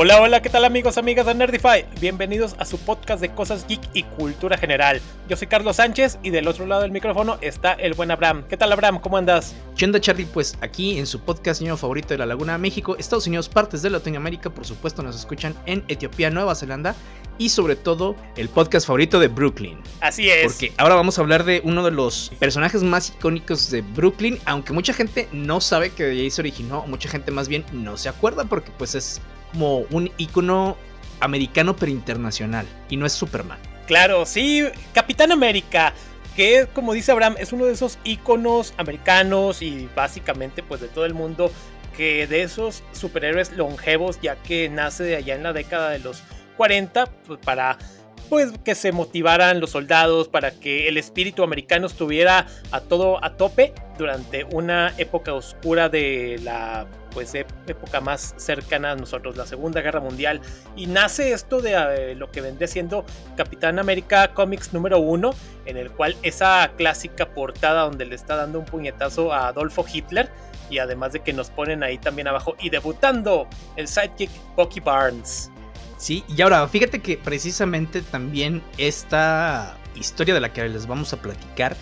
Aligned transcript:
Hola, 0.00 0.20
hola, 0.20 0.40
¿qué 0.42 0.48
tal 0.48 0.64
amigos, 0.64 0.96
amigas 0.96 1.26
de 1.26 1.34
Nerdify? 1.34 1.84
Bienvenidos 2.00 2.54
a 2.60 2.64
su 2.64 2.78
podcast 2.78 3.20
de 3.20 3.34
cosas 3.34 3.66
geek 3.66 3.80
y 3.94 4.04
cultura 4.04 4.56
general. 4.56 5.00
Yo 5.28 5.36
soy 5.36 5.48
Carlos 5.48 5.74
Sánchez 5.74 6.20
y 6.22 6.30
del 6.30 6.46
otro 6.46 6.66
lado 6.66 6.82
del 6.82 6.92
micrófono 6.92 7.36
está 7.40 7.72
el 7.72 7.94
buen 7.94 8.12
Abraham. 8.12 8.44
¿Qué 8.48 8.56
tal 8.56 8.70
Abraham? 8.70 9.00
¿Cómo 9.00 9.16
andas? 9.16 9.56
¿Qué 9.76 9.86
onda 9.86 10.00
Charlie? 10.00 10.26
Pues 10.26 10.56
aquí 10.60 11.00
en 11.00 11.06
su 11.08 11.18
podcast 11.18 11.58
señor 11.58 11.78
favorito 11.78 12.10
de 12.10 12.18
la 12.18 12.26
Laguna 12.26 12.56
México, 12.58 12.94
Estados 12.96 13.26
Unidos, 13.26 13.48
partes 13.48 13.82
de 13.82 13.90
Latinoamérica, 13.90 14.50
por 14.50 14.64
supuesto 14.64 15.02
nos 15.02 15.16
escuchan 15.16 15.52
en 15.66 15.82
Etiopía, 15.88 16.30
Nueva 16.30 16.54
Zelanda 16.54 16.94
y 17.36 17.48
sobre 17.48 17.74
todo 17.74 18.14
el 18.36 18.48
podcast 18.48 18.86
favorito 18.86 19.18
de 19.18 19.26
Brooklyn. 19.26 19.80
Así 20.00 20.30
es. 20.30 20.52
Porque 20.52 20.72
ahora 20.76 20.94
vamos 20.94 21.18
a 21.18 21.22
hablar 21.22 21.42
de 21.42 21.60
uno 21.64 21.84
de 21.84 21.90
los 21.90 22.30
personajes 22.38 22.84
más 22.84 23.10
icónicos 23.10 23.68
de 23.72 23.80
Brooklyn, 23.82 24.38
aunque 24.44 24.72
mucha 24.72 24.92
gente 24.92 25.28
no 25.32 25.60
sabe 25.60 25.90
que 25.90 26.04
de 26.04 26.20
ahí 26.20 26.30
se 26.30 26.40
originó, 26.40 26.86
mucha 26.86 27.08
gente 27.08 27.32
más 27.32 27.48
bien 27.48 27.64
no 27.72 27.96
se 27.96 28.08
acuerda 28.08 28.44
porque 28.44 28.70
pues 28.78 28.94
es 28.94 29.20
como 29.52 29.80
un 29.90 30.10
icono 30.18 30.76
americano 31.20 31.76
pero 31.76 31.90
internacional 31.92 32.66
y 32.88 32.96
no 32.96 33.06
es 33.06 33.12
Superman. 33.12 33.58
Claro, 33.86 34.26
sí, 34.26 34.64
Capitán 34.92 35.32
América, 35.32 35.94
que 36.36 36.68
como 36.72 36.92
dice 36.92 37.12
Abraham, 37.12 37.36
es 37.38 37.52
uno 37.52 37.64
de 37.64 37.72
esos 37.72 37.98
iconos 38.04 38.74
americanos 38.76 39.62
y 39.62 39.88
básicamente 39.94 40.62
pues 40.62 40.80
de 40.80 40.88
todo 40.88 41.06
el 41.06 41.14
mundo 41.14 41.50
que 41.96 42.26
de 42.26 42.42
esos 42.42 42.84
superhéroes 42.92 43.52
longevos 43.52 44.20
ya 44.20 44.36
que 44.36 44.68
nace 44.68 45.02
de 45.02 45.16
allá 45.16 45.34
en 45.34 45.42
la 45.42 45.52
década 45.52 45.90
de 45.90 45.98
los 45.98 46.22
40 46.56 47.06
pues, 47.26 47.40
para 47.40 47.78
pues 48.28 48.52
que 48.64 48.74
se 48.74 48.92
motivaran 48.92 49.60
los 49.60 49.70
soldados 49.70 50.28
para 50.28 50.50
que 50.50 50.88
el 50.88 50.96
espíritu 50.96 51.42
americano 51.42 51.86
estuviera 51.86 52.46
a 52.70 52.80
todo 52.80 53.22
a 53.24 53.36
tope 53.36 53.72
durante 53.96 54.44
una 54.44 54.94
época 54.98 55.34
oscura 55.34 55.88
de 55.88 56.40
la 56.42 56.86
pues 57.12 57.34
época 57.34 58.00
más 58.00 58.34
cercana 58.36 58.92
a 58.92 58.96
nosotros, 58.96 59.36
la 59.36 59.46
Segunda 59.46 59.80
Guerra 59.80 60.00
Mundial 60.00 60.40
y 60.76 60.86
nace 60.86 61.32
esto 61.32 61.60
de 61.60 61.72
eh, 61.72 62.14
lo 62.14 62.30
que 62.30 62.40
vendría 62.40 62.68
siendo 62.68 63.04
Capitán 63.36 63.78
América 63.78 64.34
Comics 64.34 64.72
número 64.72 64.98
uno, 64.98 65.30
en 65.66 65.76
el 65.76 65.90
cual 65.90 66.16
esa 66.22 66.70
clásica 66.76 67.34
portada 67.34 67.82
donde 67.82 68.04
le 68.04 68.14
está 68.14 68.36
dando 68.36 68.58
un 68.60 68.66
puñetazo 68.66 69.32
a 69.32 69.48
Adolfo 69.48 69.84
Hitler 69.90 70.30
y 70.70 70.78
además 70.78 71.12
de 71.12 71.20
que 71.20 71.32
nos 71.32 71.50
ponen 71.50 71.82
ahí 71.82 71.98
también 71.98 72.28
abajo 72.28 72.56
y 72.60 72.70
debutando 72.70 73.48
el 73.76 73.88
sidekick 73.88 74.30
Bucky 74.54 74.80
Barnes. 74.80 75.50
Sí, 75.98 76.24
y 76.28 76.40
ahora 76.42 76.66
fíjate 76.68 77.00
que 77.00 77.18
precisamente 77.18 78.02
también 78.02 78.62
esta 78.78 79.76
historia 79.96 80.32
de 80.32 80.40
la 80.40 80.52
que 80.52 80.66
les 80.68 80.86
vamos 80.86 81.12
a 81.12 81.20
platicar 81.20 81.76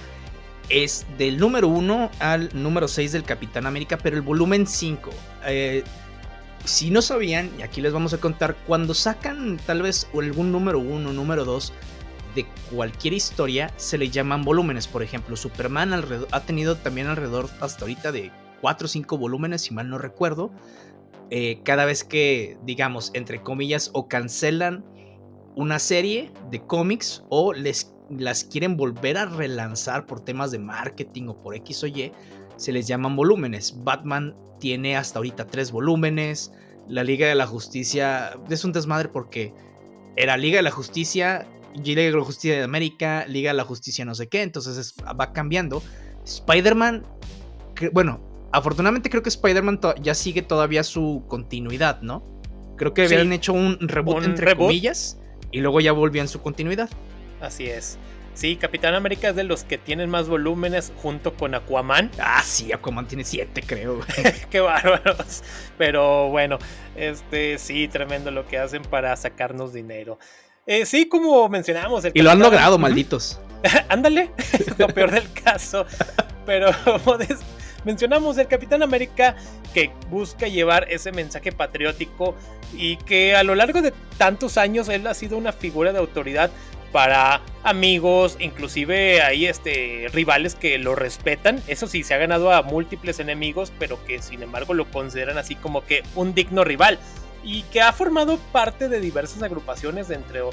es 0.70 1.06
del 1.18 1.38
número 1.38 1.68
1 1.68 2.10
al 2.18 2.50
número 2.54 2.88
6 2.88 3.12
del 3.12 3.24
Capitán 3.24 3.66
América, 3.66 3.98
pero 3.98 4.16
el 4.16 4.22
volumen 4.22 4.66
5. 4.66 5.10
Eh, 5.44 5.84
si 6.64 6.90
no 6.90 7.02
sabían, 7.02 7.50
y 7.58 7.62
aquí 7.62 7.80
les 7.80 7.92
vamos 7.92 8.14
a 8.14 8.18
contar, 8.18 8.56
cuando 8.66 8.94
sacan 8.94 9.58
tal 9.66 9.82
vez 9.82 10.08
algún 10.14 10.50
número 10.50 10.80
1, 10.80 11.12
número 11.12 11.44
2 11.44 11.72
de 12.34 12.46
cualquier 12.70 13.14
historia, 13.14 13.72
se 13.76 13.98
le 13.98 14.08
llaman 14.08 14.42
volúmenes. 14.42 14.88
Por 14.88 15.02
ejemplo, 15.02 15.36
Superman 15.36 15.92
ha 15.94 16.40
tenido 16.40 16.76
también 16.76 17.06
alrededor 17.06 17.48
hasta 17.60 17.82
ahorita 17.82 18.10
de 18.12 18.32
4 18.62 18.86
o 18.86 18.88
5 18.88 19.18
volúmenes, 19.18 19.62
si 19.62 19.74
mal 19.74 19.88
no 19.88 19.98
recuerdo. 19.98 20.50
Eh, 21.30 21.60
cada 21.64 21.84
vez 21.84 22.04
que, 22.04 22.56
digamos, 22.64 23.10
entre 23.14 23.42
comillas, 23.42 23.90
o 23.94 24.08
cancelan 24.08 24.84
una 25.56 25.78
serie 25.78 26.30
de 26.50 26.64
cómics 26.64 27.24
o 27.30 27.52
les, 27.52 27.94
las 28.10 28.44
quieren 28.44 28.76
volver 28.76 29.16
a 29.16 29.26
relanzar 29.26 30.06
por 30.06 30.20
temas 30.20 30.50
de 30.50 30.58
marketing 30.58 31.28
o 31.28 31.40
por 31.40 31.54
X 31.56 31.82
o 31.82 31.86
Y, 31.86 32.12
se 32.56 32.72
les 32.72 32.86
llaman 32.86 33.16
volúmenes. 33.16 33.74
Batman 33.82 34.36
tiene 34.60 34.96
hasta 34.96 35.18
ahorita 35.18 35.46
tres 35.46 35.72
volúmenes. 35.72 36.52
La 36.88 37.02
Liga 37.02 37.26
de 37.26 37.34
la 37.34 37.46
Justicia 37.46 38.38
es 38.48 38.64
un 38.64 38.72
desmadre 38.72 39.08
porque 39.08 39.52
era 40.14 40.36
Liga 40.36 40.58
de 40.58 40.62
la 40.62 40.70
Justicia, 40.70 41.46
Liga 41.74 42.02
de 42.02 42.12
la 42.12 42.24
Justicia 42.24 42.56
de 42.56 42.62
América, 42.62 43.26
Liga 43.26 43.50
de 43.50 43.56
la 43.56 43.64
Justicia 43.64 44.04
no 44.04 44.14
sé 44.14 44.28
qué, 44.28 44.42
entonces 44.42 44.94
va 45.18 45.32
cambiando. 45.32 45.82
Spider-Man, 46.24 47.04
bueno, 47.92 48.20
Afortunadamente 48.56 49.10
creo 49.10 49.22
que 49.22 49.28
Spider-Man 49.28 49.80
ya 50.00 50.14
sigue 50.14 50.40
todavía 50.40 50.82
su 50.82 51.24
continuidad, 51.28 52.00
¿no? 52.00 52.24
Creo 52.78 52.94
que 52.94 53.04
habían 53.04 53.30
hecho 53.34 53.52
un 53.52 53.76
reboot 53.80 54.24
entre 54.24 54.56
comillas 54.56 55.18
y 55.52 55.60
luego 55.60 55.80
ya 55.80 55.92
volvían 55.92 56.26
su 56.26 56.40
continuidad. 56.40 56.88
Así 57.42 57.66
es. 57.66 57.98
Sí, 58.32 58.56
Capitán 58.56 58.94
América 58.94 59.28
es 59.28 59.36
de 59.36 59.44
los 59.44 59.64
que 59.64 59.76
tienen 59.76 60.08
más 60.08 60.28
volúmenes 60.28 60.90
junto 61.02 61.34
con 61.34 61.54
Aquaman. 61.54 62.10
Ah, 62.18 62.42
sí, 62.42 62.72
Aquaman 62.72 63.06
tiene 63.06 63.24
siete, 63.24 63.62
creo. 63.62 64.00
Qué 64.50 64.60
bárbaros. 64.60 65.42
Pero 65.76 66.30
bueno, 66.30 66.58
este 66.96 67.58
sí, 67.58 67.88
tremendo 67.88 68.30
lo 68.30 68.46
que 68.46 68.56
hacen 68.56 68.80
para 68.82 69.14
sacarnos 69.16 69.74
dinero. 69.74 70.18
Eh, 70.66 70.86
sí, 70.86 71.08
como 71.10 71.46
mencionamos. 71.50 72.04
y 72.12 72.22
lo 72.22 72.30
han 72.30 72.38
logrado, 72.38 72.78
malditos. 72.78 73.38
Ándale, 73.90 74.30
lo 74.78 74.88
peor 74.88 75.10
del 75.10 75.30
caso. 75.32 75.84
Pero 76.46 76.70
mencionamos 77.86 78.36
el 78.36 78.48
Capitán 78.48 78.82
América 78.82 79.36
que 79.72 79.90
busca 80.10 80.48
llevar 80.48 80.88
ese 80.90 81.12
mensaje 81.12 81.52
patriótico 81.52 82.34
y 82.76 82.96
que 82.96 83.36
a 83.36 83.44
lo 83.44 83.54
largo 83.54 83.80
de 83.80 83.94
tantos 84.18 84.58
años 84.58 84.88
él 84.88 85.06
ha 85.06 85.14
sido 85.14 85.38
una 85.38 85.52
figura 85.52 85.92
de 85.92 86.00
autoridad 86.00 86.50
para 86.92 87.42
amigos, 87.62 88.36
inclusive 88.40 89.22
hay 89.22 89.46
este, 89.46 90.06
rivales 90.12 90.54
que 90.54 90.78
lo 90.78 90.94
respetan. 90.94 91.62
Eso 91.68 91.86
sí, 91.86 92.02
se 92.02 92.14
ha 92.14 92.18
ganado 92.18 92.52
a 92.52 92.62
múltiples 92.62 93.20
enemigos, 93.20 93.72
pero 93.78 94.04
que 94.04 94.20
sin 94.20 94.42
embargo 94.42 94.74
lo 94.74 94.90
consideran 94.90 95.38
así 95.38 95.54
como 95.54 95.84
que 95.84 96.02
un 96.14 96.34
digno 96.34 96.64
rival. 96.64 96.98
Y 97.44 97.62
que 97.64 97.80
ha 97.80 97.92
formado 97.92 98.38
parte 98.50 98.88
de 98.88 98.98
diversas 98.98 99.42
agrupaciones 99.42 100.08
dentro, 100.08 100.50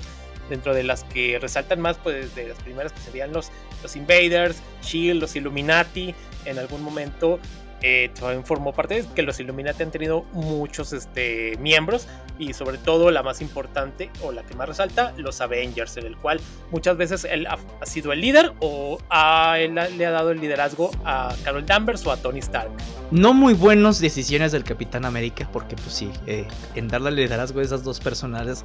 dentro 0.50 0.74
de 0.74 0.84
las 0.84 1.04
que 1.06 1.40
resaltan 1.40 1.80
más, 1.82 1.98
pues 1.98 2.36
de 2.36 2.50
las 2.50 2.60
primeras 2.60 2.92
que 2.94 3.00
serían 3.00 3.34
los, 3.34 3.52
los 3.82 3.96
Invaders, 3.96 4.62
Shield, 4.82 5.22
los 5.22 5.36
Illuminati, 5.36 6.14
en 6.46 6.60
algún 6.60 6.82
momento 6.82 7.40
eh, 7.86 8.12
también 8.18 8.46
formó 8.46 8.72
parte 8.72 9.02
de 9.02 9.08
que 9.14 9.24
los 9.24 9.42
Illuminati 9.42 9.84
han 9.84 9.92
tenido 9.92 10.24
muchos 10.32 10.94
este, 10.94 11.58
miembros 11.60 12.08
y 12.40 12.54
sobre 12.54 12.78
todo 12.78 13.12
la 13.12 13.24
más 13.24 13.42
importante 13.42 14.10
o 14.22 14.32
la 14.32 14.44
que 14.44 14.56
más 14.56 14.70
resalta, 14.70 15.14
los 15.18 15.42
Avengers, 15.42 15.98
en 15.98 16.06
el 16.06 16.16
cual 16.16 16.40
muchas 16.72 16.96
veces 16.96 17.26
él 17.26 17.46
ha, 17.46 17.58
sido 17.86 18.14
el 18.14 18.22
líder 18.22 18.54
o 18.62 19.00
a 19.10 19.60
él 19.60 19.76
le 19.98 20.06
ha 20.06 20.12
dado 20.12 20.32
el 20.32 20.40
liderazgo 20.40 20.92
a 21.04 21.36
Carol 21.44 21.66
Danvers 21.66 22.08
o 22.08 22.12
a 22.14 22.18
Tony 22.18 22.40
Stark. 22.40 22.72
No 23.12 23.34
muy 23.34 23.54
buenas 23.54 24.00
decisiones 24.00 24.54
del 24.54 24.64
Capitán 24.64 25.04
América, 25.04 25.50
porque 25.52 25.76
pues 25.76 25.94
sí, 25.94 26.10
eh, 26.26 26.48
en 26.76 26.88
darle 26.88 27.10
el 27.10 27.18
liderazgo 27.18 27.60
a 27.60 27.64
esas 27.64 27.84
dos 27.84 28.00
personajes 28.00 28.64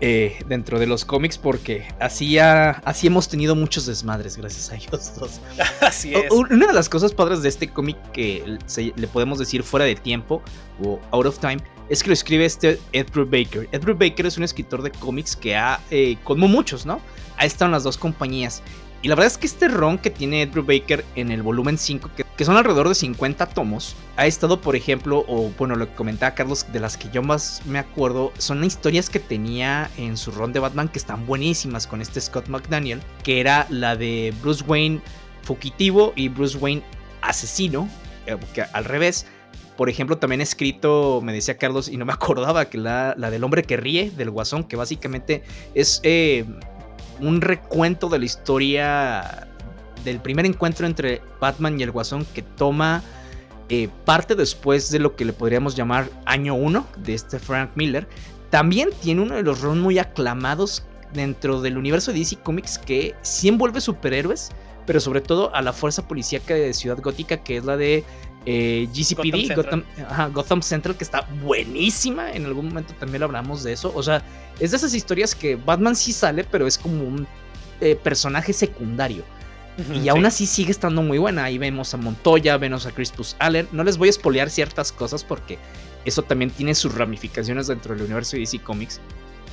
eh, 0.00 0.44
dentro 0.46 0.78
de 0.78 0.86
los 0.86 1.04
cómics 1.04 1.38
porque 1.38 1.88
así, 2.00 2.38
así 2.38 3.06
hemos 3.06 3.28
tenido 3.28 3.54
muchos 3.54 3.86
desmadres 3.86 4.36
gracias 4.36 4.70
a 4.70 4.76
ellos 4.76 5.12
dos. 5.18 5.40
Así 5.80 6.14
es. 6.14 6.30
Una 6.30 6.66
de 6.66 6.72
las 6.72 6.88
cosas 6.88 7.12
padres 7.12 7.42
de 7.42 7.48
este 7.48 7.68
cómic 7.68 7.96
que 8.12 8.58
le 8.76 9.06
podemos 9.08 9.38
decir 9.38 9.62
fuera 9.62 9.86
de 9.86 9.94
tiempo 9.94 10.42
o 10.82 11.00
out 11.12 11.26
of 11.26 11.38
time 11.38 11.58
es 11.88 12.02
que 12.02 12.08
lo 12.08 12.14
escribe 12.14 12.44
este 12.44 12.80
Ed 12.92 13.06
Baker. 13.14 13.68
Ed 13.72 13.84
Baker 13.84 14.26
es 14.26 14.36
un 14.36 14.44
escritor 14.44 14.82
de 14.82 14.90
cómics 14.90 15.36
que 15.36 15.56
ha, 15.56 15.80
eh, 15.90 16.16
como 16.24 16.48
muchos, 16.48 16.84
¿no? 16.84 17.00
Ha 17.38 17.46
estado 17.46 17.66
en 17.66 17.72
las 17.72 17.84
dos 17.84 17.96
compañías 17.96 18.62
y 19.06 19.08
la 19.08 19.14
verdad 19.14 19.30
es 19.30 19.38
que 19.38 19.46
este 19.46 19.68
ron 19.68 19.98
que 19.98 20.10
tiene 20.10 20.42
Edward 20.42 20.66
Baker 20.66 21.04
en 21.14 21.30
el 21.30 21.40
volumen 21.40 21.78
5, 21.78 22.10
que, 22.36 22.44
son 22.44 22.56
alrededor 22.56 22.88
de 22.88 22.96
50 22.96 23.46
tomos, 23.46 23.94
ha 24.16 24.26
estado, 24.26 24.60
por 24.60 24.74
ejemplo, 24.74 25.24
o 25.28 25.48
bueno, 25.56 25.76
lo 25.76 25.88
que 25.88 25.94
comentaba 25.94 26.34
Carlos, 26.34 26.66
de 26.72 26.80
las 26.80 26.96
que 26.96 27.08
yo 27.10 27.22
más 27.22 27.62
me 27.66 27.78
acuerdo, 27.78 28.32
son 28.38 28.64
historias 28.64 29.08
que 29.08 29.20
tenía 29.20 29.88
en 29.96 30.16
su 30.16 30.32
ron 30.32 30.52
de 30.52 30.58
Batman 30.58 30.88
que 30.88 30.98
están 30.98 31.24
buenísimas 31.24 31.86
con 31.86 32.00
este 32.02 32.20
Scott 32.20 32.48
McDaniel, 32.48 33.00
que 33.22 33.38
era 33.38 33.68
la 33.70 33.94
de 33.94 34.34
Bruce 34.42 34.64
Wayne 34.66 35.00
fugitivo 35.42 36.12
y 36.16 36.28
Bruce 36.28 36.58
Wayne 36.58 36.82
asesino, 37.22 37.88
eh, 38.26 38.36
que 38.54 38.62
al 38.62 38.84
revés. 38.84 39.26
Por 39.76 39.88
ejemplo, 39.88 40.18
también 40.18 40.40
he 40.40 40.44
escrito, 40.44 41.20
me 41.22 41.32
decía 41.32 41.58
Carlos, 41.58 41.88
y 41.88 41.96
no 41.96 42.06
me 42.06 42.12
acordaba, 42.12 42.64
que 42.64 42.78
la, 42.78 43.14
la 43.16 43.30
del 43.30 43.44
hombre 43.44 43.62
que 43.62 43.76
ríe, 43.76 44.10
del 44.10 44.30
guasón, 44.30 44.64
que 44.64 44.74
básicamente 44.74 45.44
es 45.76 46.00
eh, 46.02 46.44
un 47.20 47.40
recuento 47.40 48.08
de 48.08 48.18
la 48.18 48.24
historia 48.24 49.48
del 50.04 50.20
primer 50.20 50.46
encuentro 50.46 50.86
entre 50.86 51.22
Batman 51.40 51.78
y 51.78 51.82
el 51.82 51.90
Guasón 51.90 52.26
que 52.34 52.42
toma 52.42 53.02
eh, 53.68 53.88
parte 54.04 54.36
después 54.36 54.90
de 54.90 55.00
lo 55.00 55.16
que 55.16 55.24
le 55.24 55.32
podríamos 55.32 55.74
llamar 55.74 56.08
año 56.24 56.54
1 56.54 56.86
de 56.98 57.14
este 57.14 57.38
Frank 57.38 57.70
Miller. 57.74 58.06
También 58.50 58.90
tiene 59.02 59.22
uno 59.22 59.34
de 59.34 59.42
los 59.42 59.60
roles 59.60 59.82
muy 59.82 59.98
aclamados 59.98 60.84
dentro 61.12 61.60
del 61.60 61.76
universo 61.76 62.12
de 62.12 62.18
DC 62.18 62.36
Comics 62.36 62.78
que 62.78 63.14
sí 63.22 63.48
envuelve 63.48 63.80
superhéroes, 63.80 64.50
pero 64.86 65.00
sobre 65.00 65.20
todo 65.20 65.52
a 65.54 65.62
la 65.62 65.72
fuerza 65.72 66.06
policíaca 66.06 66.54
de 66.54 66.72
Ciudad 66.72 67.00
Gótica, 67.02 67.38
que 67.38 67.56
es 67.56 67.64
la 67.64 67.76
de 67.76 68.04
eh, 68.46 68.88
GCPD, 68.92 69.54
Gotham 70.32 70.62
Central. 70.62 70.96
que 70.96 71.04
está 71.04 71.28
buenísima. 71.42 72.32
En 72.32 72.46
algún 72.46 72.68
momento 72.68 72.94
también 72.94 73.22
hablamos 73.22 73.64
de 73.64 73.72
eso. 73.72 73.92
O 73.94 74.02
sea, 74.02 74.22
es 74.60 74.70
de 74.70 74.76
esas 74.76 74.94
historias 74.94 75.34
que 75.34 75.56
Batman 75.56 75.96
sí 75.96 76.12
sale, 76.12 76.44
pero 76.44 76.66
es 76.66 76.78
como 76.78 77.04
un 77.04 77.26
eh, 77.80 77.96
personaje 77.96 78.52
secundario. 78.52 79.24
y 79.92 80.08
aún 80.08 80.24
así 80.24 80.46
sigue 80.46 80.70
estando 80.70 81.02
muy 81.02 81.18
buena. 81.18 81.44
Ahí 81.44 81.58
vemos 81.58 81.92
a 81.92 81.96
Montoya, 81.96 82.56
vemos 82.56 82.86
a 82.86 82.92
Crispus 82.92 83.36
Allen. 83.40 83.68
No 83.72 83.84
les 83.84 83.98
voy 83.98 84.08
a 84.08 84.10
espolear 84.10 84.48
ciertas 84.48 84.92
cosas 84.92 85.24
porque 85.24 85.58
eso 86.06 86.22
también 86.22 86.50
tiene 86.50 86.74
sus 86.74 86.94
ramificaciones 86.94 87.66
dentro 87.66 87.94
del 87.94 88.04
universo 88.04 88.36
de 88.36 88.40
DC 88.40 88.60
Comics. 88.60 89.00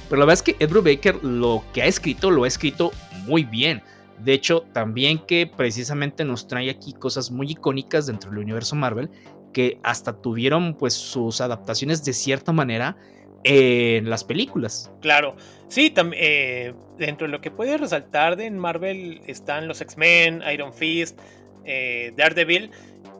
Pero 0.07 0.19
la 0.19 0.25
verdad 0.25 0.33
es 0.33 0.43
que 0.43 0.63
Ed 0.63 0.69
Brubaker 0.69 1.23
lo 1.23 1.63
que 1.73 1.81
ha 1.81 1.87
escrito 1.87 2.29
lo 2.29 2.43
ha 2.43 2.47
escrito 2.47 2.91
muy 3.25 3.43
bien. 3.43 3.81
De 4.23 4.33
hecho, 4.33 4.61
también 4.73 5.19
que 5.19 5.47
precisamente 5.47 6.23
nos 6.23 6.47
trae 6.47 6.69
aquí 6.69 6.93
cosas 6.93 7.29
muy 7.29 7.51
icónicas 7.51 8.07
dentro 8.07 8.29
del 8.29 8.39
universo 8.39 8.75
Marvel 8.75 9.09
que 9.51 9.79
hasta 9.83 10.13
tuvieron 10.13 10.75
pues 10.75 10.93
sus 10.93 11.41
adaptaciones 11.41 12.03
de 12.03 12.13
cierta 12.13 12.51
manera 12.53 12.97
en 13.43 14.09
las 14.09 14.23
películas. 14.23 14.91
Claro, 15.01 15.35
sí, 15.67 15.93
eh, 16.13 16.73
dentro 16.97 17.27
de 17.27 17.31
lo 17.31 17.41
que 17.41 17.51
puede 17.51 17.77
resaltar 17.77 18.37
de 18.37 18.49
Marvel 18.49 19.21
están 19.27 19.67
los 19.67 19.81
X-Men, 19.81 20.41
Iron 20.53 20.73
Fist, 20.73 21.19
eh, 21.65 22.13
Daredevil, 22.15 22.71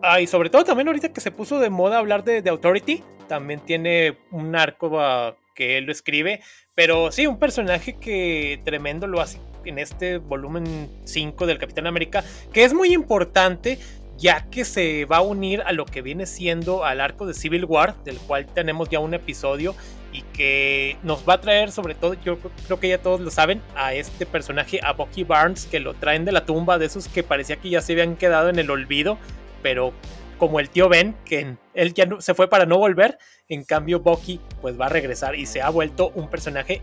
ah, 0.02 0.22
y 0.22 0.28
sobre 0.28 0.50
todo 0.50 0.64
también 0.64 0.88
ahorita 0.88 1.12
que 1.12 1.20
se 1.20 1.32
puso 1.32 1.60
de 1.60 1.70
moda 1.70 1.98
hablar 1.98 2.24
de, 2.24 2.50
Authority, 2.50 3.04
también 3.28 3.60
tiene 3.60 4.18
un 4.32 4.56
arco 4.56 5.00
ah, 5.02 5.36
que 5.54 5.78
él 5.78 5.86
lo 5.86 5.92
escribe, 5.92 6.40
pero 6.74 7.12
sí, 7.12 7.28
un 7.28 7.38
personaje 7.38 8.00
que 8.00 8.62
tremendo 8.64 9.08
lo 9.08 9.20
hace 9.20 9.40
en 9.65 9.80
este 9.80 10.18
volumen 10.18 10.89
5 11.06 11.45
del 11.45 11.57
Capitán 11.57 11.88
América, 11.88 12.24
que 12.51 12.63
es 12.63 12.74
muy 12.74 12.94
importante 12.94 13.80
ya 14.18 14.48
que 14.50 14.63
se 14.63 15.06
va 15.06 15.18
a 15.18 15.21
unir 15.21 15.62
a 15.65 15.71
lo 15.71 15.86
que 15.86 16.01
viene 16.01 16.25
siendo 16.25 16.86
al 16.86 17.01
arco 17.01 17.25
de 17.25 17.33
Civil 17.33 17.65
War, 17.65 17.95
del 18.04 18.18
cual 18.18 18.45
tenemos 18.45 18.89
ya 18.89 19.00
un 19.00 19.13
episodio 19.13 19.75
y 20.12 20.21
que 20.21 20.98
nos 21.04 21.27
va 21.27 21.36
a 21.36 21.42
traer 21.42 21.71
sobre 21.71 21.95
todo, 21.95 22.13
yo 22.13 22.38
creo 22.38 22.80
que 22.80 22.89
ya 22.89 23.01
todos 23.01 23.19
lo 23.19 23.31
saben, 23.31 23.62
a 23.75 23.94
este 23.94 24.25
personaje, 24.25 24.80
a 24.83 24.94
Bucky 24.94 25.24
Barnes, 25.24 25.66
que 25.66 25.80
lo 25.80 25.95
traen 25.95 26.24
de 26.24 26.31
la 26.31 26.45
tumba, 26.45 26.77
de 26.77 26.86
esos 26.86 27.07
que 27.07 27.24
parecía 27.24 27.56
que 27.56 27.69
ya 27.69 27.81
se 27.81 27.94
habían 27.94 28.16
quedado 28.16 28.50
en 28.50 28.59
el 28.59 28.69
olvido, 28.69 29.18
pero 29.63 29.94
como 30.38 30.59
el 30.59 30.69
tío 30.69 30.89
Ben, 30.89 31.16
que 31.25 31.56
él 31.74 31.94
ya 31.94 32.07
se 32.19 32.33
fue 32.33 32.48
para 32.48 32.66
no 32.66 32.77
volver, 32.77 33.18
en 33.50 33.63
cambio 33.63 34.01
Bucky 34.01 34.39
pues 34.62 34.80
va 34.80 34.86
a 34.86 34.89
regresar 34.89 35.36
y 35.36 35.45
se 35.48 35.62
ha 35.62 35.69
vuelto 35.69 36.12
un 36.16 36.30
personaje 36.30 36.81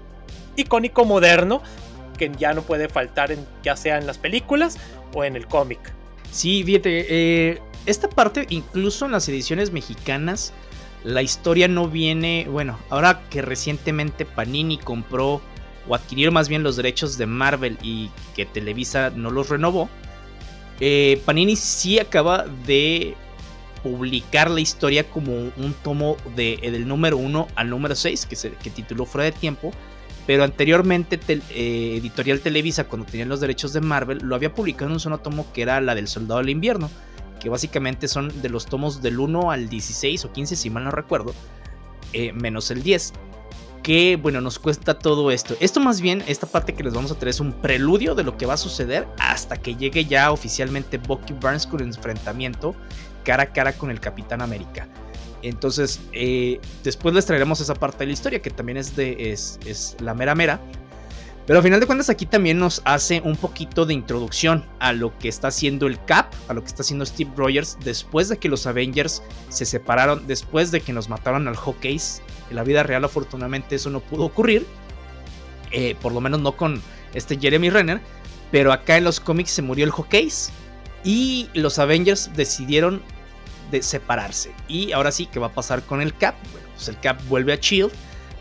icónico 0.56 1.04
moderno 1.04 1.62
que 2.20 2.30
ya 2.38 2.52
no 2.52 2.60
puede 2.60 2.90
faltar 2.90 3.32
en, 3.32 3.46
ya 3.62 3.76
sea 3.76 3.96
en 3.96 4.06
las 4.06 4.18
películas 4.18 4.76
o 5.14 5.24
en 5.24 5.36
el 5.36 5.46
cómic. 5.46 5.80
Sí, 6.30 6.62
fíjate, 6.62 7.06
eh, 7.08 7.58
esta 7.86 8.10
parte 8.10 8.46
incluso 8.50 9.06
en 9.06 9.12
las 9.12 9.26
ediciones 9.30 9.72
mexicanas, 9.72 10.52
la 11.02 11.22
historia 11.22 11.66
no 11.66 11.88
viene, 11.88 12.46
bueno, 12.50 12.78
ahora 12.90 13.22
que 13.30 13.40
recientemente 13.40 14.26
Panini 14.26 14.76
compró 14.76 15.40
o 15.88 15.94
adquirió 15.94 16.30
más 16.30 16.50
bien 16.50 16.62
los 16.62 16.76
derechos 16.76 17.16
de 17.16 17.24
Marvel 17.24 17.78
y 17.82 18.10
que 18.36 18.44
Televisa 18.44 19.08
no 19.08 19.30
los 19.30 19.48
renovó, 19.48 19.88
eh, 20.78 21.22
Panini 21.24 21.56
sí 21.56 21.98
acaba 21.98 22.44
de 22.66 23.14
publicar 23.82 24.50
la 24.50 24.60
historia 24.60 25.08
como 25.08 25.32
un 25.32 25.74
tomo 25.82 26.18
de, 26.36 26.58
del 26.60 26.86
número 26.86 27.16
1 27.16 27.48
al 27.54 27.70
número 27.70 27.94
6, 27.94 28.26
que, 28.26 28.36
se, 28.36 28.50
que 28.52 28.68
tituló 28.68 29.06
Fuera 29.06 29.24
de 29.24 29.32
Tiempo, 29.32 29.72
pero 30.30 30.44
anteriormente 30.44 31.18
eh, 31.28 31.96
Editorial 31.96 32.38
Televisa, 32.38 32.84
cuando 32.84 33.04
tenían 33.04 33.28
los 33.28 33.40
derechos 33.40 33.72
de 33.72 33.80
Marvel, 33.80 34.18
lo 34.22 34.36
había 34.36 34.54
publicado 34.54 34.86
en 34.86 34.92
un 34.92 35.00
solo 35.00 35.18
tomo 35.18 35.52
que 35.52 35.60
era 35.60 35.80
la 35.80 35.96
del 35.96 36.06
Soldado 36.06 36.38
del 36.38 36.50
Invierno, 36.50 36.88
que 37.40 37.48
básicamente 37.48 38.06
son 38.06 38.40
de 38.40 38.48
los 38.48 38.66
tomos 38.66 39.02
del 39.02 39.18
1 39.18 39.50
al 39.50 39.68
16 39.68 40.26
o 40.26 40.32
15, 40.32 40.54
si 40.54 40.70
mal 40.70 40.84
no 40.84 40.92
recuerdo, 40.92 41.34
eh, 42.12 42.32
menos 42.32 42.70
el 42.70 42.84
10. 42.84 43.12
Que 43.82 44.14
bueno, 44.22 44.40
nos 44.40 44.60
cuesta 44.60 45.00
todo 45.00 45.32
esto. 45.32 45.56
Esto 45.58 45.80
más 45.80 46.00
bien, 46.00 46.22
esta 46.28 46.46
parte 46.46 46.74
que 46.74 46.84
les 46.84 46.94
vamos 46.94 47.10
a 47.10 47.16
traer 47.16 47.30
es 47.30 47.40
un 47.40 47.52
preludio 47.52 48.14
de 48.14 48.22
lo 48.22 48.38
que 48.38 48.46
va 48.46 48.54
a 48.54 48.56
suceder 48.56 49.08
hasta 49.18 49.56
que 49.56 49.74
llegue 49.74 50.04
ya 50.04 50.30
oficialmente 50.30 50.98
Bucky 50.98 51.32
Barnes 51.40 51.66
con 51.66 51.80
el 51.80 51.88
enfrentamiento 51.88 52.76
cara 53.24 53.42
a 53.42 53.46
cara 53.46 53.72
con 53.72 53.90
el 53.90 53.98
Capitán 53.98 54.42
América. 54.42 54.86
Entonces, 55.42 56.00
eh, 56.12 56.60
después 56.84 57.14
les 57.14 57.26
traeremos 57.26 57.60
esa 57.60 57.74
parte 57.74 57.98
de 57.98 58.06
la 58.06 58.12
historia 58.12 58.42
que 58.42 58.50
también 58.50 58.78
es, 58.78 58.96
de, 58.96 59.32
es, 59.32 59.58
es 59.66 59.96
la 60.00 60.14
mera 60.14 60.34
mera. 60.34 60.60
Pero 61.46 61.58
a 61.58 61.62
final 61.62 61.80
de 61.80 61.86
cuentas 61.86 62.10
aquí 62.10 62.26
también 62.26 62.58
nos 62.58 62.80
hace 62.84 63.20
un 63.22 63.36
poquito 63.36 63.84
de 63.84 63.92
introducción 63.92 64.64
a 64.78 64.92
lo 64.92 65.18
que 65.18 65.28
está 65.28 65.48
haciendo 65.48 65.88
el 65.88 66.02
Cap, 66.04 66.32
a 66.46 66.54
lo 66.54 66.60
que 66.60 66.68
está 66.68 66.82
haciendo 66.82 67.04
Steve 67.04 67.32
Rogers 67.36 67.76
después 67.82 68.28
de 68.28 68.38
que 68.38 68.48
los 68.48 68.68
Avengers 68.68 69.22
se 69.48 69.64
separaron, 69.64 70.26
después 70.28 70.70
de 70.70 70.80
que 70.80 70.92
nos 70.92 71.08
mataron 71.08 71.48
al 71.48 71.56
Hawkeye. 71.56 72.00
En 72.50 72.56
la 72.56 72.62
vida 72.62 72.82
real 72.84 73.04
afortunadamente 73.04 73.74
eso 73.74 73.90
no 73.90 73.98
pudo 73.98 74.26
ocurrir, 74.26 74.64
eh, 75.72 75.96
por 76.00 76.12
lo 76.12 76.20
menos 76.20 76.40
no 76.40 76.56
con 76.56 76.80
este 77.14 77.36
Jeremy 77.36 77.70
Renner, 77.70 78.00
pero 78.52 78.72
acá 78.72 78.96
en 78.96 79.04
los 79.04 79.18
cómics 79.18 79.50
se 79.50 79.62
murió 79.62 79.84
el 79.84 79.90
Hawkeye 79.90 80.30
y 81.02 81.48
los 81.54 81.78
Avengers 81.78 82.30
decidieron 82.36 83.02
de 83.70 83.82
separarse. 83.82 84.52
Y 84.68 84.92
ahora 84.92 85.12
sí, 85.12 85.26
¿qué 85.26 85.38
va 85.38 85.48
a 85.48 85.52
pasar 85.52 85.82
con 85.82 86.00
el 86.00 86.14
Cap? 86.16 86.34
Bueno, 86.52 86.68
pues 86.74 86.88
el 86.88 86.98
Cap 87.00 87.20
vuelve 87.28 87.52
a 87.52 87.56
Shield 87.56 87.92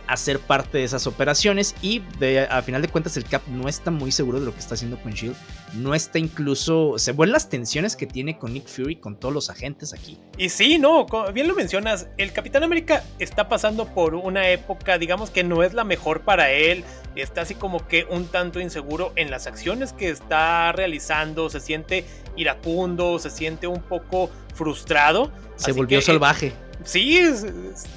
a 0.10 0.18
ser 0.18 0.40
parte 0.40 0.80
de 0.80 0.84
esas 0.84 1.06
operaciones 1.06 1.76
y 1.84 2.02
a 2.50 2.62
final 2.64 2.82
de 2.82 2.88
cuentas 2.88 3.16
el 3.16 3.26
Cap 3.26 3.44
no 3.48 3.70
está 3.70 3.92
muy 3.92 4.12
seguro 4.12 4.40
de 4.40 4.46
lo 4.48 4.54
que 4.54 4.60
está 4.60 4.74
haciendo 4.74 5.00
con 5.00 5.12
Shield. 5.12 5.36
No 5.76 5.94
está 5.94 6.18
incluso, 6.18 6.98
se 6.98 7.12
ven 7.12 7.32
las 7.32 7.48
tensiones 7.48 7.96
que 7.96 8.08
tiene 8.08 8.40
con 8.40 8.54
Nick 8.54 8.68
Fury, 8.68 8.96
con 8.96 9.20
todos 9.20 9.32
los 9.32 9.52
agentes 9.52 9.94
aquí. 9.94 10.18
Y 10.36 10.50
sí, 10.50 10.80
no, 10.80 11.06
bien 11.32 11.48
lo 11.48 11.54
mencionas, 11.54 12.08
el 12.18 12.34
Capitán 12.34 12.64
América 12.64 13.04
está 13.20 13.48
pasando 13.48 13.86
por 13.86 14.16
una 14.16 14.50
época, 14.50 14.98
digamos 14.98 15.30
que 15.30 15.44
no 15.44 15.62
es 15.62 15.76
la 15.76 15.84
mejor 15.84 16.22
para 16.22 16.50
él, 16.50 16.84
está 17.16 17.42
así 17.42 17.54
como 17.54 17.88
que 17.88 18.08
un 18.10 18.26
tanto 18.26 18.60
inseguro 18.60 19.14
en 19.16 19.30
las 19.30 19.46
acciones 19.46 19.94
que 19.94 20.10
está 20.10 20.72
realizando, 20.72 21.52
se 21.52 21.60
siente 21.60 22.04
iracundo, 22.36 23.20
se 23.20 23.30
siente 23.30 23.68
un 23.68 23.84
poco 23.84 24.32
frustrado. 24.56 25.32
Se 25.56 25.72
volvió 25.72 26.02
salvaje 26.02 26.52
sí, 26.84 27.20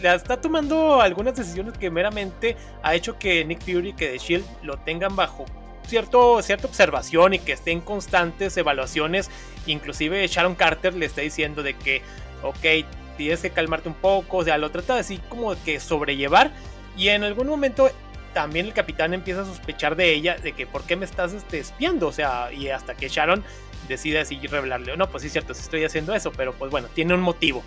está 0.03 0.41
tomando 0.41 1.01
algunas 1.01 1.35
decisiones 1.35 1.77
que 1.79 1.91
meramente 1.91 2.57
ha 2.83 2.95
hecho 2.95 3.19
que 3.19 3.45
Nick 3.45 3.61
Fury 3.63 3.93
que 3.93 4.09
The 4.09 4.19
Shield 4.19 4.45
lo 4.63 4.77
tengan 4.79 5.17
bajo 5.17 5.45
cierto, 5.87 6.43
cierta 6.43 6.67
observación 6.67 7.35
y 7.35 7.39
que 7.39 7.53
estén 7.53 7.81
constantes 7.81 8.57
evaluaciones. 8.57 9.31
Inclusive 9.67 10.27
Sharon 10.27 10.55
Carter 10.55 10.95
le 10.95 11.07
está 11.07 11.21
diciendo 11.21 11.63
de 11.63 11.75
que, 11.75 12.03
ok, 12.43 12.87
tienes 13.17 13.41
que 13.41 13.51
calmarte 13.51 13.89
un 13.89 13.95
poco, 13.95 14.39
o 14.39 14.45
sea, 14.45 14.59
lo 14.59 14.71
trata 14.71 14.99
así 14.99 15.19
como 15.29 15.55
que 15.65 15.81
sobrellevar 15.81 16.51
y 16.97 17.09
en 17.09 17.25
algún 17.25 17.47
momento 17.47 17.91
también 18.33 18.67
el 18.67 18.73
capitán 18.73 19.13
empieza 19.13 19.43
a 19.43 19.45
sospechar 19.45 19.97
de 19.97 20.13
ella, 20.15 20.37
de 20.37 20.53
que 20.53 20.67
por 20.67 20.85
qué 20.85 20.97
me 20.97 21.05
estás 21.05 21.33
este, 21.35 21.59
espiando, 21.59 22.09
o 22.09 22.13
sea, 22.13 22.51
y 22.53 22.69
hasta 22.69 22.95
que 22.95 23.09
Sharon 23.09 23.45
decide 23.89 24.21
así 24.21 24.41
revelarle, 24.47 24.97
no, 24.97 25.11
pues 25.11 25.23
sí, 25.23 25.29
cierto, 25.29 25.53
sí 25.55 25.61
estoy 25.61 25.85
haciendo 25.85 26.15
eso, 26.15 26.33
pero 26.33 26.55
pues 26.55 26.71
bueno, 26.71 26.89
tiene 26.95 27.15
un 27.15 27.21
motivo. 27.21 27.63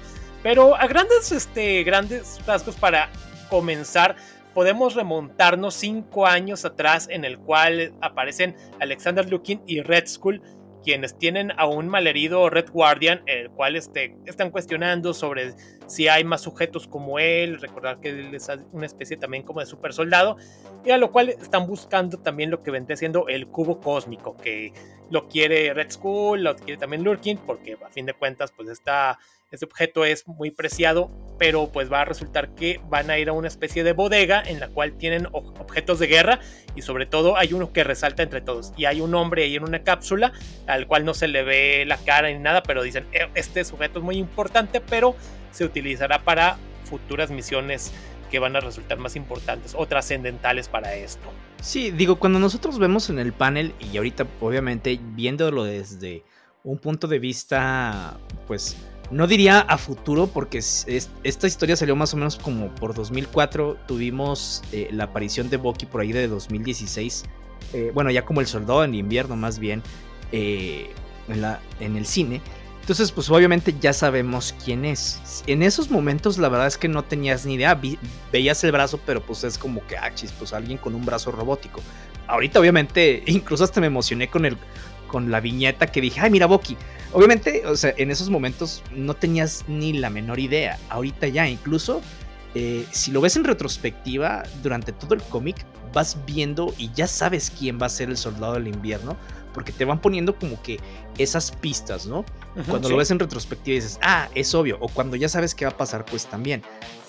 Pero 0.46 0.76
a 0.76 0.86
grandes, 0.86 1.32
este, 1.32 1.82
grandes 1.82 2.40
rasgos 2.46 2.76
para 2.76 3.10
comenzar, 3.50 4.16
podemos 4.54 4.94
remontarnos 4.94 5.74
cinco 5.74 6.28
años 6.28 6.66
atrás 6.66 7.08
en 7.10 7.26
el 7.26 7.40
cual 7.40 7.96
aparecen 8.00 8.56
Alexander 8.80 9.28
Lukin 9.28 9.64
y 9.66 9.82
Red 9.82 10.06
Skull, 10.06 10.44
quienes 10.84 11.18
tienen 11.18 11.52
a 11.58 11.66
un 11.66 11.88
malherido 11.88 12.48
Red 12.52 12.70
Guardian, 12.70 13.24
el 13.26 13.50
cual 13.50 13.76
este, 13.76 14.16
están 14.28 14.52
cuestionando 14.52 15.16
sobre 15.16 15.56
si 15.88 16.08
hay 16.10 16.24
más 16.24 16.42
sujetos 16.42 16.88
como 16.88 17.18
él, 17.18 17.60
recordar 17.60 18.00
que 18.00 18.10
él 18.10 18.36
es 18.36 18.48
una 18.72 18.86
especie 18.86 19.18
también 19.18 19.42
como 19.42 19.62
de 19.62 19.66
super 19.66 19.94
soldado, 19.94 20.38
y 20.86 20.92
a 20.92 21.00
lo 21.00 21.12
cual 21.12 21.30
están 21.30 21.66
buscando 21.66 22.20
también 22.20 22.52
lo 22.52 22.62
que 22.62 22.70
vendría 22.70 22.98
siendo 22.98 23.28
el 23.30 23.48
cubo 23.48 23.80
cósmico, 23.80 24.38
que 24.38 24.74
lo 25.10 25.28
quiere 25.28 25.74
Red 25.74 25.90
Skull, 25.90 26.44
lo 26.44 26.56
quiere 26.56 26.78
también 26.78 27.04
Lurkin, 27.04 27.40
porque 27.40 27.80
a 27.84 27.90
fin 27.90 28.06
de 28.06 28.14
cuentas 28.14 28.52
pues 28.52 28.70
está 28.70 29.18
este 29.56 29.66
objeto 29.66 30.06
es 30.06 30.28
muy 30.28 30.52
preciado, 30.52 31.12
pero 31.40 31.72
pues 31.72 31.92
va 31.92 32.02
a 32.02 32.06
resultar 32.06 32.54
que 32.56 32.80
van 32.90 33.10
a 33.10 33.18
ir 33.18 33.30
a 33.30 33.34
una 33.34 33.48
especie 33.48 33.84
de 33.84 33.94
bodega 33.94 34.42
en 34.46 34.60
la 34.60 34.68
cual 34.70 34.94
tienen 34.98 35.28
objetos 35.32 36.00
de 36.00 36.08
guerra 36.08 36.40
y 36.76 36.82
sobre 36.82 37.06
todo 37.06 37.38
hay 37.38 37.54
uno 37.54 37.74
que 37.74 37.84
resalta 37.84 38.24
entre 38.24 38.42
todos. 38.42 38.74
Y 38.78 38.86
hay 38.86 39.02
un 39.02 39.16
hombre 39.16 39.44
ahí 39.44 39.56
en 39.56 39.64
una 39.64 39.84
cápsula 39.84 40.34
al 40.68 40.88
cual 40.88 41.06
no 41.06 41.14
se 41.14 41.28
le 41.28 41.44
ve 41.44 41.86
la 41.86 41.98
cara 41.98 42.30
ni 42.30 42.40
nada, 42.40 42.64
pero 42.64 42.84
dicen, 42.84 43.06
eh, 43.12 43.28
este 43.36 43.64
sujeto 43.64 44.00
es 44.00 44.06
muy 44.06 44.18
importante, 44.18 44.82
pero 44.82 45.16
se 45.52 45.66
utilizará 45.66 46.24
para 46.24 46.58
futuras 46.86 47.32
misiones 47.32 47.92
que 48.30 48.40
van 48.40 48.56
a 48.56 48.60
resultar 48.60 48.98
más 48.98 49.16
importantes 49.16 49.74
o 49.76 49.86
trascendentales 49.86 50.68
para 50.68 50.96
esto. 50.96 51.28
Sí, 51.62 51.92
digo, 51.92 52.18
cuando 52.18 52.40
nosotros 52.40 52.78
vemos 52.78 53.10
en 53.10 53.20
el 53.20 53.34
panel 53.34 53.74
y 53.80 53.98
ahorita 53.98 54.28
obviamente 54.42 55.00
viéndolo 55.02 55.64
desde 55.64 56.24
un 56.64 56.80
punto 56.80 57.08
de 57.08 57.20
vista 57.20 58.18
pues 58.48 58.76
no 59.12 59.28
diría 59.28 59.60
a 59.60 59.78
futuro 59.78 60.28
porque 60.28 60.58
esta 60.58 61.48
historia 61.48 61.76
salió 61.76 61.96
más 61.96 62.14
o 62.14 62.18
menos 62.18 62.38
como 62.38 62.74
por 62.76 62.94
2004. 62.94 63.78
Tuvimos 63.88 64.64
eh, 64.72 64.90
la 64.92 65.06
aparición 65.06 65.50
de 65.50 65.58
Bucky 65.58 65.86
por 65.86 66.02
ahí 66.02 66.12
de 66.12 66.28
2016. 66.28 67.24
Eh, 67.74 67.92
bueno, 67.94 68.12
ya 68.12 68.26
como 68.26 68.42
el 68.42 68.48
soldado 68.48 68.84
en 68.84 68.96
invierno 68.96 69.36
más 69.36 69.60
bien 69.60 69.84
eh, 70.32 70.92
en, 71.28 71.42
la, 71.42 71.60
en 71.80 71.98
el 71.98 72.06
cine. 72.06 72.42
Entonces, 72.82 73.12
pues 73.12 73.32
obviamente 73.32 73.74
ya 73.82 73.94
sabemos 73.94 74.54
quién 74.64 74.86
es. 74.86 75.44
En 75.48 75.64
esos 75.64 75.90
momentos 75.90 76.38
la 76.38 76.50
verdad 76.50 76.68
es 76.68 76.78
que 76.78 76.88
no 76.88 77.04
tenías 77.04 77.46
ni 77.46 77.56
idea. 77.56 77.80
veías 78.32 78.64
el 78.64 78.72
brazo, 78.72 79.00
pero 79.06 79.22
pues 79.22 79.44
es 79.44 79.58
como 79.58 79.86
que, 79.88 79.98
ah, 79.98 80.12
pues 80.38 80.54
alguien 80.54 80.78
con 80.78 80.94
un 80.94 81.04
brazo 81.04 81.32
robótico. 81.32 81.82
Ahorita 82.28 82.60
obviamente, 82.60 83.24
incluso 83.28 83.64
hasta 83.64 83.82
me 83.82 83.88
emocioné 83.88 84.30
con 84.30 84.46
el 84.46 84.58
con 85.08 85.32
la 85.32 85.40
viñeta 85.40 85.88
que 85.88 86.02
dije, 86.02 86.20
ay, 86.22 86.30
mira, 86.30 86.46
Boki. 86.46 86.78
Obviamente, 87.14 87.66
o 87.66 87.76
sea, 87.76 87.94
en 87.98 88.12
esos 88.12 88.30
momentos 88.30 88.84
no 88.94 89.14
tenías 89.14 89.64
ni 89.68 89.94
la 89.94 90.10
menor 90.10 90.40
idea. 90.40 90.78
Ahorita 90.90 91.28
ya, 91.28 91.48
incluso 91.48 92.02
eh, 92.56 92.86
si 92.92 93.12
lo 93.12 93.20
ves 93.20 93.36
en 93.36 93.44
retrospectiva, 93.44 94.44
durante 94.64 94.94
todo 94.94 95.14
el 95.14 95.22
cómic 95.24 95.66
vas 95.94 96.18
viendo 96.26 96.74
y 96.78 96.90
ya 96.94 97.06
sabes 97.06 97.52
quién 97.58 97.80
va 97.82 97.86
a 97.86 97.90
ser 97.90 98.10
el 98.10 98.18
soldado 98.18 98.54
del 98.54 98.68
invierno, 98.68 99.18
porque 99.54 99.72
te 99.74 99.86
van 99.86 100.00
poniendo 100.00 100.36
como 100.38 100.62
que 100.62 100.80
esas 101.18 101.52
pistas, 101.52 102.06
¿no? 102.06 102.26
cuando 102.68 102.90
lo 102.90 102.98
ves 102.98 103.12
en 103.12 103.20
retrospectiva 103.20 103.76
dices, 103.76 104.00
ah, 104.02 104.30
es 104.36 104.54
obvio, 104.56 104.78
o 104.80 104.88
cuando 104.88 105.16
ya 105.18 105.30
sabes 105.30 105.54
qué 105.54 105.66
va 105.66 105.72
a 105.72 105.78
pasar, 105.78 106.06
pues 106.06 106.28
también. 106.28 106.62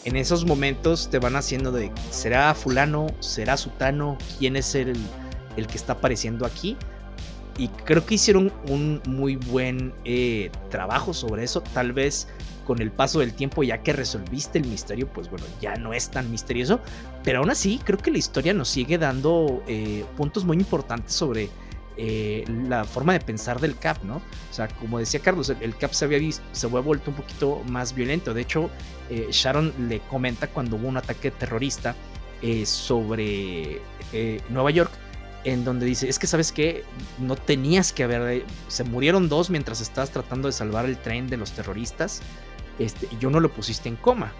En 0.05 0.17
esos 0.17 0.45
momentos 0.45 1.11
te 1.11 1.19
van 1.19 1.37
haciendo 1.37 1.73
de, 1.73 1.93
¿será 2.11 2.55
fulano? 2.55 3.07
¿Será 3.21 3.57
sutano? 3.57 4.19
¿Quién 4.39 4.57
es 4.57 4.75
el, 4.75 4.97
el 5.57 5.67
que 5.67 5.77
está 5.77 5.95
apareciendo 5.95 6.47
aquí? 6.47 6.77
Y 7.59 7.69
creo 7.69 8.05
que 8.05 8.17
hicieron 8.17 8.53
un 8.69 9.01
muy 9.07 9.37
buen 9.37 9.95
eh, 10.05 10.51
trabajo 10.71 11.15
sobre 11.15 11.45
eso. 11.45 11.63
Tal 11.63 11.93
vez 11.93 12.29
con 12.67 12.83
el 12.83 12.91
paso 12.91 13.21
del 13.21 13.33
tiempo, 13.33 13.63
ya 13.63 13.83
que 13.83 13.93
resolviste 13.93 14.59
el 14.59 14.67
misterio, 14.67 15.09
pues 15.09 15.31
bueno, 15.31 15.47
ya 15.61 15.77
no 15.77 15.95
es 15.95 16.11
tan 16.11 16.31
misterioso. 16.31 16.81
Pero 17.25 17.39
aún 17.39 17.51
así, 17.51 17.81
creo 17.83 17.99
que 17.99 18.11
la 18.11 18.19
historia 18.19 18.53
nos 18.53 18.69
sigue 18.69 18.99
dando 18.99 19.63
eh, 19.67 20.05
puntos 20.17 20.45
muy 20.45 20.59
importantes 20.59 21.15
sobre 21.15 21.49
eh, 21.97 22.45
la 22.69 22.85
forma 22.85 23.15
de 23.15 23.21
pensar 23.21 23.59
del 23.59 23.79
Cap, 23.79 24.03
¿no? 24.05 24.17
O 24.17 24.53
sea, 24.53 24.69
como 24.69 24.99
decía 24.99 25.21
Carlos, 25.21 25.49
el, 25.49 25.77
Cap 25.79 25.93
se 25.93 26.05
había 26.05 26.19
visto, 26.19 26.45
se 26.53 26.67
había 26.67 26.81
vuelto 26.81 27.11
un 27.11 27.17
poquito 27.17 27.63
más 27.69 27.95
violento. 27.95 28.35
De 28.35 28.43
hecho, 28.43 28.69
Sharon 29.31 29.73
le 29.89 30.01
comenta 30.01 30.49
cuando 30.49 30.77
hubo 30.77 30.89
un 30.89 30.97
ataque 30.99 31.31
terrorista 31.31 31.95
sobre 32.65 33.81
Nueva 34.51 34.71
York 34.73 34.91
en 35.47 35.65
donde 35.65 35.87
dice, 35.87 36.09
es 36.09 36.19
que 36.19 36.27
sabes 36.27 36.51
que 36.51 36.83
no 37.19 37.37
tenías 37.37 37.93
que 37.93 38.03
haber, 38.03 38.45
se 38.67 38.83
murieron 38.83 39.29
dos 39.29 39.49
mientras 39.49 39.81
estabas 39.81 40.11
tratando 40.11 40.49
de 40.49 40.53
salvar 40.53 40.87
el 40.87 40.99
tren 40.99 41.29
de 41.29 41.37
los 41.37 41.53
terroristas, 41.53 42.21
este, 42.81 43.09
y 43.13 43.19
yo 43.19 43.31
no 43.31 43.39
lo 43.39 43.49
pusiste 43.49 43.89
en 43.89 43.95
coma. 43.95 44.33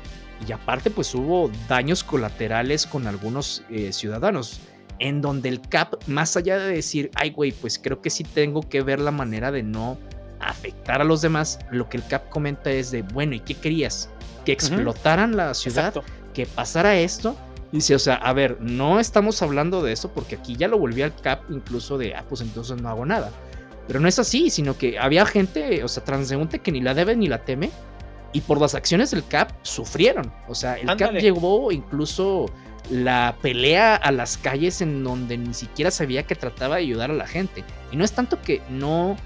Y 0.47 0.51
aparte 0.51 0.91
pues 0.91 1.15
hubo 1.15 1.49
daños 1.69 2.03
colaterales 2.03 2.87
con 2.87 3.07
algunos 3.07 3.63
eh, 3.71 3.93
ciudadanos, 3.93 4.61
en 4.99 5.23
donde 5.23 5.49
el 5.49 5.61
CAP, 5.61 5.95
más 6.09 6.37
allá 6.37 6.59
de 6.59 6.75
decir, 6.75 7.13
ay 7.15 7.31
güey, 7.31 7.53
pues 7.53 7.79
creo 7.79 8.03
que 8.03 8.11
sí 8.11 8.25
tengo 8.25 8.63
que 8.63 8.83
ver 8.83 8.99
la 8.99 9.13
manera 9.13 9.53
de 9.53 9.63
no 9.63 9.99
afectar 10.41 11.01
a 11.01 11.05
los 11.05 11.23
demás, 11.23 11.61
lo 11.71 11.89
que 11.89 11.99
el 11.99 12.07
CAP 12.07 12.29
comenta 12.31 12.73
es 12.73 12.91
de, 12.91 13.03
bueno, 13.03 13.37
¿y 13.37 13.41
qué 13.41 13.55
querías? 13.55 14.11
Que 14.45 14.51
explotaran 14.51 15.37
la 15.37 15.55
ciudad, 15.55 15.95
que 16.35 16.47
pasara 16.47 16.99
esto 16.99 17.37
Dice, 17.73 17.95
o 17.95 17.99
sea, 17.99 18.15
a 18.15 18.33
ver, 18.33 18.59
no 18.61 19.01
estamos 19.01 19.43
hablando 19.43 19.83
de 19.83 19.93
eso 19.93 20.13
porque 20.13 20.37
aquí 20.37 20.57
ya 20.57 20.69
lo 20.69 20.79
volví 20.79 21.03
al 21.03 21.15
cap 21.15 21.43
incluso 21.51 21.99
de, 21.99 22.15
ah, 22.15 22.25
pues 22.29 22.41
entonces 22.41 22.81
no 22.81 22.89
hago 22.89 23.05
nada. 23.05 23.31
Pero 23.87 24.01
no 24.01 24.09
es 24.09 24.19
así, 24.19 24.51
sino 24.51 24.77
que 24.77 24.99
había 24.99 25.27
gente, 25.27 25.83
o 25.85 25.89
sea, 25.89 26.05
transeúnte 26.05 26.61
que 26.61 26.73
ni 26.73 26.81
la 26.81 26.95
debe 26.95 27.17
ni 27.17 27.29
la 27.29 27.45
teme 27.45 27.71
y 28.33 28.41
por 28.41 28.61
las 28.61 28.75
acciones 28.75 29.11
del 29.11 29.27
cap 29.27 29.53
sufrieron. 29.63 30.33
O 30.49 30.55
sea, 30.55 30.75
el 30.75 30.87
cap 30.97 31.13
llevó 31.13 31.71
incluso 31.73 32.47
la 32.91 33.37
pelea 33.43 33.97
a 33.97 34.13
las 34.13 34.37
calles 34.37 34.81
en 34.81 35.03
donde 35.03 35.39
ni 35.39 35.55
siquiera 35.55 35.91
sabía 35.91 36.25
que 36.25 36.35
trataba 36.35 36.77
de 36.77 36.83
ayudar 36.83 37.11
a 37.11 37.15
la 37.15 37.27
gente. 37.27 37.65
Y 37.93 37.97
no 37.97 38.05
es 38.05 38.13
tanto 38.13 38.41
que 38.43 38.63
no 38.69 39.17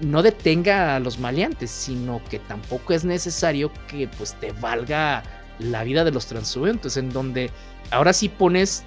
no 0.00 0.22
detenga 0.22 0.96
a 0.96 1.00
los 1.00 1.18
maleantes, 1.18 1.70
sino 1.70 2.20
que 2.30 2.38
tampoco 2.38 2.92
es 2.92 3.04
necesario 3.04 3.72
que 3.88 4.08
pues 4.18 4.34
te 4.34 4.52
valga 4.52 5.22
la 5.58 5.84
vida 5.84 6.04
de 6.04 6.10
los 6.10 6.26
transeúntes, 6.26 6.96
en 6.96 7.10
donde 7.10 7.50
ahora 7.90 8.12
sí 8.12 8.28
pones, 8.28 8.84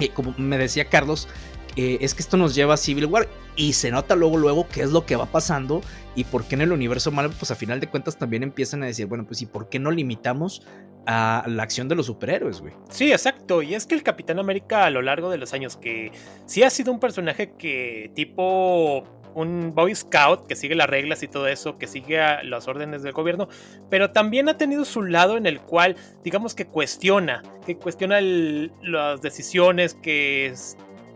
eh, 0.00 0.10
como 0.10 0.34
me 0.38 0.58
decía 0.58 0.86
Carlos, 0.86 1.28
eh, 1.76 1.98
es 2.00 2.14
que 2.14 2.22
esto 2.22 2.36
nos 2.36 2.54
lleva 2.54 2.74
a 2.74 2.76
Civil 2.76 3.06
War 3.06 3.28
y 3.54 3.72
se 3.72 3.90
nota 3.90 4.16
luego, 4.16 4.36
luego 4.36 4.66
qué 4.68 4.82
es 4.82 4.90
lo 4.90 5.06
que 5.06 5.16
va 5.16 5.26
pasando 5.26 5.80
y 6.16 6.24
por 6.24 6.44
qué 6.44 6.56
en 6.56 6.62
el 6.62 6.72
universo 6.72 7.12
Marvel, 7.12 7.36
pues 7.38 7.50
a 7.50 7.54
final 7.54 7.78
de 7.78 7.88
cuentas 7.88 8.18
también 8.18 8.42
empiezan 8.42 8.82
a 8.82 8.86
decir, 8.86 9.06
bueno, 9.06 9.24
pues 9.26 9.42
y 9.42 9.46
por 9.46 9.68
qué 9.68 9.78
no 9.78 9.90
limitamos 9.90 10.62
a 11.06 11.44
la 11.46 11.62
acción 11.62 11.88
de 11.88 11.94
los 11.94 12.06
superhéroes, 12.06 12.60
güey. 12.60 12.74
Sí, 12.90 13.12
exacto. 13.12 13.62
Y 13.62 13.74
es 13.74 13.86
que 13.86 13.94
el 13.94 14.02
Capitán 14.02 14.38
América 14.38 14.84
a 14.84 14.90
lo 14.90 15.02
largo 15.02 15.30
de 15.30 15.38
los 15.38 15.54
años, 15.54 15.76
que 15.76 16.12
sí 16.46 16.62
ha 16.62 16.70
sido 16.70 16.92
un 16.92 17.00
personaje 17.00 17.52
que 17.56 18.10
tipo 18.14 19.04
un 19.34 19.74
Boy 19.74 19.94
Scout 19.94 20.46
que 20.46 20.56
sigue 20.56 20.74
las 20.74 20.88
reglas 20.88 21.22
y 21.22 21.28
todo 21.28 21.46
eso, 21.46 21.78
que 21.78 21.86
sigue 21.86 22.18
las 22.44 22.68
órdenes 22.68 23.02
del 23.02 23.12
gobierno, 23.12 23.48
pero 23.90 24.10
también 24.10 24.48
ha 24.48 24.56
tenido 24.56 24.84
su 24.84 25.02
lado 25.02 25.36
en 25.36 25.46
el 25.46 25.60
cual, 25.60 25.96
digamos 26.24 26.54
que 26.54 26.66
cuestiona, 26.66 27.42
que 27.66 27.76
cuestiona 27.76 28.20
las 28.20 29.20
decisiones, 29.20 29.94
que 29.94 30.52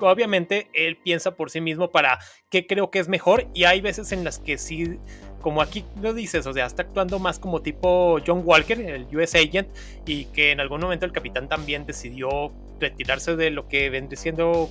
obviamente 0.01 0.69
él 0.75 0.97
piensa 0.97 1.37
por 1.37 1.51
sí 1.51 1.61
mismo 1.61 1.91
para 1.91 2.19
qué 2.51 2.67
creo 2.67 2.91
que 2.91 2.99
es 2.99 3.09
mejor 3.09 3.47
y 3.55 3.65
hay 3.65 3.81
veces 3.81 4.11
en 4.11 4.25
las 4.25 4.39
que 4.41 4.59
sí 4.59 4.99
como 5.43 5.61
aquí 5.61 5.85
lo 6.01 6.15
dices, 6.15 6.47
o 6.47 6.53
sea, 6.55 6.65
está 6.65 6.83
actuando 6.83 7.19
más 7.19 7.39
como 7.39 7.61
tipo 7.61 8.19
John 8.25 8.43
Walker, 8.45 8.81
el 8.81 9.07
US 9.15 9.35
Agent, 9.35 9.69
y 10.07 10.27
que 10.27 10.53
en 10.53 10.61
algún 10.61 10.81
momento 10.81 11.05
el 11.05 11.13
capitán 11.13 11.49
también 11.49 11.85
decidió 11.85 12.53
retirarse 12.81 13.37
de 13.37 13.51
lo 13.51 13.69
que 13.69 13.91
vendría 13.91 14.19
siendo 14.19 14.71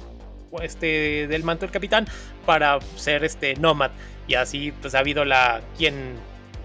este, 0.62 1.28
del 1.28 1.44
manto 1.44 1.66
del 1.66 1.72
capitán 1.72 2.06
para 2.46 2.80
ser 2.96 3.24
este 3.24 3.56
Nomad. 3.56 3.92
Y 4.28 4.36
así 4.36 4.72
pues 4.82 4.96
ha 4.96 5.00
habido 5.00 5.26
la 5.26 5.62
quien 5.78 6.16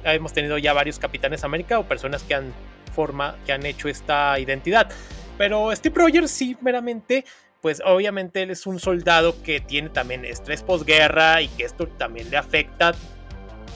hemos 0.04 0.32
tenido 0.32 0.58
ya 0.58 0.72
varios 0.72 0.98
capitanes 0.98 1.44
América 1.44 1.78
o 1.78 1.84
personas 1.84 2.22
que 2.22 2.34
han 2.34 2.52
forma 2.94 3.36
que 3.44 3.52
han 3.52 3.66
hecho 3.66 3.88
esta 3.88 4.38
identidad. 4.38 4.90
Pero 5.36 5.74
Steve 5.74 5.94
Rogers 5.96 6.30
sí 6.30 6.56
meramente 6.60 7.24
pues 7.60 7.82
obviamente 7.84 8.42
él 8.42 8.50
es 8.50 8.66
un 8.66 8.78
soldado 8.78 9.42
que 9.42 9.60
tiene 9.60 9.88
también 9.88 10.24
estrés 10.24 10.62
posguerra 10.62 11.42
y 11.42 11.48
que 11.48 11.64
esto 11.64 11.88
también 11.88 12.30
le 12.30 12.36
afecta 12.36 12.94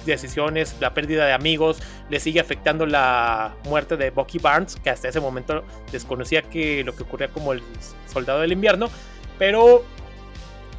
decisiones, 0.04 0.76
la 0.80 0.94
pérdida 0.94 1.26
de 1.26 1.32
amigos, 1.32 1.82
le 2.08 2.20
sigue 2.20 2.40
afectando 2.40 2.86
la 2.86 3.54
muerte 3.64 3.96
de 3.96 4.10
Bucky 4.10 4.38
Barnes, 4.38 4.76
que 4.76 4.90
hasta 4.90 5.08
ese 5.08 5.20
momento 5.20 5.64
desconocía 5.92 6.42
que 6.42 6.84
lo 6.84 6.94
que 6.94 7.02
ocurría 7.02 7.28
como 7.28 7.52
el 7.52 7.62
soldado 8.06 8.40
del 8.40 8.52
invierno, 8.52 8.88
pero 9.38 9.84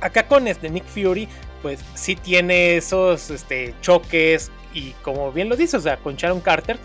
acá 0.01 0.27
con 0.27 0.47
este 0.47 0.69
Nick 0.69 0.85
Fury, 0.85 1.27
pues 1.61 1.79
sí 1.93 2.15
tiene 2.15 2.77
esos 2.77 3.29
este, 3.29 3.73
choques 3.81 4.51
y 4.73 4.91
como 5.03 5.31
bien 5.31 5.49
lo 5.49 5.55
dice, 5.55 5.77
o 5.77 5.81
sea, 5.81 5.97
con 5.97 6.15
Sharon 6.15 6.41
Carter 6.41 6.77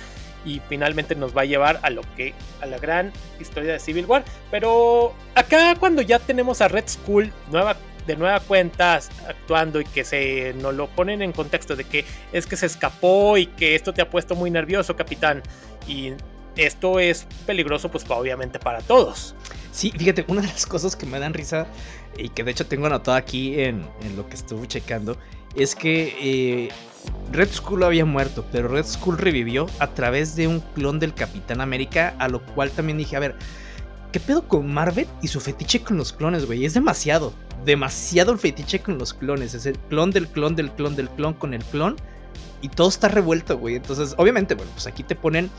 y 0.44 0.60
finalmente 0.68 1.14
nos 1.16 1.36
va 1.36 1.42
a 1.42 1.44
llevar 1.44 1.80
a 1.82 1.90
lo 1.90 2.02
que 2.16 2.34
a 2.60 2.66
la 2.66 2.78
gran 2.78 3.12
historia 3.40 3.72
de 3.72 3.80
Civil 3.80 4.06
War, 4.06 4.24
pero 4.50 5.12
acá 5.34 5.74
cuando 5.78 6.02
ya 6.02 6.18
tenemos 6.18 6.60
a 6.60 6.68
Red 6.68 6.88
Skull 6.88 7.32
nueva 7.50 7.76
de 8.06 8.16
nueva 8.16 8.38
cuenta 8.38 9.00
actuando 9.28 9.80
y 9.80 9.84
que 9.84 10.04
se 10.04 10.54
nos 10.60 10.74
lo 10.74 10.86
ponen 10.88 11.22
en 11.22 11.32
contexto 11.32 11.74
de 11.74 11.82
que 11.82 12.04
es 12.32 12.46
que 12.46 12.56
se 12.56 12.66
escapó 12.66 13.36
y 13.36 13.46
que 13.46 13.74
esto 13.74 13.92
te 13.92 14.00
ha 14.00 14.08
puesto 14.08 14.36
muy 14.36 14.48
nervioso, 14.48 14.94
capitán, 14.94 15.42
y 15.88 16.12
esto 16.56 17.00
es 17.00 17.26
peligroso 17.44 17.90
pues 17.90 18.04
obviamente 18.08 18.58
para 18.58 18.80
todos. 18.80 19.34
Sí, 19.72 19.90
fíjate, 19.90 20.24
una 20.28 20.40
de 20.40 20.48
las 20.48 20.66
cosas 20.66 20.96
que 20.96 21.04
me 21.04 21.18
dan 21.18 21.34
risa 21.34 21.66
y 22.18 22.28
que 22.30 22.44
de 22.44 22.50
hecho 22.50 22.66
tengo 22.66 22.86
anotado 22.86 23.16
aquí 23.16 23.60
en, 23.60 23.84
lo 24.16 24.28
que 24.28 24.34
estuve 24.34 24.66
checando 24.66 25.16
es 25.54 25.74
que 25.74 26.16
eh, 26.20 26.68
Red 27.32 27.52
Skull 27.52 27.82
había 27.82 28.04
muerto, 28.04 28.44
pero 28.52 28.68
Red 28.68 28.86
Skull 28.86 29.18
revivió 29.18 29.66
a 29.78 29.88
través 29.88 30.36
de 30.36 30.48
un 30.48 30.60
clon 30.74 30.98
del 30.98 31.14
Capitán 31.14 31.60
América, 31.60 32.14
a 32.18 32.28
lo 32.28 32.44
cual 32.44 32.70
también 32.70 32.98
dije, 32.98 33.16
a 33.16 33.20
ver, 33.20 33.36
¿qué 34.12 34.20
pedo 34.20 34.46
con 34.46 34.72
Marvel 34.72 35.06
y 35.22 35.28
su 35.28 35.40
fetiche 35.40 35.80
con 35.80 35.96
los 35.96 36.12
clones, 36.12 36.46
güey? 36.46 36.64
Es 36.64 36.74
demasiado, 36.74 37.32
demasiado 37.64 38.32
el 38.32 38.38
fetiche 38.38 38.80
con 38.80 38.98
los 38.98 39.14
clones, 39.14 39.54
es 39.54 39.66
el 39.66 39.78
clon 39.78 40.10
del 40.10 40.28
clon 40.28 40.56
del 40.56 40.70
clon 40.72 40.96
del 40.96 41.08
clon 41.10 41.34
con 41.34 41.54
el 41.54 41.64
clon 41.64 41.96
y 42.62 42.68
todo 42.68 42.88
está 42.88 43.08
revuelto, 43.08 43.58
güey. 43.58 43.76
Entonces, 43.76 44.14
obviamente, 44.18 44.54
bueno, 44.54 44.70
pues 44.74 44.86
aquí 44.86 45.02
te 45.02 45.14
ponen 45.14 45.50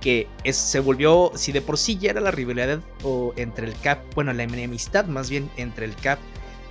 que 0.00 0.28
se 0.50 0.80
volvió, 0.80 1.32
si 1.34 1.52
de 1.52 1.60
por 1.60 1.78
sí 1.78 1.98
ya 1.98 2.10
era 2.10 2.20
la 2.20 2.30
rivalidad 2.30 2.80
o 3.02 3.32
entre 3.36 3.66
el 3.66 3.78
Cap, 3.80 4.00
bueno, 4.14 4.32
la 4.32 4.42
enemistad 4.42 5.04
más 5.06 5.30
bien 5.30 5.50
entre 5.56 5.84
el 5.84 5.94
Cap 5.94 6.18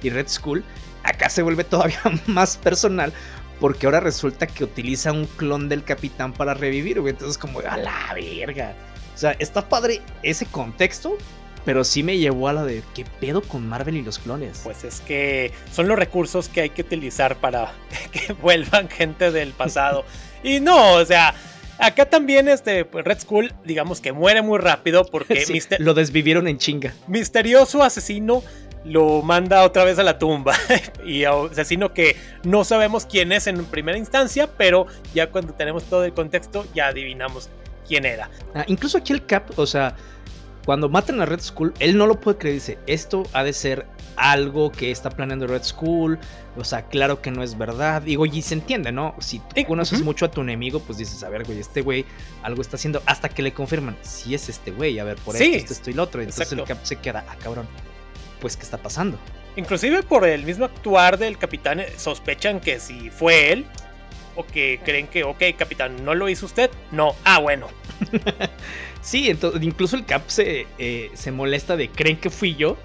y 0.01 0.09
Red 0.09 0.27
Skull, 0.27 0.63
acá 1.03 1.29
se 1.29 1.41
vuelve 1.41 1.63
todavía 1.63 2.01
más 2.27 2.57
personal 2.57 3.13
porque 3.59 3.85
ahora 3.85 3.99
resulta 3.99 4.47
que 4.47 4.63
utiliza 4.63 5.11
un 5.11 5.25
clon 5.25 5.69
del 5.69 5.83
capitán 5.83 6.33
para 6.33 6.53
revivir, 6.53 7.01
güey. 7.01 7.11
Entonces 7.11 7.37
como, 7.37 7.59
a 7.59 7.77
la 7.77 8.13
verga. 8.13 8.73
O 9.13 9.17
sea, 9.17 9.31
está 9.39 9.67
padre 9.67 10.01
ese 10.23 10.45
contexto, 10.45 11.17
pero 11.65 11.83
sí 11.83 12.03
me 12.03 12.17
llevó 12.17 12.47
a 12.47 12.53
la 12.53 12.63
de 12.63 12.83
qué 12.95 13.05
pedo 13.19 13.41
con 13.41 13.67
Marvel 13.67 13.97
y 13.97 14.01
los 14.01 14.17
clones. 14.17 14.61
Pues 14.63 14.85
es 14.85 15.01
que 15.01 15.51
son 15.73 15.89
los 15.89 15.99
recursos 15.99 16.47
que 16.47 16.61
hay 16.61 16.69
que 16.69 16.83
utilizar 16.83 17.35
para 17.35 17.73
que 18.11 18.33
vuelvan 18.33 18.87
gente 18.87 19.31
del 19.31 19.51
pasado. 19.51 20.05
y 20.43 20.61
no, 20.61 20.93
o 20.93 21.05
sea, 21.05 21.35
Acá 21.79 22.05
también 22.05 22.49
este 22.49 22.85
pues, 22.85 23.05
Red 23.05 23.19
Skull, 23.21 23.53
digamos 23.63 24.01
que 24.01 24.11
muere 24.11 24.41
muy 24.41 24.59
rápido 24.59 25.05
porque 25.05 25.45
lo 25.79 25.93
desvivieron 25.93 26.47
en 26.47 26.57
chinga. 26.57 26.93
Misterioso 27.07 27.83
asesino 27.83 28.43
lo 28.85 29.21
manda 29.21 29.63
otra 29.63 29.83
vez 29.83 29.97
a 29.99 30.03
la 30.03 30.19
tumba. 30.19 30.53
y 31.05 31.23
asesino 31.23 31.93
que 31.93 32.15
no 32.43 32.63
sabemos 32.63 33.05
quién 33.05 33.31
es 33.31 33.47
en 33.47 33.63
primera 33.65 33.97
instancia, 33.97 34.49
pero 34.57 34.87
ya 35.13 35.31
cuando 35.31 35.53
tenemos 35.53 35.83
todo 35.85 36.03
el 36.03 36.13
contexto 36.13 36.65
ya 36.73 36.87
adivinamos 36.87 37.49
quién 37.87 38.05
era. 38.05 38.29
Ah, 38.53 38.65
incluso 38.67 38.97
aquí 38.97 39.13
el 39.13 39.25
Cap, 39.25 39.57
o 39.57 39.65
sea, 39.65 39.95
cuando 40.69 40.87
matan 40.87 41.19
a 41.19 41.25
Red 41.25 41.41
Skull, 41.41 41.73
él 41.79 41.97
no 41.97 42.05
lo 42.05 42.19
puede 42.19 42.37
creer. 42.37 42.53
Dice, 42.53 42.77
esto 42.85 43.23
ha 43.33 43.43
de 43.43 43.53
ser 43.53 43.87
algo 44.17 44.71
que 44.71 44.91
está 44.91 45.09
planeando 45.09 45.47
Red 45.47 45.63
Skull. 45.63 46.19
O 46.57 46.63
sea, 46.63 46.83
claro 46.83 47.23
que 47.23 47.31
no 47.31 47.41
es 47.41 47.57
verdad. 47.57 48.03
Digo, 48.03 48.27
y 48.27 48.39
se 48.43 48.53
entiende, 48.53 48.91
¿no? 48.91 49.15
Si 49.17 49.39
tú 49.39 49.65
conoces 49.65 50.03
mucho 50.03 50.25
a 50.25 50.29
tu 50.29 50.41
enemigo, 50.41 50.79
pues 50.79 50.99
dices, 50.99 51.23
a 51.23 51.29
ver, 51.29 51.43
güey, 51.43 51.59
este 51.59 51.81
güey 51.81 52.05
algo 52.43 52.61
está 52.61 52.75
haciendo. 52.75 53.01
Hasta 53.07 53.29
que 53.29 53.41
le 53.41 53.51
confirman, 53.51 53.97
si 54.03 54.35
es 54.35 54.47
este 54.47 54.69
güey, 54.69 54.99
a 54.99 55.03
ver, 55.05 55.17
por 55.17 55.35
esto, 55.35 55.73
esto, 55.73 55.89
y 55.89 55.93
lo 55.93 56.03
otro. 56.03 56.21
Entonces 56.21 56.51
el 56.51 56.63
Cap 56.65 56.77
se 56.83 56.97
queda, 56.97 57.25
ah, 57.27 57.35
cabrón, 57.41 57.67
pues, 58.39 58.55
¿qué 58.55 58.61
está 58.61 58.77
pasando? 58.77 59.17
Inclusive 59.55 60.03
por 60.03 60.23
el 60.23 60.43
mismo 60.43 60.65
actuar 60.65 61.17
del 61.17 61.39
capitán, 61.39 61.79
eh, 61.79 61.91
sospechan 61.97 62.59
que 62.59 62.79
si 62.79 63.09
fue 63.09 63.53
él, 63.53 63.65
o 64.35 64.45
que 64.45 64.79
creen 64.85 65.07
que, 65.07 65.23
ok, 65.23 65.41
capitán, 65.57 66.05
¿no 66.05 66.13
lo 66.13 66.29
hizo 66.29 66.45
usted? 66.45 66.69
No. 66.91 67.15
Ah, 67.23 67.39
bueno. 67.39 67.69
sí, 69.01 69.29
entonces, 69.29 69.61
incluso 69.63 69.95
el 69.95 70.05
Cap 70.05 70.23
se, 70.27 70.67
eh, 70.77 71.11
se 71.13 71.31
molesta 71.31 71.75
de, 71.77 71.89
¿creen 71.89 72.17
que 72.17 72.29
fui 72.29 72.55
yo? 72.55 72.77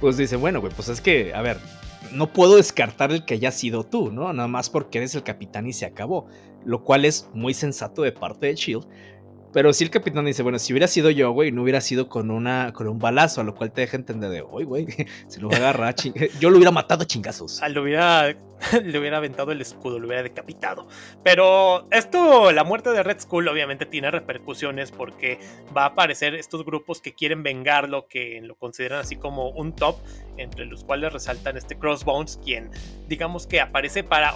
Pues 0.00 0.16
dice, 0.16 0.36
bueno, 0.36 0.60
pues 0.60 0.88
es 0.88 1.00
que, 1.00 1.32
a 1.34 1.42
ver, 1.42 1.58
no 2.12 2.32
puedo 2.32 2.56
descartar 2.56 3.12
el 3.12 3.24
que 3.24 3.34
haya 3.34 3.50
sido 3.50 3.84
tú, 3.84 4.10
¿no? 4.10 4.32
Nada 4.32 4.48
más 4.48 4.70
porque 4.70 4.98
eres 4.98 5.14
el 5.14 5.22
capitán 5.22 5.66
y 5.66 5.72
se 5.72 5.86
acabó. 5.86 6.26
Lo 6.64 6.84
cual 6.84 7.04
es 7.04 7.28
muy 7.34 7.54
sensato 7.54 8.02
de 8.02 8.12
parte 8.12 8.46
de 8.46 8.54
Shield. 8.54 8.86
Pero 9.52 9.72
si 9.72 9.84
el 9.84 9.90
capitán 9.90 10.24
dice, 10.24 10.42
bueno, 10.42 10.58
si 10.58 10.72
hubiera 10.72 10.86
sido 10.86 11.10
yo, 11.10 11.30
güey, 11.32 11.52
no 11.52 11.62
hubiera 11.62 11.80
sido 11.80 12.08
con 12.08 12.30
una 12.30 12.72
con 12.72 12.88
un 12.88 12.98
balazo, 12.98 13.40
a 13.42 13.44
lo 13.44 13.54
cual 13.54 13.70
te 13.70 13.82
deja 13.82 13.96
entender 13.96 14.30
de, 14.30 14.42
oye, 14.42 14.64
güey, 14.64 14.86
se 15.28 15.40
lo 15.40 15.50
agarra, 15.50 15.94
yo 16.40 16.50
lo 16.50 16.56
hubiera 16.56 16.70
matado 16.70 17.02
a 17.02 17.06
chingazos. 17.06 17.62
Ah, 17.62 17.68
lo 17.68 17.82
hubiera, 17.82 18.28
le 18.82 18.98
hubiera 18.98 19.18
aventado 19.18 19.52
el 19.52 19.60
escudo, 19.60 19.98
lo 19.98 20.06
hubiera 20.06 20.22
decapitado. 20.22 20.88
Pero 21.22 21.86
esto, 21.90 22.50
la 22.52 22.64
muerte 22.64 22.90
de 22.90 23.02
Red 23.02 23.20
Skull, 23.20 23.48
obviamente 23.48 23.84
tiene 23.84 24.10
repercusiones 24.10 24.90
porque 24.90 25.38
va 25.76 25.82
a 25.82 25.86
aparecer 25.88 26.34
estos 26.34 26.64
grupos 26.64 27.02
que 27.02 27.12
quieren 27.12 27.42
vengarlo, 27.42 28.06
que 28.08 28.40
lo 28.42 28.54
consideran 28.54 29.00
así 29.00 29.16
como 29.16 29.50
un 29.50 29.74
top, 29.74 29.96
entre 30.38 30.64
los 30.64 30.84
cuales 30.84 31.12
resaltan 31.12 31.58
este 31.58 31.78
Crossbones, 31.78 32.40
quien 32.42 32.70
digamos 33.06 33.46
que 33.46 33.60
aparece 33.60 34.02
para 34.02 34.32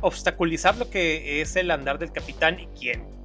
obstaculizar 0.00 0.76
lo 0.78 0.88
que 0.88 1.42
es 1.42 1.54
el 1.56 1.70
andar 1.70 1.98
del 1.98 2.12
capitán 2.12 2.60
y 2.60 2.66
quien 2.68 3.17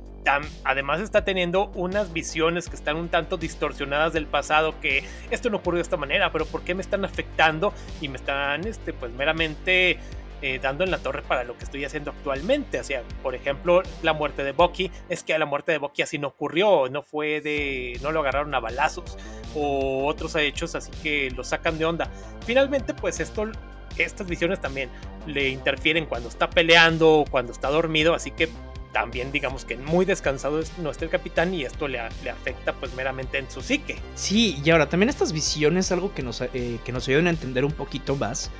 además 0.63 1.01
está 1.01 1.24
teniendo 1.24 1.72
unas 1.75 2.13
visiones 2.13 2.70
que 2.70 2.75
están 2.75 2.98
un 2.98 3.10
tanto 3.10 3.38
distorsionadas 3.38 4.13
del 4.13 4.27
pasado, 4.27 4.80
que 4.80 5.03
esto 5.32 5.50
no 5.50 5.58
ocurrió 5.58 5.77
de 5.77 5.84
esta 5.84 5.98
manera, 5.98 6.32
pero 6.32 6.46
¿por 6.46 6.62
qué 6.62 6.75
me 6.75 6.82
están 6.82 7.06
afectando 7.06 7.74
y 8.01 8.08
me 8.08 8.18
están, 8.18 8.65
este, 8.65 8.94
pues 8.94 9.12
meramente 9.12 10.00
eh, 10.42 10.60
dando 10.62 10.84
en 10.84 10.92
la 10.92 10.98
torre 10.98 11.22
para 11.22 11.44
lo 11.44 11.58
que 11.58 11.65
estoy 11.65 11.86
haciendo 11.86 12.12
actualmente? 12.12 12.80
O 12.80 12.84
sea, 12.84 13.03
por 13.22 13.36
ejemplo, 13.36 13.84
la 14.01 14.13
muerte 14.13 14.44
de 14.44 14.51
Bucky, 14.51 14.92
es 15.10 15.24
que 15.24 15.38
la 15.38 15.46
muerte 15.46 15.72
de 15.72 15.77
Bucky 15.77 16.01
así 16.01 16.18
no 16.18 16.30
ocurrió, 16.30 16.89
no 16.89 17.01
fue 17.01 17.42
de, 17.42 18.00
no 18.01 18.12
lo 18.12 18.22
agarraron 18.22 18.53
a 18.56 18.60
balazos, 18.60 19.18
o 19.56 20.06
otros 20.06 20.36
hechos 20.36 20.75
así 20.75 20.92
que 21.01 21.32
lo 21.32 21.44
sacan 21.44 21.77
de 21.77 21.86
onda. 21.86 22.10
Finalmente, 22.46 22.94
pues 22.94 23.20
esto 23.20 23.51
estas 23.98 24.27
visiones 24.27 24.60
también 24.60 24.89
le 25.27 25.50
interfieren 25.50 26.08
cuando 26.08 26.27
está 26.27 26.50
peleando 26.50 27.20
o 27.20 27.25
cuando 27.25 27.51
está 27.51 27.70
dormido, 27.70 28.15
así 28.15 28.32
que 28.32 28.50
también 28.94 29.32
digamos 29.32 29.66
que 29.66 29.76
muy 29.76 30.06
descansado 30.06 30.62
no 30.78 30.92
está 30.92 31.04
el 31.04 31.12
capitán 31.12 31.54
y 31.54 31.64
esto 31.64 31.88
le, 31.88 32.00
le, 32.24 32.30
afecta 32.30 32.74
pues 32.74 32.94
meramente 32.94 33.40
en 33.40 33.50
su 33.50 33.62
psique. 33.62 33.98
Sí, 34.16 34.62
y 34.64 34.70
ahora 34.70 34.88
también 34.88 35.10
estas 35.10 35.34
visiones, 35.34 35.92
algo 35.92 36.14
que 36.14 36.22
nos, 36.22 36.42
eh, 36.42 36.80
que 36.86 36.92
nos 36.92 37.08
ayudan 37.08 37.28
a 37.28 37.32
entender 37.32 37.66
un 37.66 37.74
poquito 37.74 38.16
más, 38.16 38.52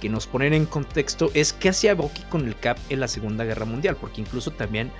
que 0.00 0.08
nos 0.08 0.26
ponen 0.26 0.54
en 0.54 0.64
contexto, 0.64 1.30
es 1.34 1.52
qué 1.52 1.68
hacía 1.68 1.94
Bucky 1.94 2.22
con 2.22 2.46
el 2.46 2.56
Cap 2.56 2.78
en 2.88 3.00
la 3.00 3.08
Segunda 3.08 3.44
Guerra 3.44 3.66
Mundial, 3.66 3.96
porque 4.00 4.22
incluso 4.22 4.52
también, 4.52 4.90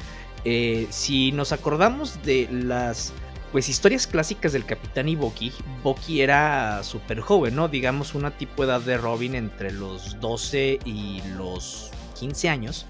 eh, 0.45 0.87
si 0.91 1.33
nos 1.33 1.53
acordamos 1.53 2.23
de 2.23 2.49
las 2.51 3.15
pues 3.53 3.69
historias 3.69 4.07
clásicas 4.07 4.53
del 4.53 4.65
Capitán 4.65 5.09
y 5.09 5.17
Bucky, 5.17 5.53
Bucky 5.83 6.21
era 6.21 6.85
súper 6.85 7.21
joven, 7.21 7.57
¿no? 7.57 7.67
Digamos 7.67 8.15
una 8.15 8.31
tipo 8.31 8.63
edad 8.63 8.81
de 8.81 8.97
Robin 8.97 9.35
entre 9.35 9.73
los 9.73 10.21
12 10.21 10.79
y 10.85 11.21
los 11.37 11.91
15 12.21 12.49
años 12.49 12.87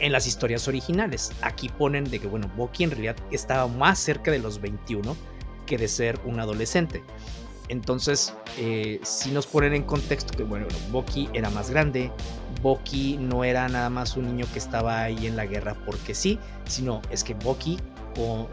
en 0.00 0.12
las 0.12 0.26
historias 0.26 0.66
originales. 0.68 1.32
Aquí 1.42 1.68
ponen 1.68 2.04
de 2.04 2.18
que, 2.18 2.26
bueno, 2.26 2.50
Bucky 2.56 2.84
en 2.84 2.90
realidad 2.90 3.16
estaba 3.30 3.68
más 3.68 3.98
cerca 3.98 4.30
de 4.30 4.38
los 4.38 4.60
21 4.60 5.16
que 5.66 5.78
de 5.78 5.88
ser 5.88 6.18
un 6.24 6.40
adolescente. 6.40 7.02
Entonces, 7.68 8.34
eh, 8.58 8.98
si 9.04 9.30
nos 9.30 9.46
ponen 9.46 9.74
en 9.74 9.84
contexto 9.84 10.36
que, 10.36 10.42
bueno, 10.42 10.66
Bucky 10.90 11.28
era 11.32 11.50
más 11.50 11.70
grande, 11.70 12.10
Bucky 12.62 13.16
no 13.18 13.44
era 13.44 13.68
nada 13.68 13.88
más 13.90 14.16
un 14.16 14.26
niño 14.26 14.46
que 14.52 14.58
estaba 14.58 15.02
ahí 15.02 15.26
en 15.26 15.36
la 15.36 15.46
guerra 15.46 15.76
porque 15.86 16.14
sí, 16.14 16.38
sino 16.66 17.00
es 17.10 17.22
que 17.22 17.34
Bucky 17.34 17.78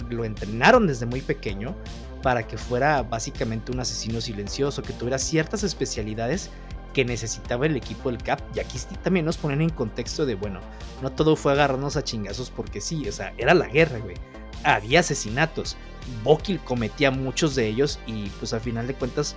lo 0.09 0.23
entrenaron 0.23 0.87
desde 0.87 1.05
muy 1.05 1.21
pequeño 1.21 1.75
para 2.21 2.47
que 2.47 2.57
fuera 2.57 3.01
básicamente 3.03 3.71
un 3.71 3.79
asesino 3.79 4.21
silencioso, 4.21 4.81
que 4.81 4.93
tuviera 4.93 5.17
ciertas 5.17 5.63
especialidades 5.63 6.51
que 6.97 7.05
necesitaba 7.05 7.67
el 7.67 7.75
equipo 7.75 8.09
del 8.09 8.17
Cap. 8.17 8.41
Y 8.55 8.59
aquí 8.59 8.79
también 9.03 9.23
nos 9.23 9.37
ponen 9.37 9.61
en 9.61 9.69
contexto 9.69 10.25
de, 10.25 10.33
bueno, 10.33 10.61
no 11.03 11.11
todo 11.11 11.35
fue 11.35 11.51
agarrarnos 11.51 11.95
a 11.95 12.03
chingazos 12.03 12.49
porque 12.49 12.81
sí, 12.81 13.07
o 13.07 13.11
sea, 13.11 13.35
era 13.37 13.53
la 13.53 13.67
guerra, 13.67 13.99
güey. 13.99 14.15
Había 14.63 15.01
asesinatos. 15.01 15.77
Bucky 16.23 16.57
cometía 16.57 17.11
muchos 17.11 17.53
de 17.53 17.67
ellos 17.67 17.99
y 18.07 18.29
pues 18.39 18.51
al 18.51 18.61
final 18.61 18.87
de 18.87 18.95
cuentas 18.95 19.35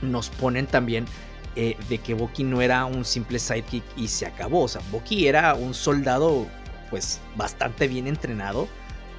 nos 0.00 0.30
ponen 0.30 0.66
también 0.66 1.04
eh, 1.54 1.76
de 1.90 1.98
que 1.98 2.14
Bucky 2.14 2.44
no 2.44 2.62
era 2.62 2.86
un 2.86 3.04
simple 3.04 3.38
sidekick 3.38 3.84
y 3.98 4.08
se 4.08 4.24
acabó. 4.24 4.62
O 4.62 4.68
sea, 4.68 4.80
Bucky 4.90 5.28
era 5.28 5.52
un 5.52 5.74
soldado 5.74 6.46
pues 6.88 7.20
bastante 7.36 7.88
bien 7.88 8.06
entrenado 8.06 8.68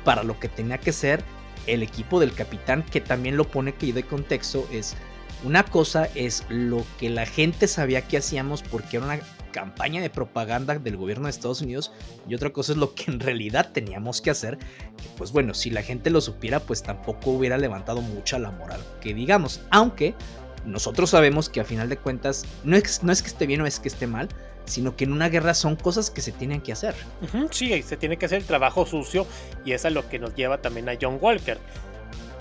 para 0.03 0.23
lo 0.23 0.39
que 0.39 0.49
tenía 0.49 0.79
que 0.79 0.93
ser 0.93 1.23
el 1.67 1.83
equipo 1.83 2.19
del 2.19 2.33
capitán 2.33 2.81
que 2.81 3.01
también 3.01 3.37
lo 3.37 3.47
pone 3.47 3.75
que 3.75 3.93
de 3.93 4.01
contexto 4.01 4.67
es 4.71 4.95
una 5.43 5.63
cosa 5.63 6.07
es 6.15 6.45
lo 6.49 6.85
que 6.99 7.09
la 7.09 7.25
gente 7.25 7.67
sabía 7.67 8.01
que 8.01 8.17
hacíamos 8.17 8.61
porque 8.61 8.97
era 8.97 9.05
una 9.05 9.19
campaña 9.51 10.01
de 10.01 10.09
propaganda 10.09 10.77
del 10.79 10.97
gobierno 10.97 11.25
de 11.25 11.31
Estados 11.31 11.61
Unidos 11.61 11.91
y 12.27 12.35
otra 12.35 12.51
cosa 12.51 12.71
es 12.71 12.77
lo 12.77 12.93
que 12.95 13.11
en 13.11 13.19
realidad 13.19 13.71
teníamos 13.71 14.21
que 14.21 14.31
hacer. 14.31 14.57
pues 15.17 15.31
bueno, 15.31 15.53
si 15.53 15.69
la 15.69 15.83
gente 15.83 16.09
lo 16.09 16.21
supiera, 16.21 16.59
pues 16.59 16.83
tampoco 16.83 17.31
hubiera 17.31 17.57
levantado 17.57 18.01
mucha 18.01 18.39
la 18.39 18.51
moral, 18.51 18.81
que 19.01 19.13
digamos, 19.13 19.61
aunque 19.69 20.15
nosotros 20.65 21.09
sabemos 21.09 21.49
que 21.49 21.59
a 21.59 21.65
final 21.65 21.89
de 21.89 21.97
cuentas 21.97 22.45
no 22.63 22.75
es, 22.75 23.03
no 23.03 23.11
es 23.11 23.21
que 23.21 23.29
esté 23.29 23.47
bien 23.47 23.61
o 23.61 23.65
es 23.65 23.79
que 23.79 23.87
esté 23.87 24.07
mal, 24.07 24.29
sino 24.65 24.95
que 24.95 25.05
en 25.05 25.11
una 25.11 25.27
guerra 25.27 25.53
son 25.53 25.75
cosas 25.75 26.11
que 26.11 26.21
se 26.21 26.31
tienen 26.31 26.61
que 26.61 26.71
hacer. 26.71 26.95
sí, 27.51 27.81
se 27.81 27.97
tiene 27.97 28.17
que 28.17 28.25
hacer 28.27 28.39
el 28.39 28.45
trabajo 28.45 28.85
sucio 28.85 29.25
y 29.65 29.73
es 29.73 29.85
a 29.85 29.89
lo 29.89 30.07
que 30.07 30.19
nos 30.19 30.35
lleva 30.35 30.59
también 30.59 30.87
a 30.87 30.93
John 30.99 31.17
Walker 31.19 31.57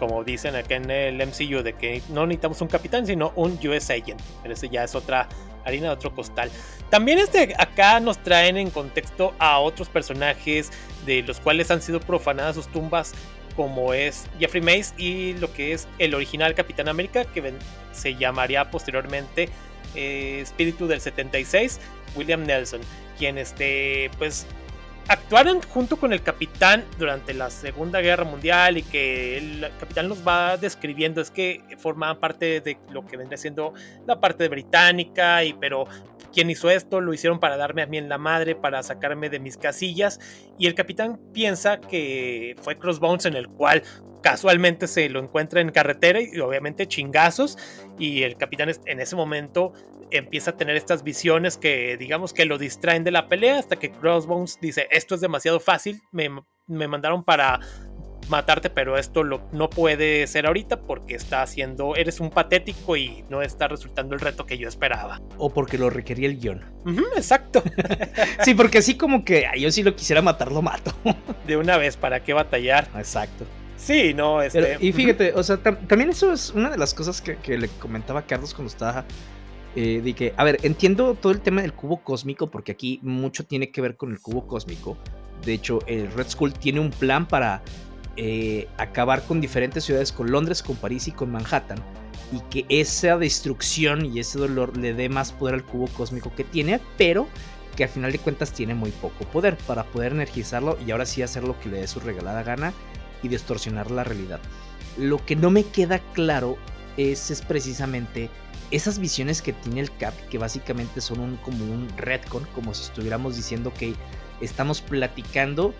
como 0.00 0.24
dicen 0.24 0.56
acá 0.56 0.74
en 0.74 0.90
el 0.90 1.24
MCU, 1.24 1.62
de 1.62 1.74
que 1.74 2.02
no 2.08 2.26
necesitamos 2.26 2.60
un 2.62 2.68
capitán, 2.68 3.06
sino 3.06 3.32
un 3.36 3.52
US 3.68 3.90
Agent. 3.90 4.20
Pero 4.42 4.54
ese 4.54 4.68
ya 4.68 4.82
es 4.82 4.96
otra 4.96 5.28
harina 5.64 5.88
de 5.88 5.92
otro 5.92 6.12
costal. 6.12 6.50
También 6.88 7.18
este, 7.18 7.54
acá 7.58 8.00
nos 8.00 8.18
traen 8.18 8.56
en 8.56 8.70
contexto 8.70 9.34
a 9.38 9.60
otros 9.60 9.88
personajes 9.88 10.70
de 11.06 11.22
los 11.22 11.38
cuales 11.38 11.70
han 11.70 11.82
sido 11.82 12.00
profanadas 12.00 12.56
sus 12.56 12.66
tumbas, 12.66 13.12
como 13.54 13.94
es 13.94 14.26
Jeffrey 14.38 14.62
Mace 14.62 14.94
y 14.96 15.34
lo 15.34 15.52
que 15.52 15.72
es 15.72 15.86
el 15.98 16.14
original 16.14 16.54
Capitán 16.54 16.88
América, 16.88 17.24
que 17.26 17.52
se 17.92 18.14
llamaría 18.16 18.70
posteriormente 18.70 19.48
eh, 19.94 20.40
Espíritu 20.40 20.86
del 20.86 21.00
76, 21.00 21.78
William 22.16 22.44
Nelson, 22.44 22.80
quien 23.18 23.38
este, 23.38 24.10
pues 24.18 24.46
actuaron 25.08 25.60
junto 25.62 25.96
con 25.96 26.12
el 26.12 26.22
capitán 26.22 26.84
durante 26.98 27.34
la 27.34 27.50
Segunda 27.50 28.00
Guerra 28.00 28.24
Mundial 28.24 28.78
y 28.78 28.82
que 28.82 29.38
el 29.38 29.70
capitán 29.78 30.08
los 30.08 30.26
va 30.26 30.56
describiendo 30.56 31.20
es 31.20 31.30
que 31.30 31.62
formaban 31.78 32.18
parte 32.18 32.60
de 32.60 32.78
lo 32.90 33.06
que 33.06 33.16
vendría 33.16 33.38
siendo 33.38 33.74
la 34.06 34.20
parte 34.20 34.48
británica 34.48 35.42
y 35.44 35.52
pero 35.54 35.86
quien 36.32 36.50
hizo 36.50 36.70
esto 36.70 37.00
lo 37.00 37.12
hicieron 37.12 37.40
para 37.40 37.56
darme 37.56 37.82
a 37.82 37.86
mí 37.86 37.98
en 37.98 38.08
la 38.08 38.18
madre, 38.18 38.54
para 38.54 38.82
sacarme 38.82 39.30
de 39.30 39.40
mis 39.40 39.56
casillas 39.56 40.20
y 40.58 40.66
el 40.66 40.74
capitán 40.74 41.20
piensa 41.32 41.80
que 41.80 42.56
fue 42.62 42.78
Crossbones 42.78 43.26
en 43.26 43.34
el 43.34 43.48
cual 43.48 43.82
casualmente 44.22 44.86
se 44.86 45.08
lo 45.08 45.20
encuentra 45.20 45.60
en 45.60 45.70
carretera 45.70 46.20
y 46.20 46.38
obviamente 46.40 46.86
chingazos. 46.86 47.58
Y 47.98 48.22
el 48.22 48.36
capitán 48.36 48.70
en 48.86 49.00
ese 49.00 49.16
momento 49.16 49.72
empieza 50.10 50.52
a 50.52 50.56
tener 50.56 50.76
estas 50.76 51.02
visiones 51.02 51.56
que 51.56 51.96
digamos 51.96 52.32
que 52.32 52.44
lo 52.44 52.58
distraen 52.58 53.04
de 53.04 53.10
la 53.10 53.28
pelea 53.28 53.58
hasta 53.58 53.76
que 53.76 53.90
Crossbones 53.90 54.58
dice 54.60 54.88
esto 54.90 55.14
es 55.14 55.20
demasiado 55.20 55.60
fácil, 55.60 56.00
me, 56.10 56.28
mandaron 56.66 57.24
para 57.24 57.60
matarte, 58.30 58.70
pero 58.70 58.96
esto 58.96 59.22
lo, 59.22 59.42
no 59.52 59.68
puede 59.68 60.26
ser 60.26 60.46
ahorita 60.46 60.80
porque 60.80 61.14
está 61.14 61.42
haciendo, 61.42 61.96
eres 61.96 62.20
un 62.20 62.30
patético 62.30 62.96
y 62.96 63.24
no 63.28 63.42
está 63.42 63.68
resultando 63.68 64.14
el 64.14 64.20
reto 64.20 64.46
que 64.46 64.58
yo 64.58 64.68
esperaba. 64.68 65.20
O 65.36 65.50
porque 65.50 65.76
lo 65.76 65.90
requería 65.90 66.28
el 66.28 66.38
guion. 66.38 66.64
exacto. 67.16 67.62
sí, 68.44 68.54
porque 68.54 68.78
así 68.78 68.96
como 68.96 69.24
que 69.24 69.46
yo 69.58 69.70
si 69.70 69.82
lo 69.82 69.94
quisiera 69.94 70.22
matar, 70.22 70.50
lo 70.52 70.62
mato. 70.62 70.92
de 71.46 71.56
una 71.56 71.76
vez, 71.76 71.96
¿para 71.96 72.22
qué 72.22 72.32
batallar? 72.32 72.88
Exacto. 72.96 73.44
Sí, 73.76 74.12
no, 74.12 74.42
este... 74.42 74.76
y 74.78 74.92
fíjate, 74.92 75.32
o 75.32 75.42
sea, 75.42 75.56
también 75.56 76.10
eso 76.10 76.32
es 76.32 76.50
una 76.50 76.68
de 76.68 76.76
las 76.76 76.92
cosas 76.92 77.22
que, 77.22 77.36
que 77.36 77.56
le 77.56 77.68
comentaba 77.68 78.20
a 78.20 78.26
Carlos 78.26 78.52
cuando 78.52 78.70
estaba 78.70 79.06
eh, 79.76 80.00
de 80.02 80.14
que, 80.14 80.34
a 80.36 80.42
ver, 80.42 80.58
entiendo 80.62 81.14
todo 81.14 81.32
el 81.32 81.40
tema 81.40 81.62
del 81.62 81.72
cubo 81.72 82.02
cósmico 82.02 82.50
porque 82.50 82.72
aquí 82.72 82.98
mucho 83.02 83.44
tiene 83.44 83.70
que 83.70 83.80
ver 83.80 83.96
con 83.96 84.10
el 84.10 84.20
cubo 84.20 84.46
cósmico. 84.46 84.96
De 85.44 85.52
hecho, 85.52 85.78
el 85.86 86.10
Red 86.12 86.28
Skull 86.28 86.52
tiene 86.52 86.80
un 86.80 86.90
plan 86.90 87.26
para 87.26 87.62
eh, 88.16 88.68
acabar 88.76 89.24
con 89.24 89.40
diferentes 89.40 89.84
ciudades, 89.84 90.12
con 90.12 90.30
Londres, 90.30 90.62
con 90.62 90.76
París 90.76 91.08
y 91.08 91.12
con 91.12 91.30
Manhattan, 91.30 91.78
y 92.32 92.40
que 92.50 92.66
esa 92.68 93.16
destrucción 93.16 94.06
y 94.06 94.20
ese 94.20 94.38
dolor 94.38 94.76
le 94.76 94.94
dé 94.94 95.08
más 95.08 95.32
poder 95.32 95.54
al 95.54 95.64
cubo 95.64 95.86
cósmico 95.88 96.32
que 96.34 96.44
tiene, 96.44 96.80
pero 96.96 97.28
que 97.76 97.84
al 97.84 97.90
final 97.90 98.12
de 98.12 98.18
cuentas 98.18 98.52
tiene 98.52 98.74
muy 98.74 98.90
poco 98.90 99.24
poder 99.26 99.56
para 99.56 99.84
poder 99.84 100.12
energizarlo 100.12 100.78
y 100.86 100.90
ahora 100.90 101.06
sí 101.06 101.22
hacer 101.22 101.44
lo 101.44 101.58
que 101.60 101.68
le 101.68 101.80
dé 101.80 101.86
su 101.86 102.00
regalada 102.00 102.42
gana 102.42 102.72
y 103.22 103.28
distorsionar 103.28 103.90
la 103.90 104.04
realidad. 104.04 104.40
Lo 104.98 105.24
que 105.24 105.36
no 105.36 105.50
me 105.50 105.64
queda 105.64 106.00
claro 106.12 106.56
es, 106.96 107.30
es 107.30 107.42
precisamente 107.42 108.28
esas 108.70 108.98
visiones 108.98 109.42
que 109.42 109.52
tiene 109.52 109.80
el 109.80 109.96
Cap, 109.96 110.14
que 110.30 110.38
básicamente 110.38 111.00
son 111.00 111.36
como 111.38 111.64
un 111.64 111.88
retcon, 111.96 112.46
como 112.54 112.74
si 112.74 112.84
estuviéramos 112.84 113.36
diciendo 113.36 113.72
que 113.76 113.94
estamos 114.40 114.80
platicando 114.80 115.74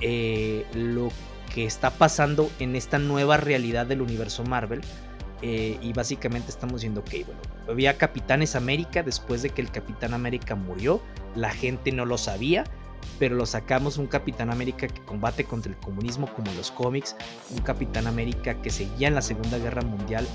eh, 0.00 0.66
lo 0.74 1.10
que 1.54 1.64
está 1.64 1.90
pasando 1.90 2.50
en 2.58 2.76
esta 2.76 2.98
nueva 2.98 3.36
realidad 3.36 3.86
del 3.86 4.02
universo 4.02 4.44
Marvel. 4.44 4.80
Eh, 5.44 5.76
y 5.82 5.92
básicamente 5.92 6.50
estamos 6.50 6.74
diciendo, 6.74 7.02
que 7.04 7.24
bueno, 7.24 7.40
había 7.68 7.98
Capitanes 7.98 8.54
América 8.54 9.02
después 9.02 9.42
de 9.42 9.50
que 9.50 9.60
el 9.60 9.72
Capitán 9.72 10.14
América 10.14 10.54
murió, 10.54 11.02
la 11.34 11.50
gente 11.50 11.90
no 11.90 12.04
lo 12.04 12.16
sabía, 12.16 12.62
pero 13.18 13.34
lo 13.34 13.44
sacamos 13.44 13.98
un 13.98 14.06
Capitán 14.06 14.50
América 14.50 14.86
que 14.86 15.02
combate 15.02 15.44
contra 15.44 15.72
el 15.72 15.78
comunismo 15.78 16.32
como 16.32 16.52
los 16.52 16.70
cómics, 16.70 17.16
un 17.50 17.58
Capitán 17.58 18.06
América 18.06 18.62
que 18.62 18.70
seguía 18.70 19.08
en 19.08 19.16
la 19.16 19.22
Segunda 19.22 19.58
Guerra 19.58 19.82
Mundial 19.82 20.28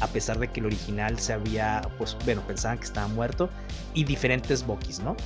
a 0.00 0.06
pesar 0.08 0.38
de 0.38 0.48
que 0.48 0.60
el 0.60 0.66
original 0.66 1.18
se 1.18 1.32
había, 1.32 1.82
pues 1.98 2.16
bueno, 2.24 2.42
pensaban 2.46 2.78
que 2.78 2.84
estaba 2.84 3.08
muerto, 3.08 3.48
y 3.94 4.04
diferentes 4.04 4.66
Bokis, 4.66 5.00
¿no? 5.00 5.16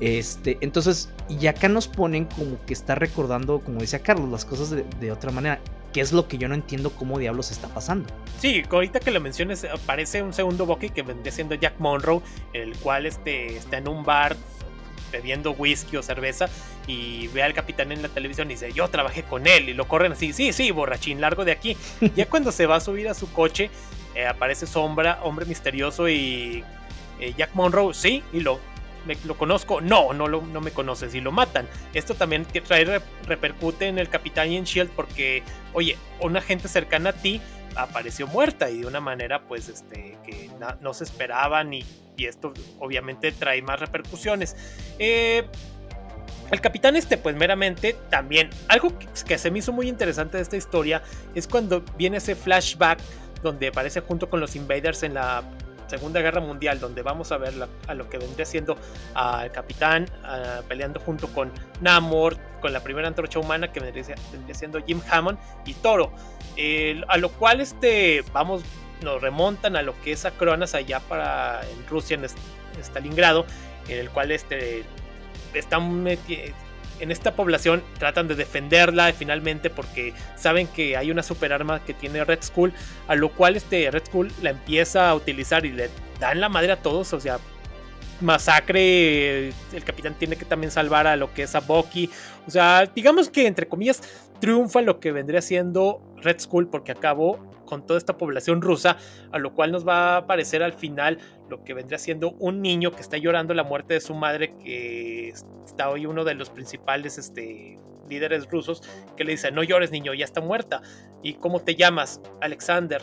Este, 0.00 0.56
entonces, 0.62 1.10
y 1.28 1.46
acá 1.46 1.68
nos 1.68 1.86
ponen 1.86 2.24
como 2.24 2.64
que 2.64 2.72
está 2.72 2.94
recordando, 2.94 3.60
como 3.60 3.80
decía 3.80 3.98
Carlos, 4.00 4.30
las 4.30 4.46
cosas 4.46 4.70
de, 4.70 5.12
otra 5.12 5.30
manera, 5.30 5.60
que 5.92 6.00
es 6.00 6.12
lo 6.12 6.26
que 6.26 6.38
yo 6.38 6.48
no 6.48 6.54
entiendo 6.54 6.90
cómo 6.90 7.18
diablos 7.18 7.50
está 7.50 7.68
pasando. 7.68 8.08
Sí, 8.38 8.62
ahorita 8.70 9.00
que 9.00 9.10
lo 9.10 9.20
menciones, 9.20 9.64
aparece 9.64 10.22
un 10.22 10.32
segundo 10.32 10.64
Bucky 10.64 10.88
que 10.88 11.02
vendría 11.02 11.32
siendo 11.32 11.54
Jack 11.54 11.74
Monroe, 11.78 12.22
el 12.54 12.74
cual 12.78 13.04
este, 13.04 13.56
está 13.56 13.76
en 13.76 13.88
un 13.88 14.02
bar 14.02 14.36
bebiendo 15.12 15.50
whisky 15.52 15.96
o 15.96 16.02
cerveza 16.02 16.48
y 16.86 17.26
ve 17.28 17.42
al 17.42 17.52
capitán 17.52 17.92
en 17.92 18.00
la 18.00 18.08
televisión 18.08 18.48
y 18.50 18.54
dice, 18.54 18.72
yo 18.72 18.88
trabajé 18.88 19.24
con 19.24 19.46
él 19.46 19.68
y 19.68 19.74
lo 19.74 19.86
corren 19.86 20.12
así, 20.12 20.32
sí, 20.32 20.52
sí, 20.52 20.70
borrachín, 20.70 21.20
largo 21.20 21.44
de 21.44 21.52
aquí. 21.52 21.76
ya 22.16 22.26
cuando 22.26 22.52
se 22.52 22.66
va 22.66 22.76
a 22.76 22.80
subir 22.80 23.08
a 23.08 23.14
su 23.14 23.30
coche, 23.32 23.70
eh, 24.14 24.26
aparece 24.26 24.66
Sombra, 24.66 25.20
hombre 25.22 25.44
misterioso 25.44 26.08
y 26.08 26.64
eh, 27.18 27.34
Jack 27.36 27.50
Monroe, 27.54 27.92
sí, 27.92 28.22
y 28.32 28.40
lo, 28.40 28.60
lo 29.24 29.36
conozco, 29.36 29.80
no, 29.80 30.12
no, 30.12 30.28
lo, 30.28 30.42
no 30.42 30.60
me 30.60 30.70
conoces 30.70 31.14
y 31.14 31.20
lo 31.20 31.32
matan. 31.32 31.68
Esto 31.94 32.14
también 32.14 32.44
que 32.44 32.60
trae 32.60 33.00
repercute 33.26 33.86
en 33.86 33.98
el 33.98 34.08
capitán 34.08 34.50
y 34.50 34.56
en 34.56 34.64
Shield 34.64 34.90
porque, 34.90 35.42
oye, 35.72 35.96
una 36.20 36.40
gente 36.40 36.68
cercana 36.68 37.10
a 37.10 37.12
ti 37.12 37.40
apareció 37.76 38.26
muerta 38.26 38.68
y 38.70 38.80
de 38.80 38.86
una 38.86 39.00
manera 39.00 39.42
pues 39.42 39.68
este 39.68 40.18
que 40.24 40.50
no, 40.80 40.92
se 40.92 41.04
esperaban 41.04 41.72
y, 41.72 41.84
y, 42.16 42.24
esto 42.26 42.52
obviamente 42.78 43.32
trae 43.32 43.62
más 43.62 43.78
repercusiones. 43.78 44.56
Eh, 44.98 45.44
el 46.50 46.60
capitán 46.60 46.96
este, 46.96 47.16
pues 47.16 47.36
meramente 47.36 47.96
también, 48.08 48.50
algo 48.68 48.92
que, 48.98 49.38
se 49.38 49.50
me 49.50 49.60
hizo 49.60 49.72
muy 49.72 49.88
interesante 49.88 50.36
de 50.36 50.42
esta 50.42 50.56
historia 50.56 51.02
es 51.34 51.46
cuando 51.46 51.84
viene 51.96 52.16
ese 52.16 52.34
flashback 52.34 52.98
donde 53.42 53.68
aparece 53.68 54.00
junto 54.00 54.28
con 54.28 54.40
los 54.40 54.56
invaders 54.56 55.02
en 55.04 55.14
la 55.14 55.44
Segunda 55.90 56.20
Guerra 56.20 56.40
Mundial, 56.40 56.80
donde 56.80 57.02
vamos 57.02 57.32
a 57.32 57.36
ver 57.36 57.54
a 57.86 57.94
lo 57.94 58.08
que 58.08 58.18
vendría 58.18 58.46
siendo 58.46 58.76
al 59.14 59.50
capitán 59.52 60.06
peleando 60.68 61.00
junto 61.00 61.28
con 61.28 61.52
Namor, 61.80 62.36
con 62.60 62.72
la 62.72 62.80
primera 62.80 63.08
antorcha 63.08 63.38
humana 63.38 63.72
que 63.72 63.80
vendría, 63.80 64.14
siendo 64.52 64.80
Jim 64.84 65.00
Hammond 65.10 65.38
y 65.66 65.74
Toro. 65.74 66.12
a 67.08 67.16
lo 67.18 67.30
cual 67.30 67.60
este, 67.60 68.24
vamos, 68.32 68.62
nos 69.02 69.20
remontan 69.20 69.76
a 69.76 69.82
lo 69.82 70.00
que 70.02 70.12
es 70.12 70.24
Acronas 70.24 70.74
allá 70.74 71.00
para 71.00 71.62
en 71.68 71.86
Rusia, 71.88 72.16
en 72.16 72.82
Stalingrado, 72.82 73.44
en 73.88 73.98
el 73.98 74.10
cual 74.10 74.30
este, 74.30 74.84
están 75.54 76.06
en 77.00 77.10
esta 77.10 77.34
población 77.34 77.82
tratan 77.98 78.28
de 78.28 78.34
defenderla 78.34 79.12
finalmente 79.12 79.70
porque 79.70 80.14
saben 80.36 80.66
que 80.66 80.96
hay 80.96 81.10
una 81.10 81.22
superarma 81.22 81.84
que 81.84 81.94
tiene 81.94 82.24
Red 82.24 82.42
Skull, 82.42 82.72
a 83.08 83.14
lo 83.14 83.30
cual 83.30 83.56
este 83.56 83.90
Red 83.90 84.06
Skull 84.06 84.32
la 84.42 84.50
empieza 84.50 85.08
a 85.08 85.14
utilizar 85.14 85.66
y 85.66 85.72
le 85.72 85.90
dan 86.18 86.40
la 86.40 86.48
madre 86.48 86.72
a 86.72 86.76
todos, 86.76 87.12
o 87.12 87.20
sea, 87.20 87.38
masacre, 88.20 89.48
el 89.48 89.84
capitán 89.84 90.14
tiene 90.14 90.36
que 90.36 90.44
también 90.44 90.70
salvar 90.70 91.06
a 91.06 91.16
lo 91.16 91.32
que 91.32 91.44
es 91.44 91.54
a 91.54 91.60
Bucky, 91.60 92.10
o 92.46 92.50
sea, 92.50 92.90
digamos 92.94 93.30
que 93.30 93.46
entre 93.46 93.66
comillas 93.66 94.02
triunfa 94.40 94.82
lo 94.82 95.00
que 95.00 95.12
vendría 95.12 95.42
siendo 95.42 96.02
Red 96.16 96.40
Skull 96.40 96.68
porque 96.68 96.92
acabó 96.92 97.49
con 97.70 97.86
toda 97.86 97.98
esta 97.98 98.18
población 98.18 98.60
rusa, 98.60 98.98
a 99.30 99.38
lo 99.38 99.54
cual 99.54 99.70
nos 99.70 99.86
va 99.86 100.14
a 100.14 100.16
aparecer 100.18 100.62
al 100.62 100.72
final 100.72 101.18
lo 101.48 101.62
que 101.62 101.72
vendría 101.72 101.98
siendo 101.98 102.32
un 102.32 102.60
niño 102.60 102.90
que 102.90 103.00
está 103.00 103.16
llorando 103.16 103.54
la 103.54 103.62
muerte 103.62 103.94
de 103.94 104.00
su 104.00 104.14
madre, 104.14 104.56
que 104.58 105.28
está 105.64 105.88
hoy 105.88 106.04
uno 106.04 106.24
de 106.24 106.34
los 106.34 106.50
principales 106.50 107.16
este, 107.16 107.78
líderes 108.08 108.50
rusos, 108.50 108.82
que 109.16 109.22
le 109.22 109.32
dice, 109.32 109.52
no 109.52 109.62
llores 109.62 109.92
niño, 109.92 110.12
ya 110.12 110.24
está 110.24 110.40
muerta. 110.40 110.82
¿Y 111.22 111.34
cómo 111.34 111.60
te 111.60 111.76
llamas? 111.76 112.20
Alexander. 112.40 113.02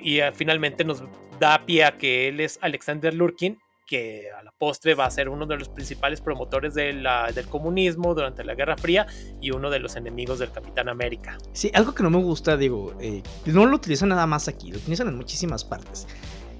y 0.00 0.20
ah, 0.20 0.32
finalmente 0.34 0.84
nos 0.84 1.02
da 1.40 1.64
pie 1.64 1.84
a 1.84 1.96
que 1.96 2.28
él 2.28 2.40
es 2.40 2.58
Alexander 2.60 3.14
Lurkin 3.14 3.58
que 3.90 4.30
a 4.30 4.44
la 4.44 4.52
postre 4.52 4.94
va 4.94 5.04
a 5.04 5.10
ser 5.10 5.28
uno 5.28 5.46
de 5.46 5.56
los 5.56 5.68
principales 5.68 6.20
promotores 6.20 6.74
del 6.74 7.04
comunismo 7.48 8.14
durante 8.14 8.44
la 8.44 8.54
Guerra 8.54 8.76
Fría 8.76 9.08
y 9.40 9.50
uno 9.50 9.68
de 9.68 9.80
los 9.80 9.96
enemigos 9.96 10.38
del 10.38 10.52
Capitán 10.52 10.88
América. 10.88 11.36
Sí, 11.52 11.72
algo 11.74 11.92
que 11.92 12.04
no 12.04 12.10
me 12.10 12.18
gusta, 12.18 12.56
digo, 12.56 12.94
eh, 13.00 13.24
no 13.46 13.66
lo 13.66 13.74
utilizan 13.74 14.10
nada 14.10 14.28
más 14.28 14.46
aquí, 14.46 14.70
lo 14.70 14.78
utilizan 14.78 15.08
en 15.08 15.16
muchísimas 15.16 15.64
partes. 15.64 16.06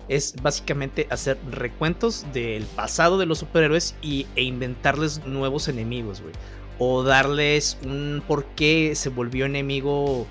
Es 0.08 0.34
básicamente 0.42 1.06
hacer 1.08 1.38
recuentos 1.52 2.26
del 2.32 2.64
pasado 2.64 3.16
de 3.16 3.26
los 3.26 3.38
superhéroes 3.38 3.94
y, 4.02 4.26
e 4.34 4.42
inventarles 4.42 5.24
nuevos 5.24 5.68
enemigos, 5.68 6.20
güey. 6.22 6.34
O 6.80 7.04
darles 7.04 7.78
un 7.84 8.24
por 8.26 8.44
qué 8.56 8.96
se 8.96 9.08
volvió 9.08 9.46
enemigo 9.46 10.26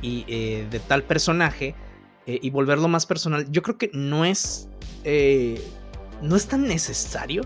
y, 0.00 0.24
eh, 0.28 0.68
de 0.70 0.78
tal 0.78 1.02
personaje 1.02 1.74
eh, 2.26 2.38
y 2.40 2.50
volverlo 2.50 2.86
más 2.86 3.04
personal. 3.04 3.50
Yo 3.50 3.62
creo 3.62 3.78
que 3.78 3.90
no 3.92 4.24
es 4.24 4.68
no 6.22 6.36
es 6.36 6.46
tan 6.46 6.66
necesario. 6.66 7.42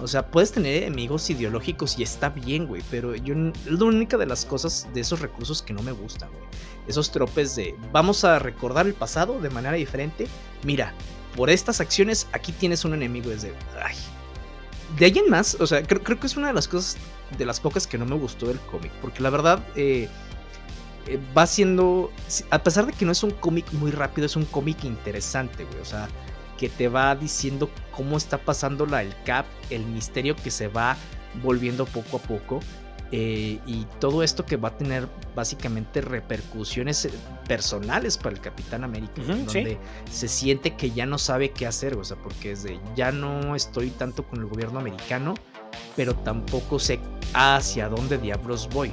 O 0.00 0.06
sea, 0.06 0.30
puedes 0.30 0.52
tener 0.52 0.84
enemigos 0.84 1.28
ideológicos 1.28 1.98
y 1.98 2.02
está 2.02 2.28
bien, 2.28 2.66
güey. 2.66 2.82
Pero 2.90 3.16
yo 3.16 3.34
la 3.34 3.84
única 3.84 4.16
de 4.16 4.26
las 4.26 4.44
cosas 4.44 4.86
de 4.94 5.00
esos 5.00 5.20
recursos 5.20 5.62
que 5.62 5.72
no 5.72 5.82
me 5.82 5.92
gustan, 5.92 6.30
güey. 6.30 6.44
Esos 6.86 7.10
tropes 7.10 7.56
de 7.56 7.74
vamos 7.92 8.24
a 8.24 8.38
recordar 8.38 8.86
el 8.86 8.94
pasado 8.94 9.40
de 9.40 9.50
manera 9.50 9.76
diferente. 9.76 10.26
Mira, 10.62 10.94
por 11.36 11.50
estas 11.50 11.80
acciones 11.80 12.28
aquí 12.32 12.52
tienes 12.52 12.84
un 12.84 12.94
enemigo. 12.94 13.30
Es 13.30 13.42
de. 13.42 13.52
Ay. 13.82 13.96
De 14.98 15.04
ahí 15.04 15.22
más, 15.28 15.54
o 15.60 15.66
sea, 15.66 15.82
creo, 15.82 16.02
que 16.02 16.26
es 16.26 16.36
una 16.36 16.46
de 16.46 16.54
las 16.54 16.66
cosas 16.66 16.96
de 17.36 17.44
las 17.44 17.60
pocas 17.60 17.86
que 17.86 17.98
no 17.98 18.06
me 18.06 18.16
gustó 18.16 18.46
del 18.46 18.58
cómic. 18.60 18.90
Porque 19.02 19.22
la 19.22 19.28
verdad, 19.28 19.62
eh, 19.76 20.08
eh, 21.06 21.18
va 21.36 21.46
siendo. 21.46 22.12
A 22.50 22.62
pesar 22.62 22.86
de 22.86 22.92
que 22.92 23.04
no 23.04 23.12
es 23.12 23.22
un 23.22 23.32
cómic 23.32 23.70
muy 23.72 23.90
rápido, 23.90 24.26
es 24.26 24.36
un 24.36 24.44
cómic 24.44 24.84
interesante, 24.84 25.64
güey. 25.64 25.80
O 25.80 25.84
sea 25.84 26.08
que 26.58 26.68
te 26.68 26.88
va 26.88 27.14
diciendo 27.16 27.70
cómo 27.92 28.18
está 28.18 28.36
pasando 28.36 28.84
la 28.84 29.02
el 29.02 29.14
cap, 29.24 29.46
el 29.70 29.86
misterio 29.86 30.36
que 30.36 30.50
se 30.50 30.68
va 30.68 30.96
volviendo 31.42 31.86
poco 31.86 32.18
a 32.18 32.20
poco. 32.20 32.60
Eh, 33.10 33.58
y 33.66 33.86
todo 34.00 34.22
esto 34.22 34.44
que 34.44 34.58
va 34.58 34.68
a 34.68 34.76
tener 34.76 35.08
básicamente 35.34 36.02
repercusiones 36.02 37.06
eh, 37.06 37.10
personales 37.46 38.18
para 38.18 38.36
el 38.36 38.42
Capitán 38.42 38.84
América, 38.84 39.22
donde 39.22 39.78
se 40.10 40.28
siente 40.28 40.76
que 40.76 40.90
ya 40.90 41.06
no 41.06 41.16
sabe 41.16 41.52
qué 41.52 41.66
hacer, 41.66 41.94
o 41.96 42.04
sea, 42.04 42.18
porque 42.18 42.52
es 42.52 42.64
de 42.64 42.78
ya 42.94 43.10
no 43.10 43.56
estoy 43.56 43.88
tanto 43.88 44.24
con 44.24 44.40
el 44.40 44.46
gobierno 44.46 44.78
americano, 44.78 45.32
pero 45.96 46.14
tampoco 46.16 46.78
sé 46.78 47.00
hacia 47.32 47.88
dónde 47.88 48.18
diablos 48.18 48.68
voy. 48.68 48.92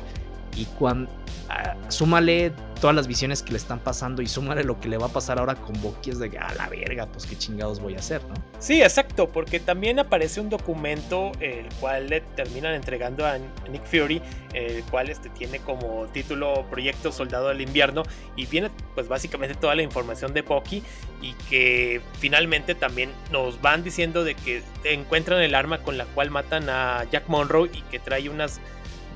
Y 0.56 0.65
cuando 0.65 1.12
ah, 1.50 1.76
súmale 1.89 2.54
todas 2.80 2.96
las 2.96 3.08
visiones 3.08 3.41
que 3.41 3.52
le 3.52 3.58
están 3.58 3.80
pasando 3.80 4.22
y 4.22 4.28
súmale 4.28 4.63
lo 4.63 4.80
que 4.80 4.89
le 4.89 4.98
va 4.98 5.08
a 5.08 5.10
pasar 5.10 5.39
ahora 5.39 5.56
con 5.56 5.80
Bucky 5.82 6.12
es 6.12 6.20
de 6.20 6.38
a 6.38 6.54
la 6.54 6.68
verga, 6.70 7.08
pues 7.08 7.26
qué 7.26 7.38
chingados 7.38 7.80
voy 7.80 7.96
a 7.96 8.00
hacer, 8.00 8.22
¿no? 8.26 8.36
Sí, 8.60 8.82
exacto, 8.82 9.30
porque 9.30 9.60
también 9.60 10.00
aparece 10.00 10.41
un 10.41 10.50
documento 10.50 11.32
el 11.39 11.68
cual 11.80 12.10
le 12.10 12.22
terminan 12.22 12.74
entregando 12.74 13.26
a 13.26 13.38
Nick 13.70 13.86
Fury, 13.86 14.22
el 14.54 14.84
cual 14.84 15.10
este 15.10 15.30
tiene 15.30 15.60
como 15.60 16.06
título 16.08 16.65
Proyecto 16.70 17.12
Soldado 17.12 17.48
del 17.50 17.62
Invierno 17.62 18.04
y 18.36 18.46
viene 18.46 18.70
pues 18.94 19.08
básicamente 19.08 19.56
toda 19.56 19.76
la 19.76 19.82
información 19.82 20.34
de 20.34 20.41
Bucky 20.41 20.84
y 21.22 21.34
que 21.50 22.02
finalmente 22.20 22.76
también 22.76 23.10
nos 23.32 23.62
van 23.62 23.84
diciendo 23.84 24.24
de 24.24 24.36
que 24.36 24.62
encuentran 24.84 25.41
el 25.41 25.56
arma 25.56 25.80
con 25.80 25.98
la 25.98 26.06
cual 26.06 26.30
matan 26.30 26.70
a 26.70 27.06
Jack 27.12 27.28
Monroe 27.30 27.70
y 27.74 27.82
que 27.84 28.00
trae 28.00 28.30
unas 28.30 28.60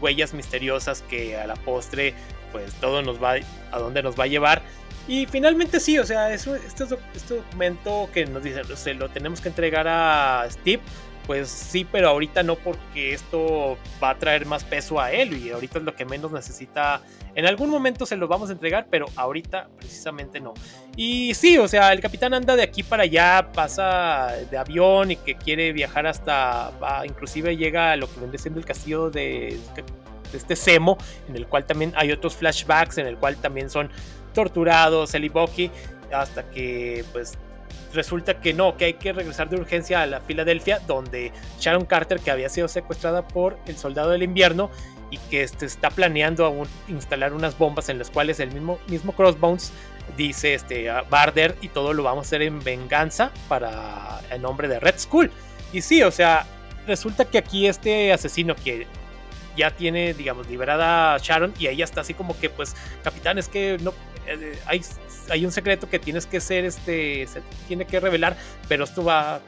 huellas 0.02 0.34
misteriosas 0.34 1.02
que 1.04 1.38
a 1.38 1.48
la 1.48 1.56
postre 1.56 2.14
pues 2.52 2.74
todo 2.76 3.02
nos 3.02 3.22
va 3.22 3.36
a 3.72 3.80
dónde 3.80 4.02
nos 4.04 4.20
va 4.20 4.24
a 4.24 4.28
llevar. 4.28 4.62
Y 5.08 5.26
finalmente 5.26 5.80
sí, 5.80 5.98
o 5.98 6.06
sea, 6.06 6.32
eso, 6.34 6.56
este, 6.56 6.86
este 7.16 7.36
documento 7.36 8.10
que 8.14 8.26
nos 8.26 8.44
dice, 8.44 8.62
se 8.76 8.94
lo 8.94 9.10
tenemos 9.10 9.42
que 9.42 9.50
entregar 9.50 9.88
a 9.88 10.46
Steve 10.50 10.82
pues 11.30 11.48
sí, 11.48 11.86
pero 11.86 12.10
ahorita 12.10 12.42
no 12.42 12.56
porque 12.56 13.14
esto 13.14 13.78
va 14.04 14.10
a 14.10 14.18
traer 14.18 14.48
más 14.48 14.64
peso 14.64 15.00
a 15.00 15.12
él 15.12 15.38
y 15.38 15.52
ahorita 15.52 15.78
es 15.78 15.86
lo 15.86 15.94
que 15.96 16.04
menos 16.04 16.32
necesita. 16.32 17.04
En 17.36 17.46
algún 17.46 17.70
momento 17.70 18.08
se 18.08 18.18
lo 18.18 18.28
vamos 18.28 18.50
a 18.50 18.54
entregar, 18.54 18.88
pero 18.90 19.06
ahorita 19.16 19.70
precisamente 19.78 20.40
no. 20.40 20.56
Y 20.96 21.36
sí, 21.36 21.60
o 21.60 21.68
sea, 21.68 21.94
el 21.94 22.00
capitán 22.00 22.34
anda 22.34 22.56
de 22.56 22.64
aquí 22.64 22.82
para 22.82 23.04
allá, 23.04 23.52
pasa 23.54 24.38
de 24.50 24.58
avión 24.58 25.12
y 25.12 25.18
que 25.18 25.36
quiere 25.36 25.72
viajar 25.72 26.08
hasta, 26.08 26.72
inclusive 27.06 27.56
llega 27.56 27.92
a 27.92 27.96
lo 27.96 28.12
que 28.12 28.22
viene 28.22 28.40
siendo 28.40 28.60
el 28.60 28.66
castillo 28.66 29.12
de, 29.12 29.60
este 30.34 30.56
Semo, 30.56 30.98
en 31.28 31.36
el 31.36 31.46
cual 31.46 31.64
también 31.64 31.94
hay 31.96 32.12
otros 32.12 32.38
flashbacks, 32.38 32.98
en 32.98 33.06
el 33.06 33.18
cual 33.18 33.36
también 33.38 33.70
son 33.70 33.92
torturados, 34.34 35.14
el 35.14 35.26
Iboki, 35.26 35.70
hasta 36.12 36.50
que 36.50 37.06
pues 37.14 37.38
resulta 37.94 38.40
que 38.40 38.54
no, 38.54 38.78
que 38.78 38.86
hay 38.86 38.94
que 38.94 39.14
regresar 39.14 39.50
de 39.50 39.58
urgencia 39.58 40.02
a 40.02 40.06
la 40.06 40.22
Filadelfia, 40.22 40.80
donde 40.80 41.32
Sharon 41.60 41.86
Carter, 41.86 42.20
que 42.20 42.32
había 42.32 42.50
sido 42.50 42.68
secuestrada 42.68 43.28
por 43.28 43.58
el 43.66 43.78
soldado 43.78 44.12
del 44.12 44.24
invierno 44.24 44.70
y 45.12 45.18
que 45.18 45.44
este, 45.44 45.66
está 45.66 45.90
planeando 45.90 46.46
aún 46.46 46.68
instalar 46.88 47.34
unas 47.34 47.58
bombas 47.58 47.90
en 47.90 47.98
las 47.98 48.10
cuales 48.10 48.40
el 48.40 48.52
mismo, 48.52 48.80
mismo 48.88 49.14
Crossbones 49.14 49.72
dice 50.18 50.54
este, 50.54 50.90
a 50.90 51.02
Barder 51.04 51.56
y 51.62 51.70
todo 51.70 51.94
lo 51.94 52.04
vamos 52.04 52.26
a 52.26 52.28
hacer 52.28 52.42
en 52.42 52.60
venganza 52.64 53.32
para 53.48 54.22
el 54.32 54.42
nombre 54.42 54.68
de 54.68 54.80
Red 54.80 55.00
Skull. 55.00 55.32
Y 55.74 55.82
sí, 55.82 56.04
o 56.04 56.12
sea, 56.12 56.46
resulta 56.88 57.26
que 57.26 57.38
aquí 57.38 57.68
este 57.68 58.12
asesino 58.12 58.56
que 58.56 58.88
ya 59.60 59.72
tiene, 59.72 60.14
digamos, 60.14 60.48
liberada 60.50 61.16
a 61.16 61.18
Sharon 61.18 61.54
y 61.60 61.68
ella 61.68 61.84
está 61.84 62.02
así 62.02 62.14
como 62.14 62.40
que, 62.40 62.50
pues, 62.50 62.76
capitán, 63.04 63.38
es 63.38 63.50
que 63.50 63.78
no, 63.82 63.94
eh, 64.26 64.58
hay, 64.66 64.82
hay 65.30 65.46
un 65.46 65.52
secreto 65.52 65.90
que 65.90 66.00
tienes 66.00 66.26
que 66.26 66.40
ser, 66.40 66.64
este, 66.64 67.28
se 67.28 67.42
tiene 67.68 67.86
que 67.86 68.00
revelar, 68.00 68.38
pero 68.68 68.86
esto 68.86 69.04
va, 69.04 69.42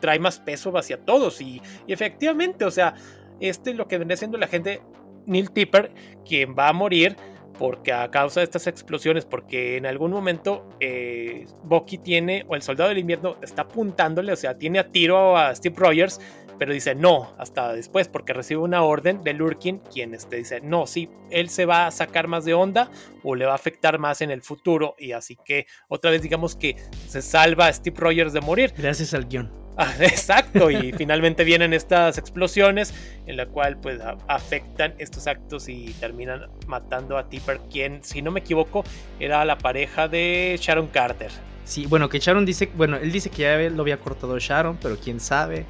trae 0.00 0.18
más 0.18 0.38
peso 0.38 0.76
hacia 0.76 0.98
todos. 0.98 1.40
Y, 1.40 1.62
efectivamente, 1.88 2.64
o 2.64 2.70
sea, 2.70 2.94
este 3.40 3.70
es 3.70 3.76
lo 3.76 3.88
que 3.88 3.96
viene 3.96 4.16
siendo 4.16 4.36
la 4.36 4.46
gente, 4.46 4.82
Neil 5.24 5.50
Tipper, 5.50 5.90
quien 6.24 6.54
va 6.56 6.68
a 6.68 6.72
morir 6.72 7.16
porque 7.58 7.90
a 7.90 8.10
causa 8.10 8.40
de 8.40 8.44
estas 8.44 8.66
explosiones, 8.66 9.24
porque 9.24 9.78
en 9.78 9.86
algún 9.86 10.10
momento 10.10 10.68
eh, 10.78 11.46
Bucky 11.64 11.96
tiene, 11.96 12.44
o 12.48 12.54
el 12.54 12.60
soldado 12.60 12.90
del 12.90 12.98
invierno 12.98 13.38
está 13.40 13.62
apuntándole, 13.62 14.30
o 14.30 14.36
sea, 14.36 14.58
tiene 14.58 14.78
a 14.78 14.90
tiro 14.92 15.38
a 15.38 15.54
Steve 15.54 15.74
Rogers, 15.78 16.20
pero 16.58 16.72
dice 16.72 16.94
no, 16.94 17.34
hasta 17.38 17.72
después, 17.72 18.08
porque 18.08 18.32
recibe 18.32 18.60
una 18.60 18.82
orden 18.82 19.22
de 19.22 19.32
Lurkin, 19.32 19.78
quien 19.78 20.14
este, 20.14 20.36
dice 20.36 20.60
no, 20.60 20.86
sí, 20.86 21.08
él 21.30 21.48
se 21.48 21.66
va 21.66 21.86
a 21.86 21.90
sacar 21.90 22.28
más 22.28 22.44
de 22.44 22.54
onda 22.54 22.90
o 23.22 23.34
le 23.34 23.46
va 23.46 23.52
a 23.52 23.56
afectar 23.56 23.98
más 23.98 24.20
en 24.20 24.30
el 24.30 24.42
futuro, 24.42 24.94
y 24.98 25.12
así 25.12 25.36
que 25.44 25.66
otra 25.88 26.10
vez 26.10 26.22
digamos 26.22 26.56
que 26.56 26.76
se 27.08 27.22
salva 27.22 27.66
a 27.66 27.72
Steve 27.72 27.96
Rogers 27.98 28.32
de 28.32 28.40
morir. 28.40 28.72
Gracias 28.76 29.14
al 29.14 29.26
guion. 29.26 29.66
Ah, 29.78 29.92
exacto, 30.00 30.70
y 30.70 30.92
finalmente 30.96 31.44
vienen 31.44 31.74
estas 31.74 32.16
explosiones 32.16 32.94
en 33.26 33.36
la 33.36 33.44
cual 33.44 33.76
pues 33.78 34.00
afectan 34.26 34.94
estos 34.96 35.26
actos 35.26 35.68
y 35.68 35.94
terminan 36.00 36.46
matando 36.66 37.18
a 37.18 37.28
Tipper, 37.28 37.60
quien 37.70 38.02
si 38.02 38.22
no 38.22 38.30
me 38.30 38.40
equivoco 38.40 38.84
era 39.20 39.44
la 39.44 39.58
pareja 39.58 40.08
de 40.08 40.58
Sharon 40.58 40.86
Carter. 40.86 41.30
Sí, 41.64 41.84
bueno, 41.84 42.08
que 42.08 42.20
Sharon 42.20 42.46
dice, 42.46 42.70
bueno, 42.74 42.96
él 42.96 43.12
dice 43.12 43.28
que 43.28 43.42
ya 43.42 43.58
lo 43.68 43.82
había 43.82 43.98
cortado 43.98 44.38
Sharon, 44.38 44.78
pero 44.80 44.96
quién 44.96 45.20
sabe 45.20 45.66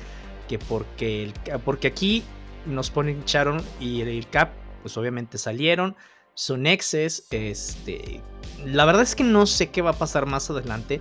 que 0.49 0.59
porque, 0.59 1.25
el, 1.25 1.33
porque 1.65 1.89
aquí 1.89 2.25
nos 2.67 2.91
ponen 2.91 3.23
Sharon 3.25 3.63
y 3.81 4.01
el 4.01 4.29
Cap, 4.29 4.51
pues 4.83 4.97
obviamente 4.97 5.39
salieron, 5.39 5.97
son 6.35 6.67
exes, 6.67 7.27
este, 7.31 8.23
la 8.65 8.85
verdad 8.85 9.03
es 9.03 9.15
que 9.15 9.25
no 9.25 9.47
sé 9.47 9.71
qué 9.71 9.83
va 9.83 9.91
a 9.91 9.99
pasar 9.99 10.27
más 10.27 10.51
adelante 10.51 11.01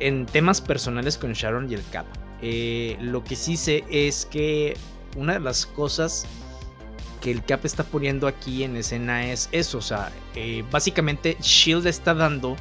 en 0.00 0.26
temas 0.26 0.60
personales 0.60 1.18
con 1.18 1.32
Sharon 1.32 1.70
y 1.70 1.74
el 1.74 1.82
Cap. 1.90 2.06
Eh, 2.40 2.96
lo 3.00 3.24
que 3.24 3.36
sí 3.36 3.56
sé 3.56 3.84
es 3.90 4.26
que 4.26 4.76
una 5.16 5.34
de 5.34 5.40
las 5.40 5.66
cosas 5.66 6.26
que 7.20 7.30
el 7.32 7.44
Cap 7.44 7.64
está 7.64 7.82
poniendo 7.82 8.28
aquí 8.28 8.62
en 8.62 8.76
escena 8.76 9.30
es 9.30 9.48
eso, 9.50 9.78
o 9.78 9.82
sea, 9.82 10.12
eh, 10.36 10.64
básicamente 10.70 11.36
Shield 11.40 11.86
está 11.86 12.14
dando, 12.14 12.56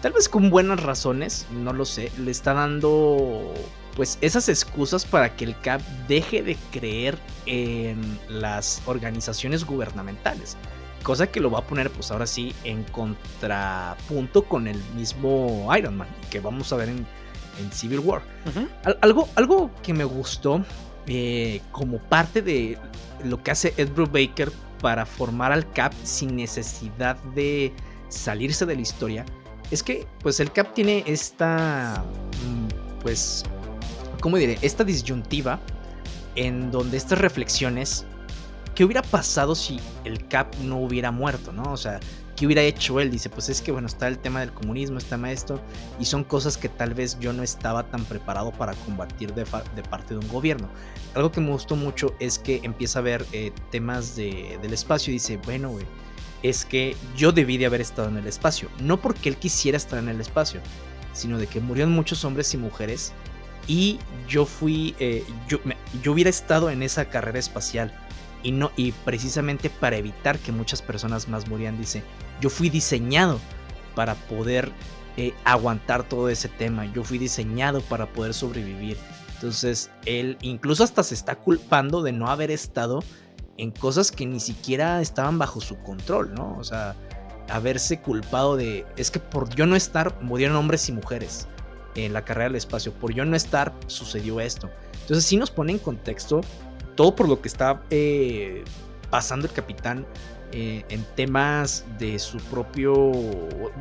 tal 0.00 0.12
vez 0.12 0.28
con 0.28 0.48
buenas 0.48 0.82
razones, 0.82 1.46
no 1.50 1.72
lo 1.72 1.84
sé, 1.84 2.12
le 2.18 2.30
está 2.30 2.54
dando 2.54 3.52
pues 3.96 4.18
esas 4.20 4.48
excusas 4.50 5.04
para 5.04 5.34
que 5.34 5.46
el 5.46 5.58
CAP 5.58 5.80
deje 6.06 6.42
de 6.42 6.56
creer 6.70 7.18
en 7.46 8.18
las 8.28 8.82
organizaciones 8.84 9.64
gubernamentales. 9.64 10.56
Cosa 11.02 11.26
que 11.28 11.40
lo 11.40 11.50
va 11.50 11.60
a 11.60 11.66
poner 11.66 11.90
pues 11.90 12.10
ahora 12.10 12.26
sí 12.26 12.54
en 12.64 12.84
contrapunto 12.84 14.44
con 14.44 14.68
el 14.68 14.78
mismo 14.94 15.74
Iron 15.76 15.96
Man 15.96 16.08
que 16.30 16.40
vamos 16.40 16.72
a 16.72 16.76
ver 16.76 16.90
en, 16.90 17.06
Civil 17.72 18.00
War. 18.00 18.20
algo, 19.00 19.30
algo 19.34 19.70
que 19.82 19.94
me 19.94 20.04
gustó 20.04 20.62
eh, 21.06 21.62
como 21.72 21.98
parte 21.98 22.42
de 22.42 22.78
lo 23.24 23.42
que 23.42 23.50
hace 23.50 23.72
Ed 23.78 23.92
Baker 23.94 24.52
para 24.82 25.06
formar 25.06 25.52
al 25.52 25.70
Cap 25.72 25.94
sin 26.04 26.36
necesidad 26.36 27.16
de 27.34 27.72
salirse 28.10 28.66
de 28.66 28.74
la 28.74 28.82
historia 28.82 29.24
es 29.70 29.82
que 29.82 30.06
pues 30.22 30.38
el 30.38 30.52
Cap 30.52 30.74
tiene 30.74 31.02
esta 31.06 32.04
mm, 32.44 33.00
pues 33.00 33.44
¿cómo 34.26 34.38
diré? 34.38 34.58
Esta 34.60 34.82
disyuntiva 34.82 35.60
en 36.34 36.72
donde 36.72 36.96
estas 36.96 37.20
reflexiones, 37.20 38.04
¿qué 38.74 38.84
hubiera 38.84 39.00
pasado 39.00 39.54
si 39.54 39.78
el 40.02 40.26
Cap 40.26 40.52
no 40.64 40.78
hubiera 40.78 41.12
muerto, 41.12 41.52
no? 41.52 41.62
O 41.70 41.76
sea, 41.76 42.00
¿qué 42.34 42.44
hubiera 42.44 42.62
hecho 42.62 42.98
él? 42.98 43.12
Dice, 43.12 43.30
pues 43.30 43.48
es 43.48 43.62
que 43.62 43.70
bueno, 43.70 43.86
está 43.86 44.08
el 44.08 44.18
tema 44.18 44.40
del 44.40 44.52
comunismo, 44.52 44.98
está 44.98 45.14
esto, 45.30 45.60
y 46.00 46.06
son 46.06 46.24
cosas 46.24 46.58
que 46.58 46.68
tal 46.68 46.92
vez 46.92 47.16
yo 47.20 47.32
no 47.32 47.44
estaba 47.44 47.84
tan 47.84 48.04
preparado 48.04 48.50
para 48.50 48.74
combatir 48.74 49.32
de, 49.32 49.44
parte 49.44 50.14
de 50.14 50.18
un 50.18 50.26
gobierno. 50.26 50.68
Algo 51.14 51.30
que 51.30 51.40
me 51.40 51.52
gustó 51.52 51.76
mucho 51.76 52.12
es 52.18 52.40
que 52.40 52.58
empieza 52.64 52.98
a 52.98 53.02
ver 53.02 53.24
eh, 53.30 53.52
temas 53.70 54.16
del 54.16 54.72
espacio 54.72 55.12
y 55.12 55.18
dice, 55.18 55.36
bueno, 55.36 55.72
es 56.42 56.64
que 56.64 56.96
yo 57.16 57.30
debí 57.30 57.58
de 57.58 57.66
haber 57.66 57.80
estado 57.80 58.08
en 58.08 58.16
el 58.16 58.26
espacio, 58.26 58.70
no 58.80 59.00
porque 59.00 59.28
él 59.28 59.36
quisiera 59.36 59.76
estar 59.76 60.00
en 60.00 60.08
el 60.08 60.20
espacio, 60.20 60.60
sino 61.12 61.38
de 61.38 61.46
que 61.46 61.60
murieron 61.60 61.92
muchos 61.92 62.24
hombres 62.24 62.52
y 62.54 62.56
mujeres 62.56 63.12
y 63.66 63.98
yo 64.28 64.44
fui, 64.44 64.94
eh, 64.98 65.24
yo, 65.48 65.58
yo 66.02 66.12
hubiera 66.12 66.30
estado 66.30 66.70
en 66.70 66.82
esa 66.82 67.06
carrera 67.06 67.38
espacial 67.38 67.92
y, 68.42 68.52
no, 68.52 68.70
y 68.76 68.92
precisamente 68.92 69.70
para 69.70 69.96
evitar 69.96 70.38
que 70.38 70.52
muchas 70.52 70.82
personas 70.82 71.28
más 71.28 71.48
murieran, 71.48 71.78
dice, 71.78 72.02
yo 72.40 72.50
fui 72.50 72.70
diseñado 72.70 73.40
para 73.94 74.14
poder 74.14 74.70
eh, 75.16 75.34
aguantar 75.44 76.04
todo 76.04 76.28
ese 76.28 76.48
tema, 76.48 76.86
yo 76.92 77.02
fui 77.02 77.18
diseñado 77.18 77.80
para 77.80 78.06
poder 78.12 78.34
sobrevivir. 78.34 78.96
Entonces, 79.34 79.90
él 80.04 80.38
incluso 80.42 80.84
hasta 80.84 81.02
se 81.02 81.14
está 81.14 81.36
culpando 81.36 82.02
de 82.02 82.12
no 82.12 82.28
haber 82.28 82.50
estado 82.50 83.02
en 83.58 83.70
cosas 83.70 84.12
que 84.12 84.26
ni 84.26 84.40
siquiera 84.40 85.00
estaban 85.00 85.38
bajo 85.38 85.60
su 85.60 85.76
control, 85.78 86.34
¿no? 86.34 86.56
O 86.58 86.64
sea, 86.64 86.94
haberse 87.48 88.00
culpado 88.00 88.56
de, 88.56 88.86
es 88.96 89.10
que 89.10 89.18
por 89.18 89.48
yo 89.54 89.66
no 89.66 89.76
estar, 89.76 90.20
murieron 90.22 90.56
hombres 90.56 90.88
y 90.88 90.92
mujeres 90.92 91.48
en 91.96 92.12
la 92.12 92.24
carrera 92.24 92.48
del 92.48 92.56
espacio. 92.56 92.92
Por 92.92 93.12
yo 93.12 93.24
no 93.24 93.36
estar, 93.36 93.74
sucedió 93.86 94.40
esto. 94.40 94.70
Entonces 95.02 95.24
sí 95.24 95.36
nos 95.36 95.50
pone 95.50 95.72
en 95.72 95.78
contexto 95.78 96.40
todo 96.94 97.14
por 97.14 97.28
lo 97.28 97.40
que 97.40 97.48
está 97.48 97.82
eh, 97.90 98.64
pasando 99.10 99.46
el 99.46 99.52
capitán 99.52 100.06
eh, 100.52 100.84
en 100.88 101.04
temas 101.16 101.84
de 101.98 102.18
su 102.18 102.38
propio 102.38 103.12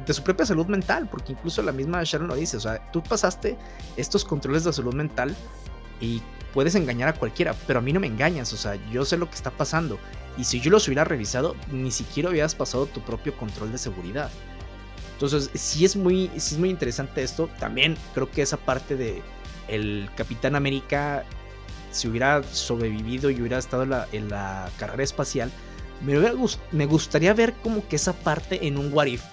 de 0.05 0.13
su 0.13 0.23
propia 0.23 0.45
salud 0.45 0.65
mental 0.65 1.07
porque 1.09 1.31
incluso 1.31 1.61
la 1.61 1.71
misma 1.71 2.03
Sharon 2.03 2.27
lo 2.27 2.35
dice 2.35 2.57
o 2.57 2.59
sea 2.59 2.91
tú 2.91 3.01
pasaste 3.03 3.57
estos 3.97 4.25
controles 4.25 4.63
de 4.63 4.73
salud 4.73 4.93
mental 4.93 5.35
y 6.01 6.21
puedes 6.53 6.75
engañar 6.75 7.07
a 7.07 7.13
cualquiera 7.13 7.55
pero 7.67 7.79
a 7.79 7.81
mí 7.81 7.93
no 7.93 7.99
me 7.99 8.07
engañas 8.07 8.51
o 8.51 8.57
sea 8.57 8.75
yo 8.91 9.05
sé 9.05 9.15
lo 9.15 9.29
que 9.29 9.35
está 9.35 9.51
pasando 9.51 9.99
y 10.37 10.43
si 10.43 10.59
yo 10.59 10.71
los 10.71 10.87
hubiera 10.87 11.03
revisado 11.03 11.55
ni 11.71 11.91
siquiera 11.91 12.29
hubieras 12.29 12.55
pasado 12.55 12.87
tu 12.87 12.99
propio 13.01 13.37
control 13.37 13.71
de 13.71 13.77
seguridad 13.77 14.29
entonces, 15.15 15.49
sí 15.53 15.85
es 15.85 15.95
muy, 15.95 16.29
sí 16.35 16.55
es 16.55 16.59
muy 16.59 16.69
interesante 16.69 17.23
esto. 17.23 17.49
También 17.57 17.95
creo 18.13 18.29
que 18.29 18.41
esa 18.41 18.57
parte 18.57 18.97
de 18.97 19.21
el 19.69 20.09
Capitán 20.17 20.55
América, 20.55 21.23
si 21.91 22.09
hubiera 22.09 22.43
sobrevivido 22.43 23.29
y 23.29 23.39
hubiera 23.39 23.57
estado 23.57 23.83
en 24.11 24.29
la, 24.29 24.69
carrera 24.77 25.03
espacial, 25.03 25.49
me, 26.01 26.19
me 26.73 26.85
gustaría 26.85 27.33
ver 27.33 27.53
como 27.63 27.87
que 27.87 27.95
esa 27.95 28.11
parte 28.11 28.67
en 28.67 28.77
un 28.77 28.91
What 28.91 29.05
If, 29.05 29.23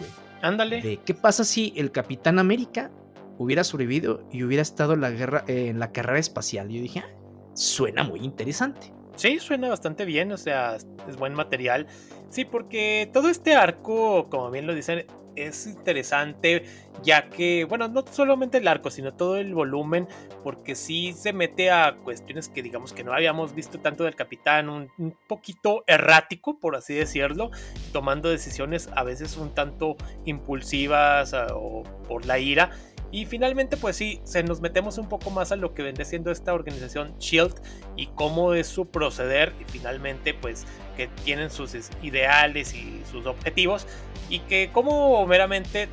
Ándale. 0.41 0.81
De 0.83 0.99
qué 0.99 1.15
pasa 1.15 1.43
si 1.43 1.73
el 1.77 1.91
Capitán 1.91 2.39
América 2.39 2.93
hubiera 3.39 3.65
sobrevivido 3.65 4.25
y 4.31 4.45
hubiera 4.45 4.63
estado 4.63 4.93
en 4.95 5.01
la, 5.01 5.11
guerra, 5.11 5.45
en 5.49 5.81
la 5.81 5.91
carrera 5.91 6.21
espacial. 6.21 6.69
Yo 6.69 6.81
dije, 6.81 7.01
ah, 7.01 7.09
suena 7.55 8.05
muy 8.05 8.21
interesante. 8.21 8.93
Sí, 9.17 9.41
suena 9.41 9.69
bastante 9.69 10.05
bien, 10.05 10.31
o 10.31 10.37
sea, 10.37 10.77
es 10.77 11.17
buen 11.17 11.35
material. 11.35 11.89
Sí, 12.29 12.45
porque 12.45 13.11
todo 13.13 13.29
este 13.29 13.55
arco, 13.55 14.29
como 14.31 14.51
bien 14.51 14.67
lo 14.67 14.75
dicen, 14.75 15.07
es 15.37 15.67
interesante 15.67 16.65
ya 17.03 17.29
que, 17.29 17.65
bueno, 17.65 17.89
no 17.89 18.05
solamente 18.11 18.59
el 18.59 18.69
arco, 18.69 18.91
sino 18.91 19.15
todo 19.15 19.37
el 19.37 19.55
volumen, 19.55 20.07
porque 20.45 20.75
sí 20.75 21.13
se 21.13 21.33
mete 21.33 21.71
a 21.71 21.97
cuestiones 22.05 22.49
que 22.49 22.63
digamos 22.63 22.93
que 22.93 23.03
no 23.03 23.13
habíamos 23.13 23.55
visto 23.55 23.81
tanto 23.81 24.05
del 24.05 24.15
capitán, 24.15 24.69
un, 24.69 25.17
poquito 25.27 25.85
errático, 25.87 26.59
por 26.61 26.77
así 26.77 26.95
decirlo, 26.95 27.51
tomando 27.93 28.29
decisiones 28.29 28.89
a 28.95 29.03
veces 29.03 29.37
un 29.37 29.55
tanto 29.55 29.97
impulsivas 30.25 31.35
ah, 31.35 31.49
o 31.55 31.83
por 32.07 32.27
la 32.27 32.39
ira. 32.39 32.71
Y 33.13 33.27
finalmente, 33.27 33.77
pues 33.77 33.95
sí, 33.95 34.21
se 34.25 34.43
nos 34.43 34.63
metemos 34.63 34.97
un 34.97 35.07
poco 35.07 35.31
más 35.31 35.53
a 35.53 35.57
lo 35.57 35.75
que 35.75 35.83
vende 35.83 36.07
siendo 36.07 36.31
esta 36.31 36.55
organización 36.55 37.15
Shield 37.19 37.55
y 37.95 38.07
cómo 38.07 38.55
es 38.55 38.67
su 38.67 38.91
proceder 38.91 39.53
y 39.61 39.71
finalmente, 39.71 40.33
pues 40.33 40.65
que 40.97 41.09
tienen 41.25 41.51
sus 41.51 41.75
ideales 42.03 42.75
y 42.75 43.03
sus 43.11 43.27
objetivos 43.27 43.87
y 44.31 44.41
que 44.41 44.71
como 44.73 45.27
meramente 45.27 45.89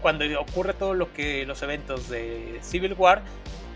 cuando 0.00 0.24
ocurre 0.40 0.72
todo 0.72 0.94
lo 0.94 1.12
que 1.12 1.44
los 1.46 1.62
eventos 1.62 2.08
de 2.08 2.60
Civil 2.62 2.94
War, 2.96 3.24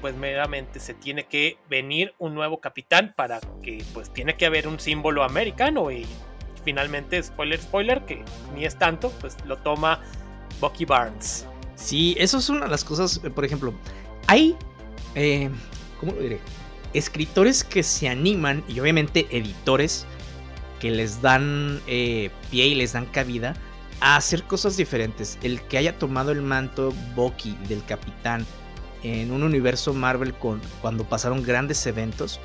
pues 0.01 0.15
meramente 0.15 0.79
se 0.79 0.95
tiene 0.95 1.25
que 1.27 1.59
venir 1.69 2.15
un 2.19 2.35
nuevo 2.35 2.61
capitán 2.61 3.15
para 3.17 3.41
que 3.63 3.85
pues 3.93 4.13
tiene 4.13 4.37
que 4.37 4.47
haber 4.47 4.69
un 4.69 4.79
símbolo 4.79 5.25
americano 5.25 5.91
y 5.91 6.07
finalmente 6.65 7.21
spoiler 7.21 7.61
spoiler 7.61 8.05
que 8.05 8.23
ni 8.55 8.65
es 8.65 8.79
tanto, 8.79 9.11
pues 9.21 9.37
lo 9.45 9.57
toma 9.59 10.01
Bucky 10.61 10.85
Barnes. 10.85 11.47
Sí, 11.81 12.15
eso 12.19 12.39
es 12.39 12.49
una 12.51 12.67
de 12.67 12.71
las 12.71 12.85
cosas, 12.85 13.21
eh, 13.25 13.31
por 13.31 13.45
ejemplo, 13.45 13.73
hay, 14.27 14.55
eh, 15.15 15.51
¿cómo 15.99 16.13
lo 16.13 16.21
diré? 16.21 16.39
Escritores 16.93 17.65
que 17.65 17.83
se 17.83 18.09
animan 18.09 18.63
y 18.69 18.79
obviamente 18.81 19.27
editores 19.31 20.05
que 20.79 20.91
les 20.91 21.23
dan 21.23 21.81
eh, 21.87 22.31
pie 22.51 22.67
y 22.67 22.75
les 22.75 22.93
dan 22.93 23.07
cabida 23.07 23.55
a 24.01 24.17
hacer 24.17 24.43
cosas 24.45 24.77
diferentes. 24.77 25.39
El 25.43 25.63
que 25.63 25.79
haya 25.79 25.99
tomado 25.99 26.33
el 26.33 26.43
manto 26.43 26.93
Bucky 27.15 27.57
del 27.69 27.85
capitán 27.85 28.45
en 29.03 29.33
un 29.33 29.43
universo 29.43 29.95
Marvel 29.95 30.35
con, 30.35 30.61
cuando 30.83 31.05
pasaron 31.05 31.43
grandes 31.43 31.87
eventos 31.87 32.41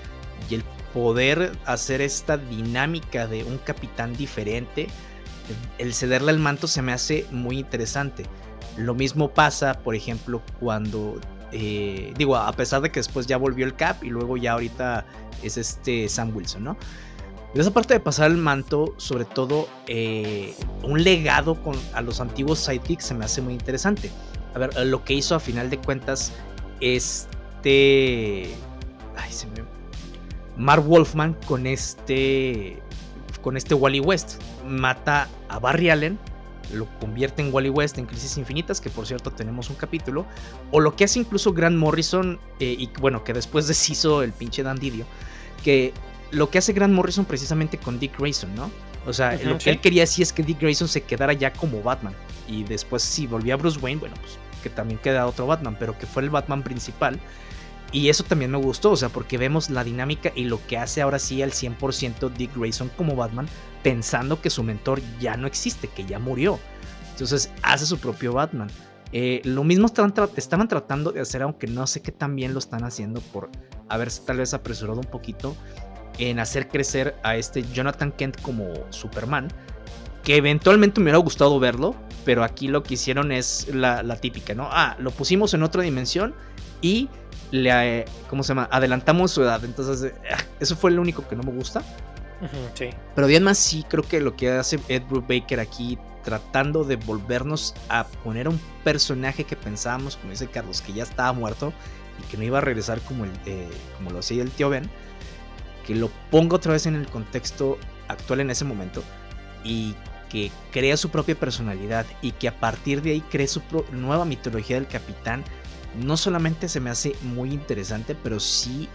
y 0.49 0.55
el 0.55 0.63
poder 0.93 1.51
hacer 1.65 1.99
esta 1.99 2.37
dinámica 2.37 3.27
de 3.27 3.43
un 3.43 3.57
capitán 3.57 4.15
diferente, 4.15 4.87
el 5.77 5.93
cederle 5.93 6.31
el 6.31 6.39
manto 6.39 6.67
se 6.67 6.81
me 6.81 6.93
hace 6.93 7.25
muy 7.31 7.59
interesante. 7.59 8.25
Lo 8.77 8.93
mismo 8.93 9.29
pasa, 9.29 9.73
por 9.73 9.95
ejemplo, 9.95 10.41
cuando 10.59 11.19
eh, 11.51 12.13
digo, 12.17 12.35
a 12.35 12.51
pesar 12.51 12.81
de 12.81 12.91
que 12.91 12.99
después 12.99 13.27
ya 13.27 13.37
volvió 13.37 13.65
el 13.65 13.75
Cap 13.75 14.03
y 14.03 14.09
luego 14.09 14.35
ya 14.35 14.53
ahorita 14.53 15.05
es 15.41 15.57
este 15.57 16.09
Sam 16.09 16.35
Wilson, 16.35 16.63
¿no? 16.63 16.77
Pero 17.53 17.61
esa 17.61 17.71
parte 17.71 17.93
de 17.93 18.01
pasar 18.01 18.31
el 18.31 18.37
manto, 18.37 18.93
sobre 18.97 19.23
todo 19.23 19.69
eh, 19.87 20.53
un 20.83 21.01
legado 21.01 21.55
con, 21.63 21.75
a 21.93 22.01
los 22.01 22.19
antiguos 22.19 22.59
sidekicks, 22.59 23.05
se 23.05 23.13
me 23.13 23.23
hace 23.23 23.41
muy 23.41 23.53
interesante. 23.53 24.11
A 24.53 24.59
ver, 24.59 24.85
lo 24.85 25.05
que 25.05 25.13
hizo 25.13 25.35
a 25.35 25.39
final 25.39 25.69
de 25.69 25.77
cuentas 25.77 26.33
este... 26.81 28.53
Ay, 29.15 29.31
se 29.31 29.47
me... 29.47 29.63
Mark 30.57 30.83
Wolfman 30.83 31.37
con 31.47 31.65
este... 31.65 32.81
Con 33.41 33.55
este 33.55 33.73
Wally 33.73 34.01
West. 34.01 34.41
Mata 34.65 35.29
a 35.47 35.59
Barry 35.59 35.89
Allen 35.89 36.19
lo 36.73 36.87
convierte 36.99 37.41
en 37.41 37.53
Wally 37.53 37.69
West 37.69 37.97
en 37.97 38.05
Crisis 38.05 38.37
Infinitas, 38.37 38.81
que 38.81 38.89
por 38.89 39.05
cierto 39.05 39.31
tenemos 39.31 39.69
un 39.69 39.75
capítulo, 39.75 40.25
o 40.71 40.79
lo 40.79 40.95
que 40.95 41.03
hace 41.03 41.19
incluso 41.19 41.53
Grant 41.53 41.77
Morrison, 41.77 42.39
eh, 42.59 42.75
y 42.77 42.89
bueno, 42.99 43.23
que 43.23 43.33
después 43.33 43.67
deshizo 43.69 44.23
el 44.23 44.31
pinche 44.31 44.63
Dan 44.63 44.77
Didio, 44.77 45.05
que 45.63 45.93
lo 46.31 46.49
que 46.49 46.57
hace 46.57 46.73
Grant 46.73 46.93
Morrison 46.93 47.25
precisamente 47.25 47.77
con 47.77 47.99
Dick 47.99 48.17
Grayson, 48.17 48.53
¿no? 48.55 48.71
O 49.07 49.13
sea, 49.13 49.39
lo 49.43 49.59
que 49.59 49.69
él 49.69 49.79
quería 49.79 50.07
sí 50.07 50.23
es 50.23 50.33
que 50.33 50.41
Dick 50.41 50.59
Grayson 50.59 50.87
se 50.87 51.03
quedara 51.03 51.33
ya 51.33 51.53
como 51.53 51.83
Batman, 51.83 52.13
y 52.47 52.63
después 52.63 53.03
si 53.03 53.27
volvía 53.27 53.53
a 53.53 53.57
Bruce 53.57 53.79
Wayne, 53.79 53.99
bueno, 53.99 54.15
pues 54.19 54.37
que 54.65 54.69
también 54.71 54.99
queda 54.99 55.27
otro 55.27 55.45
Batman, 55.45 55.77
pero 55.79 55.95
que 55.95 56.07
fue 56.07 56.23
el 56.23 56.31
Batman 56.31 56.63
principal. 56.63 57.19
Y 57.91 58.09
eso 58.09 58.23
también 58.23 58.51
me 58.51 58.57
gustó, 58.57 58.91
o 58.91 58.97
sea, 58.97 59.09
porque 59.09 59.37
vemos 59.37 59.69
la 59.69 59.83
dinámica 59.83 60.31
y 60.35 60.45
lo 60.45 60.65
que 60.67 60.77
hace 60.77 61.01
ahora 61.01 61.19
sí 61.19 61.41
al 61.41 61.51
100% 61.51 62.29
Dick 62.31 62.55
Grayson 62.55 62.89
como 62.97 63.15
Batman, 63.15 63.47
pensando 63.83 64.41
que 64.41 64.49
su 64.49 64.63
mentor 64.63 65.01
ya 65.19 65.37
no 65.37 65.47
existe, 65.47 65.87
que 65.87 66.05
ya 66.05 66.19
murió. 66.19 66.59
Entonces 67.11 67.51
hace 67.61 67.85
su 67.85 67.97
propio 67.97 68.33
Batman. 68.33 68.69
Eh, 69.13 69.41
lo 69.45 69.63
mismo 69.63 69.85
estaban, 69.85 70.13
estaban, 70.35 70.67
tratando 70.67 71.13
de 71.13 71.21
hacer, 71.21 71.41
aunque 71.41 71.67
no 71.67 71.87
sé 71.87 72.01
qué 72.01 72.11
tan 72.11 72.35
bien 72.35 72.51
lo 72.51 72.59
están 72.59 72.83
haciendo 72.83 73.21
por 73.21 73.49
haberse 73.87 74.23
tal 74.25 74.37
vez 74.37 74.53
apresurado 74.53 74.99
un 74.99 75.05
poquito 75.05 75.55
en 76.17 76.39
hacer 76.39 76.67
crecer 76.67 77.15
a 77.23 77.37
este 77.37 77.63
Jonathan 77.63 78.11
Kent 78.11 78.41
como 78.41 78.73
Superman. 78.89 79.47
Que 80.23 80.37
eventualmente 80.37 80.99
me 80.99 81.05
hubiera 81.05 81.19
gustado 81.19 81.59
verlo, 81.59 81.95
pero 82.25 82.43
aquí 82.43 82.67
lo 82.67 82.83
que 82.83 82.95
hicieron 82.95 83.31
es 83.31 83.67
la, 83.73 84.03
la 84.03 84.17
típica, 84.17 84.55
¿no? 84.55 84.67
Ah, 84.71 84.97
lo 84.99 85.11
pusimos 85.11 85.53
en 85.53 85.63
otra 85.63 85.83
dimensión 85.83 86.33
y 86.81 87.09
le, 87.51 87.99
eh, 87.99 88.05
¿cómo 88.29 88.43
se 88.43 88.49
llama? 88.49 88.67
Adelantamos 88.71 89.31
su 89.31 89.43
edad. 89.43 89.63
Entonces, 89.63 90.13
eh, 90.13 90.35
eso 90.59 90.75
fue 90.75 90.91
lo 90.91 91.01
único 91.01 91.27
que 91.27 91.35
no 91.35 91.43
me 91.43 91.51
gusta. 91.51 91.83
sí. 92.73 92.89
Pero 93.15 93.27
bien 93.27 93.43
más 93.43 93.57
sí 93.57 93.85
creo 93.87 94.03
que 94.03 94.19
lo 94.19 94.35
que 94.35 94.51
hace 94.51 94.79
Ed 94.87 95.03
Baker 95.09 95.59
aquí, 95.59 95.97
tratando 96.23 96.83
de 96.83 96.95
volvernos 96.95 97.75
a 97.89 98.05
poner 98.23 98.47
un 98.47 98.59
personaje 98.83 99.43
que 99.43 99.55
pensábamos, 99.55 100.17
como 100.17 100.31
dice 100.31 100.47
Carlos, 100.47 100.81
que 100.81 100.93
ya 100.93 101.03
estaba 101.03 101.31
muerto 101.33 101.71
y 102.19 102.29
que 102.29 102.37
no 102.37 102.43
iba 102.43 102.57
a 102.57 102.61
regresar 102.61 102.99
como, 103.01 103.25
el, 103.25 103.31
eh, 103.45 103.69
como 103.97 104.11
lo 104.11 104.19
hacía 104.19 104.41
el 104.41 104.51
tío 104.51 104.69
Ben, 104.69 104.89
que 105.85 105.95
lo 105.95 106.09
ponga 106.31 106.55
otra 106.55 106.73
vez 106.73 106.87
en 106.87 106.95
el 106.95 107.07
contexto 107.07 107.77
actual 108.07 108.41
en 108.41 108.49
ese 108.49 108.65
momento 108.65 109.03
y 109.63 109.95
que 110.29 110.51
crea 110.71 110.97
su 110.97 111.09
propia 111.09 111.35
personalidad 111.35 112.05
y 112.21 112.31
que 112.31 112.47
a 112.47 112.59
partir 112.59 113.01
de 113.01 113.11
ahí 113.11 113.21
cree 113.21 113.47
su 113.47 113.61
nueva 113.91 114.25
mitología 114.25 114.77
del 114.77 114.87
capitán 114.87 115.43
no 116.01 116.17
solamente 116.17 116.67
se 116.67 116.79
me 116.79 116.89
hace 116.89 117.13
muy 117.21 117.51
interesante, 117.51 118.15
pero 118.15 118.39
sí 118.39 118.87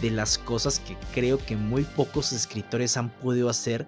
de 0.00 0.10
las 0.10 0.38
cosas 0.38 0.80
que 0.80 0.96
creo 1.12 1.38
que 1.44 1.56
muy 1.56 1.82
pocos 1.82 2.32
escritores 2.32 2.96
han 2.96 3.10
podido 3.10 3.48
hacer 3.48 3.86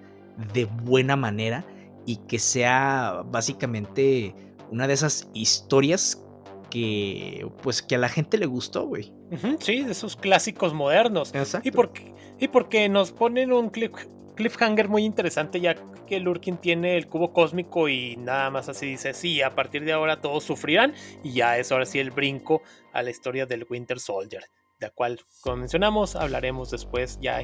de 0.53 0.64
buena 0.64 1.16
manera 1.16 1.64
y 2.07 2.16
que 2.16 2.38
sea 2.38 3.23
básicamente 3.27 4.35
una 4.70 4.87
de 4.87 4.94
esas 4.94 5.29
historias 5.35 6.23
que 6.70 7.49
pues 7.62 7.83
que 7.83 7.96
a 7.96 7.99
la 7.99 8.09
gente 8.09 8.38
le 8.38 8.46
gustó, 8.46 8.87
güey. 8.87 9.12
sí, 9.59 9.83
de 9.83 9.92
esos 9.92 10.16
clásicos 10.16 10.73
modernos. 10.73 11.35
Exacto. 11.35 11.68
Y 11.68 11.73
porque, 11.73 12.14
y 12.38 12.49
porque 12.49 12.88
nos 12.88 13.12
ponen 13.12 13.53
un 13.53 13.70
clip, 13.70 13.96
cliffhanger 14.40 14.88
muy 14.88 15.05
interesante 15.05 15.61
ya 15.61 15.74
que 16.07 16.18
Lurkin 16.18 16.57
tiene 16.57 16.96
el 16.96 17.09
cubo 17.09 17.33
cósmico 17.33 17.88
y 17.88 18.16
nada 18.16 18.50
más 18.50 18.68
así 18.68 18.87
dice, 18.87 19.12
sí, 19.12 19.42
a 19.42 19.55
partir 19.55 19.85
de 19.85 19.92
ahora 19.92 20.20
todos 20.20 20.44
sufrirán 20.44 20.94
y 21.22 21.33
ya 21.33 21.59
es 21.59 21.70
ahora 21.70 21.85
sí 21.85 21.98
el 21.98 22.11
brinco 22.11 22.62
a 22.92 23.03
la 23.03 23.11
historia 23.11 23.44
del 23.44 23.66
Winter 23.68 24.00
Soldier, 24.00 24.42
de 24.79 24.87
la 24.87 24.90
cual, 24.90 25.20
como 25.42 25.59
mencionamos, 25.59 26.16
hablaremos 26.16 26.70
después 26.70 27.18
ya 27.20 27.40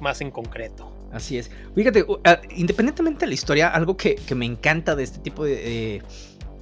más 0.00 0.20
en 0.22 0.30
concreto. 0.30 0.96
Así 1.12 1.36
es. 1.36 1.50
Fíjate, 1.74 2.06
ah, 2.24 2.40
independientemente 2.56 3.20
de 3.20 3.26
la 3.28 3.34
historia, 3.34 3.68
algo 3.68 3.96
que, 3.96 4.18
me 4.34 4.46
encanta 4.46 4.96
de 4.96 5.02
este 5.02 5.18
tipo 5.18 5.44
de, 5.44 6.02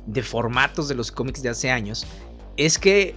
de 0.07 0.23
formatos 0.23 0.89
de 0.89 0.97
los 0.97 1.13
cómics 1.13 1.43
de 1.43 1.51
hace 1.51 1.71
años 1.71 2.07
es 2.57 2.79
que 2.79 3.15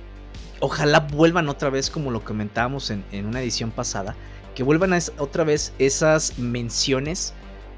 ojalá 0.59 0.99
vuelvan 0.99 1.49
otra 1.49 1.71
vez 1.71 1.89
como 1.89 2.11
lo 2.11 2.23
comentábamos 2.23 2.91
en, 2.91 3.03
en 3.11 3.25
una 3.25 3.41
edición 3.41 3.71
pasada, 3.71 4.15
que 4.55 4.63
vuelvan 4.63 4.93
a 4.93 4.99
otra 5.17 5.43
vez 5.43 5.73
esas 5.79 6.37
menciones 6.37 7.33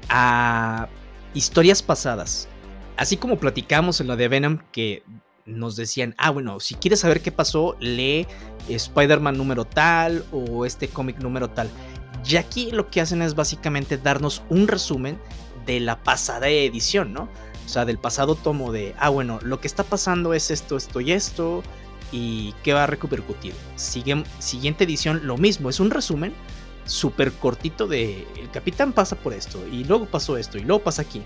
a 0.08 0.88
historias 1.34 1.82
pasadas. 1.82 2.48
Así 2.96 3.16
como 3.16 3.38
platicamos 3.38 4.00
en 4.00 4.08
la 4.08 4.16
de 4.16 4.28
Venom 4.28 4.58
que 4.72 5.02
nos 5.46 5.76
decían, 5.76 6.14
ah, 6.18 6.30
bueno, 6.30 6.60
si 6.60 6.74
quieres 6.74 7.00
saber 7.00 7.20
qué 7.20 7.32
pasó, 7.32 7.76
lee 7.80 8.26
Spider-Man 8.68 9.36
número 9.36 9.64
tal 9.64 10.24
o 10.32 10.64
este 10.64 10.88
cómic 10.88 11.18
número 11.18 11.50
tal. 11.50 11.68
Y 12.26 12.36
aquí 12.36 12.70
lo 12.70 12.90
que 12.90 13.00
hacen 13.00 13.20
es 13.20 13.34
básicamente 13.34 13.98
darnos 13.98 14.42
un 14.48 14.68
resumen 14.68 15.18
de 15.66 15.80
la 15.80 16.02
pasada 16.02 16.48
edición, 16.48 17.12
¿no? 17.12 17.28
O 17.64 17.68
sea, 17.68 17.84
del 17.84 17.98
pasado 17.98 18.34
tomo 18.34 18.72
de, 18.72 18.94
ah, 18.98 19.08
bueno, 19.08 19.38
lo 19.42 19.60
que 19.60 19.66
está 19.66 19.84
pasando 19.84 20.34
es 20.34 20.50
esto, 20.50 20.76
esto 20.76 21.00
y 21.00 21.12
esto, 21.12 21.62
y 22.12 22.54
qué 22.62 22.72
va 22.72 22.84
a 22.84 22.86
repercutir. 22.86 23.54
siguiente 23.76 24.84
edición, 24.84 25.26
lo 25.26 25.36
mismo, 25.36 25.68
es 25.68 25.80
un 25.80 25.90
resumen 25.90 26.32
súper 26.84 27.32
cortito 27.32 27.86
de 27.86 28.26
el 28.36 28.50
capitán 28.50 28.92
pasa 28.92 29.16
por 29.16 29.32
esto 29.32 29.66
y 29.70 29.84
luego 29.84 30.06
pasó 30.06 30.36
esto 30.36 30.58
y 30.58 30.62
luego 30.62 30.82
pasa 30.82 31.02
aquí. 31.02 31.22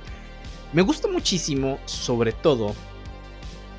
Me 0.72 0.82
gusta 0.82 1.08
muchísimo, 1.08 1.78
sobre 1.86 2.32
todo, 2.32 2.74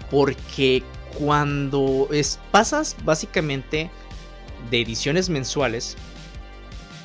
porque 0.09 0.83
cuando 1.17 2.07
es, 2.11 2.39
pasas 2.51 2.95
básicamente 3.03 3.91
de 4.69 4.81
ediciones 4.81 5.29
mensuales, 5.29 5.95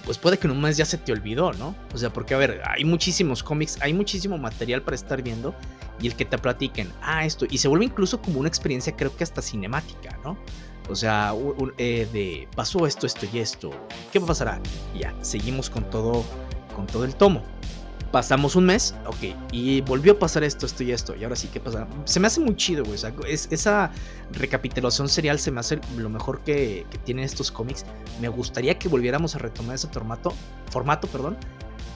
pues 0.04 0.18
puede 0.18 0.38
que 0.38 0.48
mes 0.48 0.76
ya 0.76 0.84
se 0.84 0.98
te 0.98 1.12
olvidó, 1.12 1.52
¿no? 1.52 1.74
O 1.94 1.98
sea, 1.98 2.12
porque 2.12 2.34
a 2.34 2.38
ver, 2.38 2.62
hay 2.66 2.84
muchísimos 2.84 3.42
cómics, 3.42 3.78
hay 3.80 3.92
muchísimo 3.94 4.38
material 4.38 4.82
para 4.82 4.94
estar 4.94 5.22
viendo 5.22 5.54
y 6.00 6.06
el 6.06 6.16
que 6.16 6.24
te 6.24 6.36
platiquen, 6.38 6.90
ah, 7.02 7.24
esto, 7.24 7.46
y 7.48 7.58
se 7.58 7.68
vuelve 7.68 7.86
incluso 7.86 8.20
como 8.20 8.40
una 8.40 8.48
experiencia 8.48 8.94
creo 8.96 9.16
que 9.16 9.24
hasta 9.24 9.40
cinemática, 9.40 10.18
¿no? 10.24 10.36
O 10.88 10.94
sea, 10.94 11.34
eh, 11.78 12.06
de 12.12 12.48
pasó 12.54 12.86
esto, 12.86 13.06
esto 13.06 13.26
y 13.32 13.38
esto. 13.38 13.70
¿Qué 14.12 14.20
pasará? 14.20 14.60
ya, 14.98 15.14
seguimos 15.22 15.70
con 15.70 15.88
todo, 15.88 16.24
con 16.74 16.86
todo 16.86 17.04
el 17.04 17.14
tomo. 17.14 17.42
Pasamos 18.12 18.54
un 18.54 18.66
mes, 18.66 18.94
ok, 19.06 19.34
y 19.50 19.80
volvió 19.80 20.12
a 20.12 20.18
pasar 20.20 20.44
esto, 20.44 20.66
esto 20.66 20.84
y 20.84 20.92
esto. 20.92 21.16
Y 21.16 21.24
ahora 21.24 21.34
sí, 21.34 21.48
¿qué 21.52 21.58
pasa? 21.58 21.88
Se 22.04 22.20
me 22.20 22.28
hace 22.28 22.40
muy 22.40 22.54
chido, 22.54 22.84
güey. 22.84 22.96
Es, 23.26 23.48
esa 23.50 23.90
recapitulación 24.30 25.08
serial 25.08 25.40
se 25.40 25.50
me 25.50 25.58
hace 25.58 25.80
lo 25.96 26.08
mejor 26.10 26.40
que, 26.42 26.86
que 26.90 26.98
tienen 26.98 27.24
estos 27.24 27.50
cómics. 27.50 27.84
Me 28.20 28.28
gustaría 28.28 28.78
que 28.78 28.88
volviéramos 28.88 29.34
a 29.34 29.38
retomar 29.38 29.74
ese 29.74 29.88
formato, 29.88 30.32
formato, 30.70 31.08
perdón, 31.08 31.36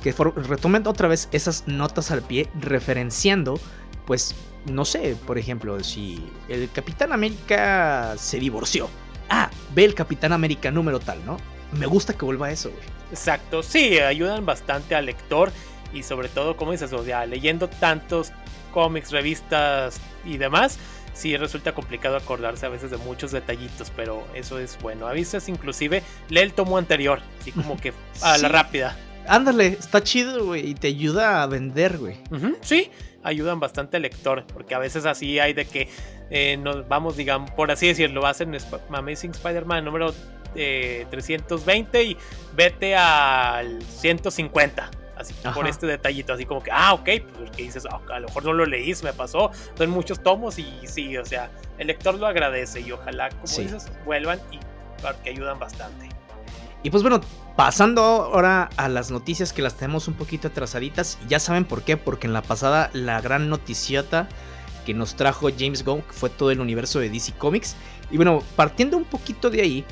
que 0.03 0.13
retomen 0.13 0.87
otra 0.87 1.07
vez 1.07 1.29
esas 1.31 1.69
notas 1.69 2.11
al 2.11 2.23
pie, 2.23 2.49
referenciando 2.61 3.61
pues 4.09 4.35
no 4.65 4.87
sé, 4.87 5.17
por 5.27 5.37
ejemplo, 5.37 5.85
si 5.85 6.19
el 6.49 6.71
Capitán 6.73 7.13
América 7.13 8.15
se 8.17 8.39
divorció. 8.39 8.89
Ah, 9.29 9.51
ve 9.75 9.85
el 9.85 9.95
Capitán 9.95 10.33
América 10.33 10.71
número 10.71 10.99
tal, 10.99 11.23
¿no? 11.27 11.37
Me 11.73 11.85
gusta 11.85 12.15
que 12.15 12.25
vuelva 12.25 12.47
a 12.47 12.51
eso, 12.51 12.71
güey. 12.71 12.83
Exacto, 13.11 13.63
sí, 13.63 13.99
ayudan 13.99 14.47
bastante 14.47 14.95
al 14.95 15.05
lector 15.05 15.53
y 15.93 16.05
sobre 16.05 16.31
todo, 16.31 16.57
como 16.57 16.73
dices, 16.73 16.91
o 16.95 17.05
sea, 17.05 17.27
leyendo 17.27 17.69
tantos 17.69 18.33
cómics, 18.73 19.11
revistas 19.11 20.01
y 20.25 20.39
demás, 20.39 20.79
sí 21.13 21.37
resulta 21.37 21.75
complicado 21.75 22.17
acordarse 22.17 22.65
a 22.65 22.71
veces 22.71 22.91
de 22.91 22.97
muchos 22.97 23.31
detallitos, 23.31 23.93
pero 23.95 24.27
eso 24.35 24.59
es 24.59 24.79
bueno. 24.81 25.07
A 25.07 25.13
veces 25.13 25.51
inclusive 25.51 26.03
lee 26.31 26.41
el 26.41 26.55
tomo 26.55 26.79
anterior, 26.79 27.21
así 27.43 27.53
como 27.53 27.77
que 27.77 27.93
a 28.23 28.39
la 28.39 28.49
rápida. 28.49 28.97
Ándale, 29.27 29.67
está 29.67 30.03
chido, 30.03 30.47
güey, 30.47 30.71
y 30.71 30.75
te 30.75 30.89
ayuda 30.89 31.43
a 31.43 31.47
vender, 31.47 31.99
güey. 31.99 32.17
sí, 32.63 32.91
ayudan 33.23 33.61
bastante 33.61 33.97
al 33.97 34.03
lector, 34.03 34.45
porque 34.53 34.75
a 34.75 34.79
veces 34.79 35.07
así 35.07 35.39
hay 35.39 35.53
de 35.53 35.67
que 35.67 35.89
eh, 36.31 36.57
nos 36.57 36.89
vamos, 36.89 37.17
digamos, 37.17 37.51
por 37.53 37.71
así 37.71 37.87
decirlo, 37.89 38.27
hacen 38.27 38.57
Amazing 38.91 39.33
Spider-Man 39.33 39.85
número 39.85 40.13
320 40.55 41.99
eh, 41.99 42.05
y 42.05 42.17
vete 42.55 42.97
al 42.97 43.83
150 43.83 44.91
así 45.17 45.35
por 45.53 45.67
este 45.67 45.87
detallito, 45.87 46.33
así 46.33 46.45
como 46.45 46.63
que, 46.63 46.71
ah, 46.73 46.95
ok, 46.95 47.09
pues 47.37 47.51
que 47.51 47.65
dices, 47.65 47.85
ah, 47.91 48.01
a 48.13 48.21
lo 48.21 48.29
mejor 48.29 48.45
no 48.45 48.53
lo 48.53 48.65
leí, 48.65 48.95
me 49.03 49.13
pasó, 49.13 49.51
son 49.77 49.91
muchos 49.91 50.23
tomos 50.23 50.59
y 50.59 50.81
sí, 50.87 51.17
o 51.17 51.25
sea, 51.25 51.51
el 51.77 51.89
lector 51.89 52.15
lo 52.15 52.27
agradece 52.27 52.81
y 52.81 52.93
ojalá, 52.93 53.29
como 53.31 53.43
dices, 53.43 53.91
vuelvan 54.05 54.41
y 54.53 54.61
que 55.23 55.31
ayudan 55.31 55.59
bastante. 55.59 56.09
Y 56.83 56.91
pues 56.91 57.03
bueno, 57.03 57.21
pasando 57.57 58.01
ahora 58.01 58.71
a 58.77 58.89
las 58.89 59.11
noticias 59.11 59.53
que 59.53 59.63
las 59.63 59.77
tenemos 59.77 60.09
un 60.09 60.15
poquito 60.15 60.49
atrasaditas, 60.49 61.19
ya 61.29 61.41
saben 61.41 61.65
por 61.65 61.83
qué, 61.83 61.97
porque 61.97 62.27
en 62.27 62.33
la 62.33 62.43
pasada 62.43 62.91
la 62.93 63.21
gran 63.21 63.49
noticiota 63.49 64.29
que 64.87 64.95
nos 64.95 65.17
trajo 65.17 65.49
James 65.57 65.85
Gunn 65.85 66.03
fue 66.09 66.31
todo 66.31 66.51
el 66.51 66.61
universo 66.61 67.01
de 67.01 67.11
DC 67.11 67.33
Comics. 67.33 67.77
Y 68.11 68.17
bueno, 68.17 68.43
partiendo 68.57 68.97
un 68.97 69.05
poquito 69.05 69.51
de 69.51 69.61
ahí, 69.61 69.85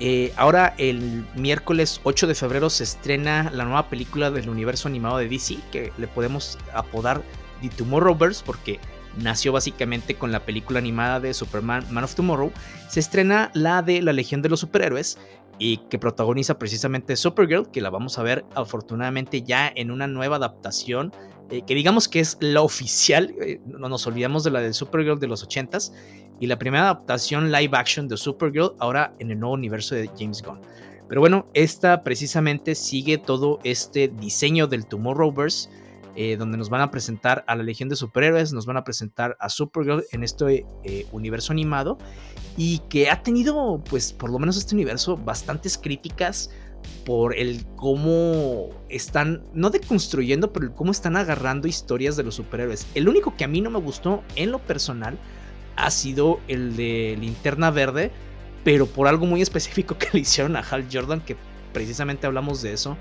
eh, 0.00 0.32
ahora 0.36 0.74
el 0.78 1.26
miércoles 1.36 2.00
8 2.04 2.26
de 2.26 2.34
febrero 2.34 2.70
se 2.70 2.84
estrena 2.84 3.50
la 3.52 3.64
nueva 3.64 3.88
película 3.90 4.30
del 4.30 4.48
universo 4.48 4.88
animado 4.88 5.18
de 5.18 5.28
DC, 5.28 5.58
que 5.70 5.92
le 5.98 6.08
podemos 6.08 6.58
apodar 6.72 7.22
The 7.60 7.68
Tomorrowverse 7.68 8.42
porque 8.44 8.80
nació 9.18 9.52
básicamente 9.52 10.14
con 10.14 10.32
la 10.32 10.40
película 10.40 10.78
animada 10.78 11.20
de 11.20 11.34
Superman 11.34 11.86
Man 11.90 12.04
of 12.04 12.14
Tomorrow. 12.14 12.50
Se 12.88 13.00
estrena 13.00 13.50
la 13.54 13.82
de 13.82 14.02
la 14.02 14.12
Legión 14.12 14.42
de 14.42 14.48
los 14.48 14.60
Superhéroes 14.60 15.18
y 15.60 15.76
que 15.90 15.98
protagoniza 15.98 16.58
precisamente 16.58 17.14
Supergirl, 17.14 17.70
que 17.70 17.82
la 17.82 17.90
vamos 17.90 18.18
a 18.18 18.22
ver 18.22 18.46
afortunadamente 18.54 19.42
ya 19.42 19.70
en 19.76 19.90
una 19.90 20.06
nueva 20.06 20.36
adaptación, 20.36 21.12
eh, 21.50 21.62
que 21.66 21.74
digamos 21.74 22.08
que 22.08 22.20
es 22.20 22.38
la 22.40 22.62
oficial, 22.62 23.34
eh, 23.42 23.60
no 23.66 23.90
nos 23.90 24.06
olvidamos 24.06 24.42
de 24.42 24.50
la 24.50 24.60
de 24.60 24.72
Supergirl 24.72 25.20
de 25.20 25.28
los 25.28 25.46
80s, 25.46 25.92
y 26.40 26.46
la 26.46 26.58
primera 26.58 26.84
adaptación 26.84 27.52
live 27.52 27.76
action 27.76 28.08
de 28.08 28.16
Supergirl 28.16 28.74
ahora 28.78 29.14
en 29.18 29.30
el 29.30 29.38
nuevo 29.38 29.54
universo 29.54 29.94
de 29.94 30.10
James 30.18 30.42
Gunn. 30.42 30.62
Pero 31.06 31.20
bueno, 31.20 31.46
esta 31.52 32.02
precisamente 32.02 32.74
sigue 32.74 33.18
todo 33.18 33.58
este 33.62 34.08
diseño 34.08 34.66
del 34.66 34.86
Tomorrowverse, 34.86 35.68
eh, 36.22 36.36
donde 36.36 36.58
nos 36.58 36.68
van 36.68 36.82
a 36.82 36.90
presentar 36.90 37.44
a 37.46 37.56
la 37.56 37.62
Legión 37.62 37.88
de 37.88 37.96
Superhéroes, 37.96 38.52
nos 38.52 38.66
van 38.66 38.76
a 38.76 38.84
presentar 38.84 39.38
a 39.40 39.48
Supergirl 39.48 40.04
en 40.12 40.22
este 40.22 40.66
eh, 40.84 41.06
universo 41.12 41.50
animado 41.50 41.96
y 42.58 42.80
que 42.90 43.08
ha 43.08 43.22
tenido, 43.22 43.82
pues 43.88 44.12
por 44.12 44.28
lo 44.28 44.38
menos 44.38 44.58
este 44.58 44.74
universo, 44.74 45.16
bastantes 45.16 45.78
críticas 45.78 46.50
por 47.06 47.34
el 47.34 47.64
cómo 47.74 48.68
están, 48.90 49.46
no 49.54 49.70
deconstruyendo, 49.70 50.52
pero 50.52 50.66
el 50.66 50.74
cómo 50.74 50.90
están 50.92 51.16
agarrando 51.16 51.66
historias 51.66 52.16
de 52.16 52.24
los 52.24 52.34
superhéroes. 52.34 52.86
El 52.94 53.08
único 53.08 53.34
que 53.34 53.44
a 53.44 53.48
mí 53.48 53.62
no 53.62 53.70
me 53.70 53.80
gustó 53.80 54.22
en 54.36 54.52
lo 54.52 54.58
personal 54.58 55.18
ha 55.76 55.90
sido 55.90 56.38
el 56.48 56.76
de 56.76 57.16
Linterna 57.18 57.70
Verde, 57.70 58.10
pero 58.62 58.84
por 58.84 59.08
algo 59.08 59.24
muy 59.24 59.40
específico 59.40 59.96
que 59.98 60.08
le 60.12 60.20
hicieron 60.20 60.54
a 60.56 60.60
Hal 60.60 60.86
Jordan, 60.92 61.22
que 61.22 61.38
precisamente 61.72 62.26
hablamos 62.26 62.60
de 62.60 62.74
eso 62.74 62.98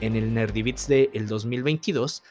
en 0.00 0.14
el 0.14 0.32
Nerdy 0.32 0.62
Beats 0.62 0.86
del 0.86 1.26
2022. 1.26 2.22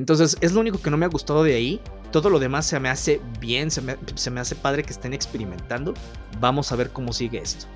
Entonces 0.00 0.38
es 0.40 0.52
lo 0.52 0.60
único 0.60 0.80
que 0.80 0.90
no 0.90 0.96
me 0.96 1.04
ha 1.04 1.10
gustado 1.10 1.44
de 1.44 1.54
ahí. 1.54 1.78
Todo 2.10 2.30
lo 2.30 2.38
demás 2.38 2.64
se 2.64 2.80
me 2.80 2.88
hace 2.88 3.20
bien, 3.38 3.70
se 3.70 3.82
me, 3.82 4.40
hace 4.40 4.56
padre 4.56 4.82
que 4.82 4.94
estén 4.94 5.12
experimentando. 5.12 5.92
Vamos 6.38 6.72
a 6.72 6.76
ver 6.76 6.88
cómo 6.88 7.12
sigue 7.12 7.36
esto. 7.36 7.66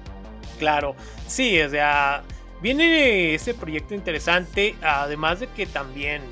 Claro, 0.58 0.96
sí, 1.26 1.60
o 1.60 1.68
sea, 1.68 2.22
viene 2.62 3.34
ese 3.34 3.52
proyecto 3.52 3.94
interesante, 3.94 4.74
además 4.82 5.40
de 5.40 5.48
que 5.48 5.66
también 5.66 6.22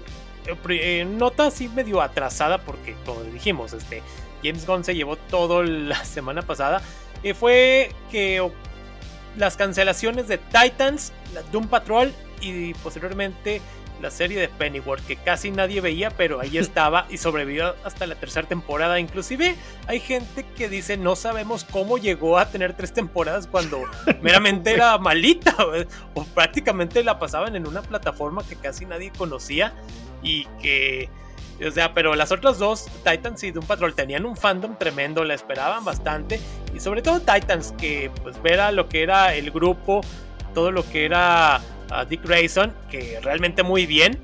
eh, 0.46 0.56
eh, 0.70 1.04
nota 1.04 1.48
así 1.48 1.68
medio 1.68 2.00
atrasada 2.00 2.56
porque 2.56 2.96
como 3.04 3.22
dijimos, 3.24 3.74
este 3.74 4.02
James 4.42 4.66
Gunn 4.66 4.84
se 4.84 4.94
llevó 4.94 5.16
todo 5.16 5.62
la 5.62 6.02
semana 6.06 6.40
pasada, 6.40 6.80
y 7.22 7.34
fue 7.34 7.90
que 8.10 8.50
las 9.36 9.58
cancelaciones 9.58 10.26
de 10.26 10.38
Titans, 10.38 11.12
Doom 11.52 11.68
Patrol 11.68 12.14
y 12.40 12.72
posteriormente 12.74 13.60
la 14.02 14.10
serie 14.10 14.40
de 14.40 14.48
Pennyworth 14.48 15.06
que 15.06 15.16
casi 15.16 15.50
nadie 15.50 15.80
veía, 15.80 16.10
pero 16.10 16.40
ahí 16.40 16.58
estaba 16.58 17.06
y 17.08 17.16
sobrevivió 17.16 17.74
hasta 17.84 18.06
la 18.06 18.16
tercera 18.16 18.46
temporada. 18.46 18.98
Inclusive 18.98 19.56
hay 19.86 20.00
gente 20.00 20.44
que 20.56 20.68
dice 20.68 20.96
no 20.96 21.16
sabemos 21.16 21.64
cómo 21.64 21.96
llegó 21.96 22.38
a 22.38 22.50
tener 22.50 22.74
tres 22.74 22.92
temporadas 22.92 23.46
cuando 23.46 23.84
meramente 24.22 24.72
era 24.72 24.98
malita 24.98 25.54
o 26.14 26.24
prácticamente 26.24 27.02
la 27.02 27.18
pasaban 27.18 27.56
en 27.56 27.66
una 27.66 27.82
plataforma 27.82 28.42
que 28.46 28.56
casi 28.56 28.84
nadie 28.84 29.10
conocía 29.16 29.72
y 30.22 30.44
que 30.60 31.08
o 31.66 31.70
sea, 31.70 31.94
pero 31.94 32.16
las 32.16 32.32
otras 32.32 32.58
dos, 32.58 32.86
Titans 33.04 33.44
y 33.44 33.52
Doom 33.52 33.66
Patrol, 33.66 33.94
tenían 33.94 34.26
un 34.26 34.36
fandom 34.36 34.76
tremendo, 34.76 35.22
la 35.22 35.34
esperaban 35.34 35.84
bastante. 35.84 36.40
Y 36.74 36.80
sobre 36.80 37.02
todo 37.02 37.20
Titans, 37.20 37.72
que 37.78 38.10
pues 38.22 38.40
ver 38.42 38.58
a 38.58 38.72
lo 38.72 38.88
que 38.88 39.02
era 39.02 39.34
el 39.34 39.50
grupo, 39.52 40.00
todo 40.54 40.72
lo 40.72 40.88
que 40.88 41.04
era 41.04 41.60
ah, 41.92 42.04
Dick 42.04 42.22
Grayson, 42.22 42.72
que 42.90 43.20
realmente 43.22 43.62
muy 43.62 43.86
bien. 43.86 44.18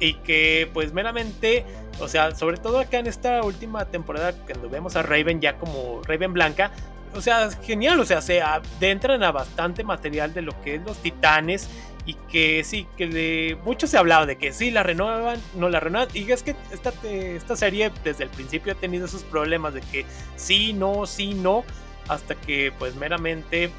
Y 0.00 0.14
que 0.14 0.68
pues 0.72 0.92
meramente, 0.92 1.64
o 2.00 2.08
sea, 2.08 2.34
sobre 2.34 2.56
todo 2.56 2.80
acá 2.80 2.98
en 2.98 3.06
esta 3.06 3.42
última 3.42 3.84
temporada, 3.84 4.32
cuando 4.32 4.68
vemos 4.68 4.96
a 4.96 5.02
Raven 5.02 5.40
ya 5.40 5.58
como 5.58 6.02
Raven 6.04 6.32
Blanca, 6.32 6.72
o 7.14 7.20
sea, 7.20 7.50
genial, 7.62 8.00
o 8.00 8.04
sea, 8.04 8.20
se 8.20 8.40
adentran 8.42 9.22
a 9.22 9.30
bastante 9.30 9.84
material 9.84 10.32
de 10.34 10.42
lo 10.42 10.60
que 10.62 10.76
es 10.76 10.82
los 10.82 10.96
titanes 10.98 11.68
y 12.04 12.14
que 12.14 12.64
sí, 12.64 12.86
que 12.96 13.06
de 13.06 13.56
mucho 13.64 13.86
se 13.86 13.96
hablaba 13.96 14.26
de 14.26 14.36
que 14.36 14.52
sí 14.52 14.70
la 14.70 14.82
renuevan, 14.82 15.40
no 15.54 15.68
la 15.68 15.78
renuevan. 15.78 16.08
Y 16.14 16.30
es 16.32 16.42
que 16.42 16.56
esta, 16.72 16.92
esta 17.04 17.54
serie 17.54 17.92
desde 18.02 18.24
el 18.24 18.30
principio 18.30 18.72
ha 18.72 18.76
tenido 18.76 19.06
esos 19.06 19.22
problemas 19.22 19.74
de 19.74 19.82
que 19.82 20.04
sí, 20.36 20.72
no, 20.72 21.06
sí, 21.06 21.34
no, 21.34 21.64
hasta 22.08 22.34
que 22.34 22.72
pues 22.78 22.96
meramente 22.96 23.70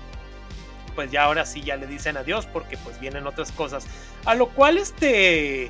pues 0.96 1.12
ya 1.12 1.24
ahora 1.24 1.46
sí 1.46 1.62
ya 1.62 1.76
le 1.76 1.88
dicen 1.88 2.18
adiós 2.18 2.46
porque 2.46 2.78
pues 2.78 3.00
vienen 3.00 3.28
otras 3.28 3.52
cosas. 3.52 3.86
A 4.26 4.36
lo 4.36 4.50
cual 4.50 4.78
este 4.78 5.70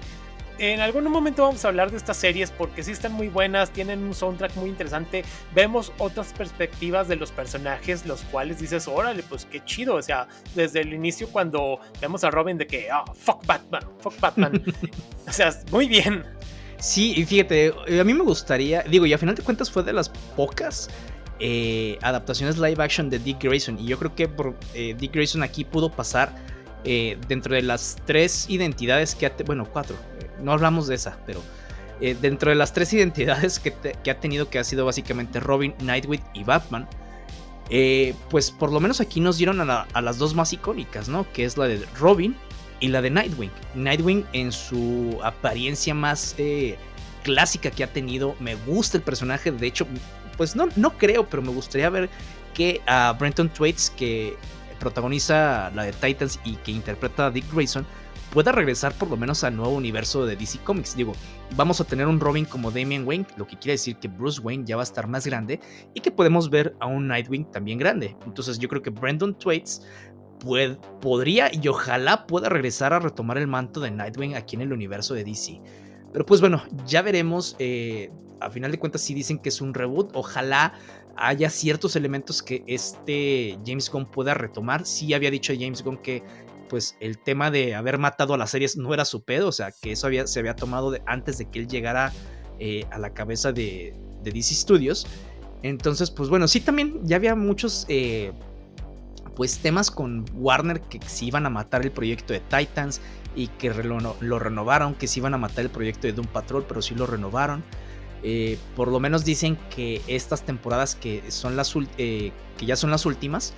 en 0.59 0.79
algún 0.79 1.05
momento 1.05 1.43
vamos 1.43 1.63
a 1.65 1.67
hablar 1.67 1.91
de 1.91 1.97
estas 1.97 2.17
series 2.17 2.51
porque 2.51 2.83
sí 2.83 2.91
están 2.91 3.13
muy 3.13 3.27
buenas, 3.27 3.71
tienen 3.71 4.03
un 4.03 4.13
soundtrack 4.13 4.55
muy 4.55 4.69
interesante, 4.69 5.23
vemos 5.53 5.91
otras 5.97 6.31
perspectivas 6.33 7.07
de 7.07 7.15
los 7.15 7.31
personajes, 7.31 8.05
los 8.05 8.21
cuales 8.21 8.59
dices, 8.59 8.87
órale, 8.87 9.23
pues 9.23 9.45
qué 9.45 9.63
chido, 9.65 9.95
o 9.95 10.01
sea, 10.01 10.27
desde 10.55 10.81
el 10.81 10.93
inicio 10.93 11.27
cuando 11.29 11.79
vemos 11.99 12.23
a 12.23 12.31
Robin 12.31 12.57
de 12.57 12.67
que, 12.67 12.89
ah, 12.91 13.03
fuck 13.15 13.45
Batman, 13.45 13.83
fuck 13.99 14.19
Batman, 14.19 14.63
o 15.27 15.31
sea, 15.31 15.53
muy 15.71 15.87
bien. 15.87 16.23
Sí, 16.77 17.13
y 17.15 17.25
fíjate, 17.25 17.73
eh, 17.87 17.99
a 17.99 18.03
mí 18.03 18.13
me 18.13 18.23
gustaría, 18.23 18.81
digo, 18.83 19.05
y 19.05 19.13
a 19.13 19.17
final 19.17 19.35
de 19.35 19.41
cuentas 19.41 19.71
fue 19.71 19.83
de 19.83 19.93
las 19.93 20.09
pocas 20.09 20.89
eh, 21.39 21.97
adaptaciones 22.01 22.57
live 22.57 22.83
action 22.83 23.09
de 23.09 23.19
Dick 23.19 23.43
Grayson, 23.43 23.79
y 23.79 23.85
yo 23.85 23.97
creo 23.99 24.15
que 24.15 24.27
por, 24.27 24.55
eh, 24.73 24.95
Dick 24.97 25.13
Grayson 25.13 25.43
aquí 25.43 25.63
pudo 25.63 25.91
pasar 25.91 26.53
dentro 27.29 27.55
de 27.55 27.61
las 27.61 27.95
tres 28.05 28.49
identidades 28.49 29.15
que 29.15 29.25
ha, 29.25 29.31
bueno, 29.45 29.65
cuatro, 29.71 29.95
no 30.41 30.51
hablamos 30.51 30.85
de 30.87 30.95
esa, 30.95 31.17
pero 31.25 31.41
eh, 32.01 32.17
dentro 32.19 32.49
de 32.49 32.55
las 32.55 32.73
tres 32.73 32.91
identidades 32.93 33.59
que, 33.59 34.11
ha 34.11 34.19
tenido, 34.19 34.49
que 34.49 34.59
ha 34.59 34.63
sido 34.63 34.85
básicamente 34.85 35.39
Robin, 35.39 35.73
Nightwing 35.79 36.21
y 36.33 36.43
Batman, 36.43 36.87
eh, 37.69 38.13
pues 38.29 38.51
por 38.51 38.71
lo 38.73 38.79
menos 38.79 38.99
aquí 38.99 39.21
nos 39.21 39.37
dieron 39.37 39.61
a, 39.61 40.01
las 40.01 40.17
dos 40.17 40.35
más 40.35 40.51
icónicas, 40.51 41.07
¿no? 41.07 41.25
Que 41.31 41.45
es 41.45 41.57
la 41.57 41.67
de 41.67 41.85
Robin 41.97 42.35
y 42.79 42.89
la 42.89 43.01
de 43.01 43.09
Nightwing. 43.09 43.51
Nightwing 43.75 44.25
en 44.33 44.51
su 44.51 45.17
apariencia 45.23 45.93
más 45.93 46.35
eh, 46.37 46.77
clásica 47.23 47.71
que 47.71 47.83
ha 47.83 47.93
tenido, 47.93 48.35
me 48.39 48.55
gusta 48.55 48.97
el 48.97 49.03
personaje, 49.03 49.51
de 49.51 49.67
hecho, 49.67 49.87
pues 50.37 50.55
no, 50.55 50.67
no 50.75 50.97
creo, 50.97 51.27
pero 51.27 51.41
me 51.41 51.51
gustaría 51.51 51.89
ver 51.89 52.09
que 52.53 52.81
a 52.87 53.13
Brenton 53.13 53.49
Thwaites, 53.49 53.91
que 53.91 54.35
protagoniza 54.79 55.71
la 55.75 55.83
de 55.83 55.93
Titans 55.93 56.39
y 56.43 56.55
que 56.57 56.71
interpreta 56.71 57.27
a 57.27 57.31
Dick 57.31 57.45
Grayson, 57.53 57.85
pueda 58.31 58.51
regresar 58.51 58.93
por 58.93 59.09
lo 59.09 59.15
menos 59.15 59.43
al 59.43 59.55
nuevo 59.55 59.73
universo 59.73 60.25
de 60.25 60.35
DC 60.35 60.59
Comics. 60.63 60.95
Digo, 60.95 61.13
vamos 61.55 61.79
a 61.79 61.83
tener 61.83 62.07
un 62.07 62.19
Robin 62.19 62.45
como 62.45 62.71
Damian 62.71 63.07
Wayne, 63.07 63.27
lo 63.37 63.45
que 63.45 63.57
quiere 63.57 63.73
decir 63.73 63.97
que 63.97 64.07
Bruce 64.07 64.41
Wayne 64.41 64.65
ya 64.65 64.75
va 64.75 64.81
a 64.81 64.83
estar 64.83 65.07
más 65.07 65.25
grande 65.27 65.59
y 65.93 66.01
que 66.01 66.11
podemos 66.11 66.49
ver 66.49 66.75
a 66.79 66.87
un 66.87 67.07
Nightwing 67.07 67.51
también 67.51 67.77
grande. 67.77 68.17
Entonces 68.25 68.57
yo 68.57 68.67
creo 68.67 68.81
que 68.81 68.89
Brandon 68.89 69.37
Thwaites 69.37 69.83
podría 70.99 71.49
y 71.53 71.67
ojalá 71.67 72.25
pueda 72.27 72.49
regresar 72.49 72.91
a 72.93 72.99
retomar 72.99 73.37
el 73.37 73.47
manto 73.47 73.79
de 73.79 73.91
Nightwing 73.91 74.35
aquí 74.35 74.55
en 74.55 74.63
el 74.63 74.73
universo 74.73 75.13
de 75.13 75.23
DC. 75.23 75.61
Pero 76.13 76.25
pues 76.25 76.39
bueno, 76.39 76.63
ya 76.85 77.01
veremos. 77.01 77.55
Eh, 77.59 78.11
a 78.39 78.49
final 78.49 78.71
de 78.71 78.79
cuentas 78.79 79.01
sí 79.01 79.13
dicen 79.13 79.39
que 79.39 79.49
es 79.49 79.59
un 79.61 79.73
reboot. 79.73 80.15
Ojalá 80.15 80.73
haya 81.15 81.49
ciertos 81.49 81.95
elementos 81.95 82.41
que 82.41 82.63
este 82.67 83.57
James 83.65 83.89
Gunn 83.89 84.05
pueda 84.05 84.33
retomar. 84.33 84.85
Sí 84.85 85.13
había 85.13 85.31
dicho 85.31 85.53
James 85.57 85.83
Gunn 85.83 85.97
que 85.97 86.23
pues 86.69 86.95
el 86.99 87.17
tema 87.19 87.51
de 87.51 87.75
haber 87.75 87.97
matado 87.97 88.33
a 88.33 88.37
las 88.37 88.51
series 88.51 88.77
no 88.77 88.93
era 88.93 89.05
su 89.05 89.23
pedo, 89.23 89.49
o 89.49 89.51
sea, 89.51 89.71
que 89.71 89.91
eso 89.91 90.07
había, 90.07 90.25
se 90.25 90.39
había 90.39 90.55
tomado 90.55 90.95
antes 91.05 91.37
de 91.37 91.45
que 91.45 91.59
él 91.59 91.67
llegara 91.67 92.11
eh, 92.57 92.85
a 92.89 92.97
la 92.97 93.13
cabeza 93.13 93.51
de, 93.51 93.93
de, 94.23 94.31
DC 94.31 94.55
Studios. 94.55 95.05
Entonces, 95.61 96.09
pues 96.09 96.29
bueno, 96.29 96.47
sí 96.47 96.61
también 96.61 96.99
ya 97.03 97.17
había 97.17 97.35
muchos 97.35 97.85
eh, 97.89 98.31
pues 99.35 99.59
temas 99.59 99.91
con 99.91 100.25
Warner 100.33 100.81
que 100.81 100.99
se 101.05 101.25
iban 101.25 101.45
a 101.45 101.49
matar 101.49 101.83
el 101.83 101.91
proyecto 101.91 102.33
de 102.33 102.39
Titans 102.39 103.01
y 103.35 103.47
que 103.47 103.73
lo, 103.73 104.39
renovaron, 104.39 104.95
que 104.95 105.07
se 105.07 105.19
iban 105.19 105.33
a 105.33 105.37
matar 105.37 105.65
el 105.65 105.69
proyecto 105.69 106.07
de 106.07 106.13
Doom 106.13 106.27
Patrol, 106.27 106.65
pero 106.67 106.81
sí 106.81 106.95
lo 106.95 107.05
renovaron. 107.05 107.63
Eh, 108.25 108.57
por 108.75 108.87
lo 108.87 108.99
menos 108.99 109.25
dicen 109.25 109.57
que 109.75 110.01
estas 110.07 110.43
temporadas 110.43 110.95
que 110.95 111.29
son 111.29 111.57
las 111.57 111.73
que 111.97 112.31
ya 112.65 112.75
son 112.75 112.89
las 112.91 113.05
últimas, 113.05 113.53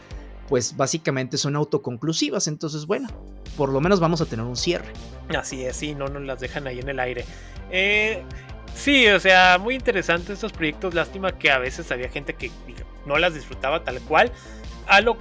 pues 0.47 0.75
básicamente 0.77 1.37
son 1.37 1.55
autoconclusivas. 1.55 2.47
Entonces, 2.47 2.85
bueno, 2.85 3.09
por 3.57 3.69
lo 3.69 3.81
menos 3.81 3.99
vamos 3.99 4.21
a 4.21 4.25
tener 4.25 4.45
un 4.45 4.55
cierre. 4.55 4.91
Así 5.35 5.63
es, 5.63 5.75
sí, 5.75 5.95
no 5.95 6.07
nos 6.07 6.23
las 6.23 6.39
dejan 6.39 6.67
ahí 6.67 6.79
en 6.79 6.89
el 6.89 6.99
aire. 6.99 7.25
Eh, 7.71 8.23
sí, 8.75 9.07
o 9.07 9.19
sea, 9.19 9.57
muy 9.57 9.75
interesante 9.75 10.33
estos 10.33 10.51
proyectos. 10.51 10.93
Lástima 10.93 11.31
que 11.37 11.51
a 11.51 11.57
veces 11.57 11.91
había 11.91 12.09
gente 12.09 12.33
que 12.33 12.51
no 13.05 13.17
las 13.17 13.33
disfrutaba 13.33 13.83
tal 13.83 13.99
cual. 14.01 14.31
A 14.87 15.01
lo 15.01 15.17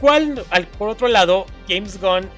cual, 0.00 0.44
al, 0.50 0.66
por 0.66 0.88
otro 0.88 1.08
lado, 1.08 1.46
James 1.68 2.00
Gunn, 2.00 2.28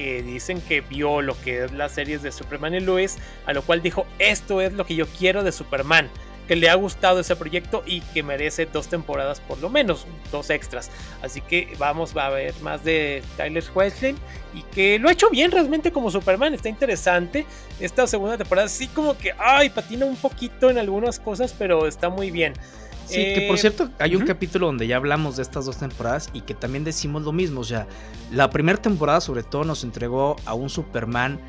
que 0.00 0.22
dicen 0.22 0.62
que 0.62 0.80
vio 0.80 1.20
lo 1.20 1.38
que 1.42 1.64
es 1.64 1.72
las 1.72 1.92
series 1.92 2.22
de 2.22 2.32
Superman 2.32 2.74
y 2.74 2.80
Lois, 2.80 3.18
a 3.44 3.52
lo 3.52 3.60
cual 3.60 3.82
dijo, 3.82 4.06
esto 4.18 4.62
es 4.62 4.72
lo 4.72 4.86
que 4.86 4.94
yo 4.94 5.06
quiero 5.06 5.44
de 5.44 5.52
Superman 5.52 6.08
que 6.48 6.56
le 6.56 6.70
ha 6.70 6.74
gustado 6.74 7.20
ese 7.20 7.36
proyecto 7.36 7.84
y 7.86 8.00
que 8.00 8.22
merece 8.22 8.66
dos 8.66 8.88
temporadas 8.88 9.38
por 9.40 9.58
lo 9.58 9.68
menos, 9.68 10.06
dos 10.32 10.48
extras. 10.50 10.90
Así 11.22 11.42
que 11.42 11.74
vamos 11.78 12.16
a 12.16 12.28
ver 12.30 12.54
más 12.62 12.82
de 12.82 13.22
Tyler 13.36 13.62
Hoechlin 13.72 14.16
y 14.54 14.62
que 14.62 14.98
lo 14.98 15.10
ha 15.10 15.12
hecho 15.12 15.30
bien 15.30 15.52
realmente 15.52 15.92
como 15.92 16.10
Superman, 16.10 16.54
está 16.54 16.68
interesante. 16.68 17.46
Esta 17.78 18.06
segunda 18.06 18.36
temporada 18.36 18.68
sí 18.68 18.88
como 18.88 19.16
que, 19.16 19.32
ay, 19.38 19.68
patina 19.68 20.06
un 20.06 20.16
poquito 20.16 20.70
en 20.70 20.78
algunas 20.78 21.20
cosas, 21.20 21.54
pero 21.56 21.86
está 21.86 22.08
muy 22.08 22.30
bien. 22.30 22.54
Sí, 23.10 23.34
que 23.34 23.46
por 23.48 23.56
eh, 23.56 23.60
cierto, 23.60 23.90
hay 23.98 24.16
un 24.16 24.24
capítulo 24.24 24.66
donde 24.66 24.86
ya 24.86 24.96
hablamos 24.96 25.36
de 25.36 25.42
estas 25.42 25.66
dos 25.66 25.78
temporadas 25.78 26.30
y 26.32 26.42
que 26.42 26.54
también 26.54 26.84
decimos 26.84 27.22
lo 27.22 27.32
mismo. 27.32 27.60
O 27.60 27.64
sea, 27.64 27.86
la 28.30 28.50
primera 28.50 28.80
temporada 28.80 29.20
sobre 29.20 29.42
todo 29.42 29.64
nos 29.64 29.84
entregó 29.84 30.36
a 30.46 30.54
un 30.54 30.70
Superman 30.70 31.40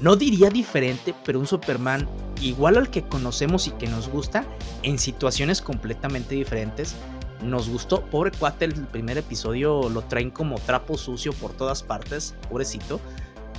no 0.00 0.16
diría 0.16 0.50
diferente, 0.50 1.14
pero 1.24 1.38
un 1.38 1.46
Superman 1.46 2.08
igual 2.40 2.76
al 2.76 2.90
que 2.90 3.02
conocemos 3.02 3.66
y 3.66 3.72
que 3.72 3.86
nos 3.86 4.08
gusta, 4.08 4.44
en 4.82 4.98
situaciones 4.98 5.60
completamente 5.60 6.34
diferentes. 6.34 6.96
Nos 7.42 7.68
gustó, 7.68 8.04
pobre 8.06 8.30
cuate, 8.30 8.64
el 8.64 8.74
primer 8.86 9.18
episodio 9.18 9.88
lo 9.90 10.02
traen 10.02 10.30
como 10.30 10.58
trapo 10.58 10.96
sucio 10.96 11.32
por 11.32 11.52
todas 11.52 11.82
partes, 11.82 12.34
pobrecito. 12.48 13.00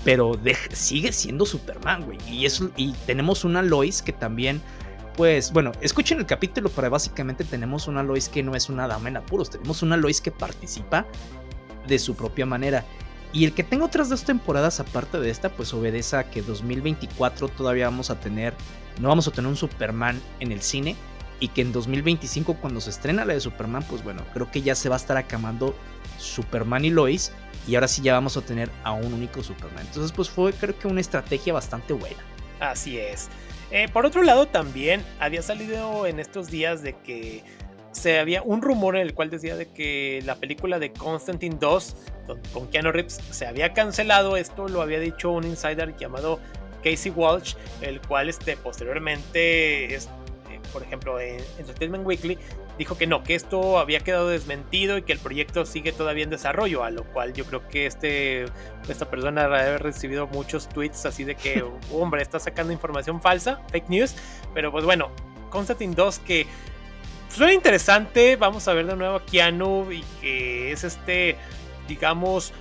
Pero 0.04 0.38
sigue 0.74 1.14
siendo 1.14 1.46
Superman, 1.46 2.04
güey. 2.04 2.18
Y, 2.30 2.46
eso, 2.46 2.72
y 2.76 2.92
tenemos 3.06 3.46
una 3.46 3.62
Lois 3.62 4.02
que 4.02 4.12
también, 4.12 4.62
pues, 5.16 5.52
bueno, 5.52 5.72
escuchen 5.82 6.20
el 6.20 6.26
capítulo, 6.26 6.70
pero 6.70 6.90
básicamente 6.90 7.44
tenemos 7.44 7.88
una 7.88 8.04
Lois 8.04 8.30
que 8.30 8.44
no 8.44 8.56
es 8.56 8.70
una 8.70 8.88
dama 8.88 9.10
en 9.10 9.18
apuros. 9.18 9.50
Tenemos 9.50 9.82
una 9.82 9.98
Lois 9.98 10.22
que 10.22 10.32
participa 10.32 11.06
de 11.88 12.00
su 12.00 12.16
propia 12.16 12.46
manera. 12.46 12.86
Y 13.32 13.46
el 13.46 13.54
que 13.54 13.64
tenga 13.64 13.86
otras 13.86 14.10
dos 14.10 14.24
temporadas 14.24 14.80
aparte 14.80 15.20
de 15.20 15.30
esta, 15.30 15.50
pues 15.50 15.74
obedece 15.74 16.18
a 16.18 16.30
que 16.30 16.42
2024 16.42 17.50
todavía 17.50 17.86
vamos 17.86 18.10
a 18.12 18.20
tener, 18.20 18.54
no 19.02 19.10
vamos 19.10 19.28
a 19.28 19.32
tener 19.32 19.50
un 19.50 19.56
Superman 19.56 20.22
en 20.40 20.52
el 20.52 20.62
cine. 20.62 20.96
Y 21.40 21.50
que 21.50 21.62
en 21.62 21.74
2025 21.74 22.56
cuando 22.56 22.80
se 22.80 22.92
estrena 22.92 23.26
la 23.26 23.34
de 23.34 23.40
Superman, 23.40 23.84
pues 23.90 24.04
bueno, 24.04 24.24
creo 24.34 24.50
que 24.50 24.62
ya 24.62 24.76
se 24.76 24.88
va 24.88 24.96
a 24.96 24.98
estar 24.98 25.18
acabando 25.18 25.76
Superman 26.18 26.86
y 26.86 26.90
Lois. 26.90 27.32
Y 27.68 27.76
ahora 27.76 27.88
sí 27.88 28.02
ya 28.02 28.14
vamos 28.14 28.38
a 28.38 28.42
tener 28.42 28.70
a 28.84 28.94
un 28.94 29.14
único 29.14 29.44
Superman. 29.44 29.86
Entonces 29.86 30.12
pues 30.12 30.30
fue 30.30 30.54
creo 30.54 30.78
que 30.78 30.88
una 30.88 31.02
estrategia 31.02 31.54
bastante 31.54 31.94
buena. 31.94 32.24
Así 32.60 32.98
es. 32.98 33.30
Eh, 33.74 33.88
por 33.92 34.06
otro 34.06 34.22
lado 34.22 34.46
también 34.46 35.04
había 35.20 35.42
salido 35.42 36.06
en 36.06 36.20
estos 36.20 36.52
días 36.52 36.84
de 36.84 36.94
que 36.94 37.44
se 37.92 38.20
había 38.20 38.44
un 38.44 38.62
rumor 38.62 38.96
en 38.96 39.02
el 39.02 39.16
cual 39.16 39.32
decía 39.32 39.56
de 39.56 39.66
que 39.66 40.22
la 40.26 40.36
película 40.36 40.78
de 40.78 40.94
Constantine 40.94 41.58
2 41.60 41.96
con 42.54 42.68
Keanu 42.68 42.92
Reeves 42.92 43.20
se 43.32 43.48
había 43.48 43.74
cancelado. 43.74 44.38
Esto 44.38 44.68
lo 44.68 44.84
había 44.84 45.00
dicho 45.00 45.32
un 45.32 45.46
insider 45.46 45.98
llamado 45.98 46.40
Casey 46.84 47.12
Walsh, 47.12 47.56
el 47.82 48.00
cual 48.02 48.30
este, 48.30 48.58
posteriormente, 48.58 49.98
por 50.74 50.84
ejemplo, 50.84 51.20
en 51.20 51.40
Entertainment 51.60 52.06
Weekly, 52.06 52.38
dijo 52.78 52.98
que 52.98 53.08
no, 53.08 53.24
que 53.24 53.36
esto 53.36 53.78
había 53.78 54.00
quedado 54.00 54.28
desmentido 54.28 54.98
y 54.98 55.04
que 55.04 55.14
el 55.14 55.20
proyecto 55.20 55.66
sigue 55.66 55.94
todavía 55.94 56.24
en 56.24 56.32
desarrollo, 56.32 56.84
a 56.84 56.90
lo 56.90 57.04
cual 57.06 57.34
yo 57.34 57.46
creo 57.46 57.68
que 57.70 57.86
este, 57.86 58.46
esta 58.90 59.10
persona 59.10 59.44
ha 59.44 59.78
recibido 59.78 60.28
muchos 60.28 60.68
tweets 60.68 61.06
así 61.06 61.24
de 61.24 61.36
que, 61.36 61.64
hombre, 61.94 62.24
está 62.24 62.40
sacando 62.40 62.74
información 62.74 63.22
falsa, 63.22 63.62
fake 63.72 63.90
news, 63.90 64.16
pero 64.54 64.72
pues 64.72 64.84
bueno, 64.84 65.12
Constantine 65.50 65.94
2 65.94 66.20
que 66.20 66.48
suena 67.30 67.54
interesante. 67.54 68.36
Vamos 68.36 68.68
a 68.68 68.74
ver 68.74 68.88
de 68.88 68.96
nuevo 68.96 69.18
a 69.18 69.26
Keanu 69.26 69.92
y 69.92 70.04
que 70.20 70.72
es 70.72 70.84
este, 70.84 71.38
digamos, 71.88 72.54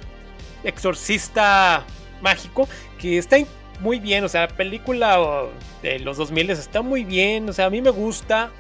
exorcista 0.63 1.85
mágico 2.21 2.69
que 2.99 3.19
está 3.19 3.39
muy 3.83 3.99
bien. 3.99 4.25
O 4.25 4.29
sea, 4.29 4.43
la 4.43 4.49
película 4.49 5.47
de 5.83 5.99
los 5.99 6.17
2000 6.17 6.51
está 6.51 6.83
muy 6.83 7.05
bien. 7.05 7.49
O 7.49 7.53
sea, 7.53 7.67
a 7.67 7.71
mí 7.71 7.83
me 7.83 7.91
gusta. 7.91 8.51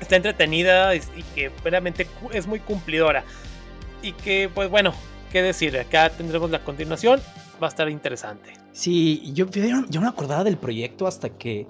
Está 0.00 0.14
entretenida 0.16 0.94
y, 0.94 1.00
que 1.34 1.50
realmente 1.64 2.06
es 2.32 2.46
muy 2.46 2.60
cumplidora. 2.60 3.24
Y 4.02 4.12
que, 4.12 4.48
pues 4.54 4.70
bueno, 4.70 4.94
qué 5.32 5.42
decir. 5.42 5.76
Acá 5.76 6.10
tendremos 6.10 6.50
la 6.50 6.62
continuación. 6.62 7.20
Va 7.60 7.66
a 7.66 7.70
estar 7.70 7.88
interesante. 7.88 8.52
Sí, 8.72 9.32
yo, 9.34 9.46
yo 9.50 10.00
no 10.00 10.00
me 10.00 10.08
acordaba 10.08 10.44
del 10.44 10.56
proyecto 10.56 11.06
hasta 11.06 11.30
que 11.30 11.66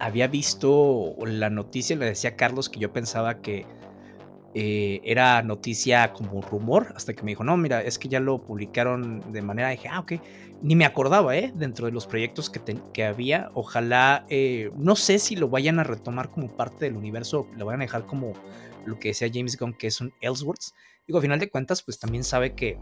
había 0.00 0.26
visto 0.26 1.14
la 1.24 1.50
noticia, 1.50 1.94
le 1.94 2.06
decía 2.06 2.30
a 2.30 2.36
Carlos 2.36 2.70
que 2.70 2.80
yo 2.80 2.90
pensaba 2.92 3.40
que 3.42 3.66
eh, 4.54 5.00
era 5.04 5.42
noticia 5.42 6.12
como 6.12 6.40
rumor, 6.42 6.92
hasta 6.96 7.14
que 7.14 7.22
me 7.22 7.30
dijo, 7.30 7.44
no, 7.44 7.56
mira, 7.56 7.82
es 7.82 7.98
que 7.98 8.08
ya 8.08 8.18
lo 8.18 8.42
publicaron 8.42 9.32
de 9.32 9.42
manera, 9.42 9.70
dije, 9.70 9.88
ah, 9.88 10.00
ok, 10.00 10.14
ni 10.62 10.74
me 10.74 10.84
acordaba, 10.84 11.36
¿eh? 11.36 11.52
Dentro 11.54 11.86
de 11.86 11.92
los 11.92 12.06
proyectos 12.06 12.50
que, 12.50 12.60
que 12.92 13.04
había, 13.04 13.50
ojalá, 13.54 14.26
eh, 14.28 14.70
no 14.76 14.96
sé 14.96 15.18
si 15.18 15.36
lo 15.36 15.48
vayan 15.48 15.78
a 15.78 15.84
retomar 15.84 16.30
como 16.30 16.48
parte 16.48 16.84
del 16.84 16.96
universo, 16.96 17.46
lo 17.56 17.66
vayan 17.66 17.80
a 17.82 17.84
dejar 17.84 18.06
como 18.06 18.32
lo 18.84 18.98
que 18.98 19.08
decía 19.08 19.30
James 19.32 19.56
Gunn, 19.56 19.74
que 19.74 19.86
es 19.86 20.00
un 20.00 20.12
Ellsworth. 20.20 20.72
Digo, 21.06 21.18
a 21.18 21.22
final 21.22 21.38
de 21.38 21.48
cuentas, 21.48 21.82
pues 21.82 21.98
también 21.98 22.24
sabe 22.24 22.54
que 22.54 22.78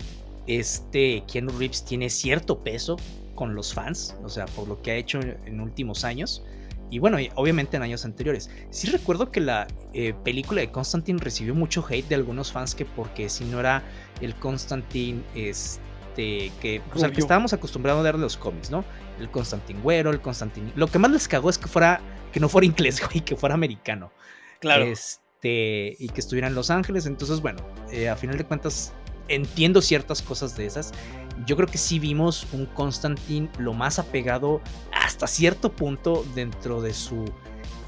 este 0.46 1.22
Keanu 1.30 1.50
Reeves 1.58 1.84
tiene 1.84 2.08
cierto 2.08 2.62
peso 2.62 2.96
con 3.34 3.54
los 3.54 3.74
fans, 3.74 4.16
o 4.24 4.28
sea, 4.28 4.46
por 4.46 4.66
lo 4.66 4.80
que 4.80 4.92
ha 4.92 4.96
hecho 4.96 5.20
en 5.20 5.60
últimos 5.60 6.04
años. 6.04 6.42
Y 6.90 6.98
bueno, 6.98 7.18
obviamente 7.34 7.76
en 7.76 7.82
años 7.82 8.04
anteriores. 8.04 8.50
Sí 8.70 8.88
recuerdo 8.88 9.30
que 9.30 9.40
la 9.40 9.66
eh, 9.92 10.14
película 10.24 10.60
de 10.60 10.70
Constantine 10.70 11.18
recibió 11.20 11.54
mucho 11.54 11.84
hate 11.88 12.08
de 12.08 12.14
algunos 12.14 12.52
fans 12.52 12.74
que 12.74 12.84
porque 12.84 13.28
si 13.28 13.44
no 13.44 13.60
era 13.60 13.82
el 14.20 14.34
Constantine 14.34 15.22
este 15.34 16.50
que, 16.60 16.82
o 16.92 16.98
sea, 16.98 17.12
que 17.12 17.20
estábamos 17.20 17.52
acostumbrados 17.52 18.00
a 18.00 18.02
ver 18.02 18.16
los 18.16 18.36
cómics, 18.36 18.70
¿no? 18.70 18.84
El 19.20 19.30
Constantine 19.30 19.80
güero, 19.80 20.10
el 20.10 20.20
Constantine... 20.20 20.72
Lo 20.74 20.88
que 20.88 20.98
más 20.98 21.12
les 21.12 21.28
cagó 21.28 21.48
es 21.48 21.58
que 21.58 21.68
fuera 21.68 22.00
que 22.32 22.40
no 22.40 22.48
fuera 22.48 22.66
inglés, 22.66 23.00
güey, 23.08 23.24
que 23.24 23.36
fuera 23.36 23.54
americano. 23.54 24.10
Claro. 24.60 24.84
Este, 24.84 25.96
y 25.98 26.08
que 26.08 26.20
estuviera 26.20 26.48
en 26.48 26.54
Los 26.54 26.70
Ángeles. 26.70 27.06
Entonces, 27.06 27.40
bueno, 27.40 27.60
eh, 27.92 28.08
a 28.08 28.16
final 28.16 28.36
de 28.36 28.44
cuentas 28.44 28.92
entiendo 29.28 29.80
ciertas 29.80 30.22
cosas 30.22 30.56
de 30.56 30.66
esas. 30.66 30.92
Yo 31.46 31.56
creo 31.56 31.68
que 31.68 31.78
sí 31.78 31.98
vimos 31.98 32.46
un 32.52 32.66
Constantine 32.66 33.48
lo 33.58 33.72
más 33.72 33.98
apegado 33.98 34.60
hasta 34.92 35.26
cierto 35.26 35.72
punto 35.72 36.24
dentro 36.34 36.80
de 36.80 36.92
su 36.92 37.24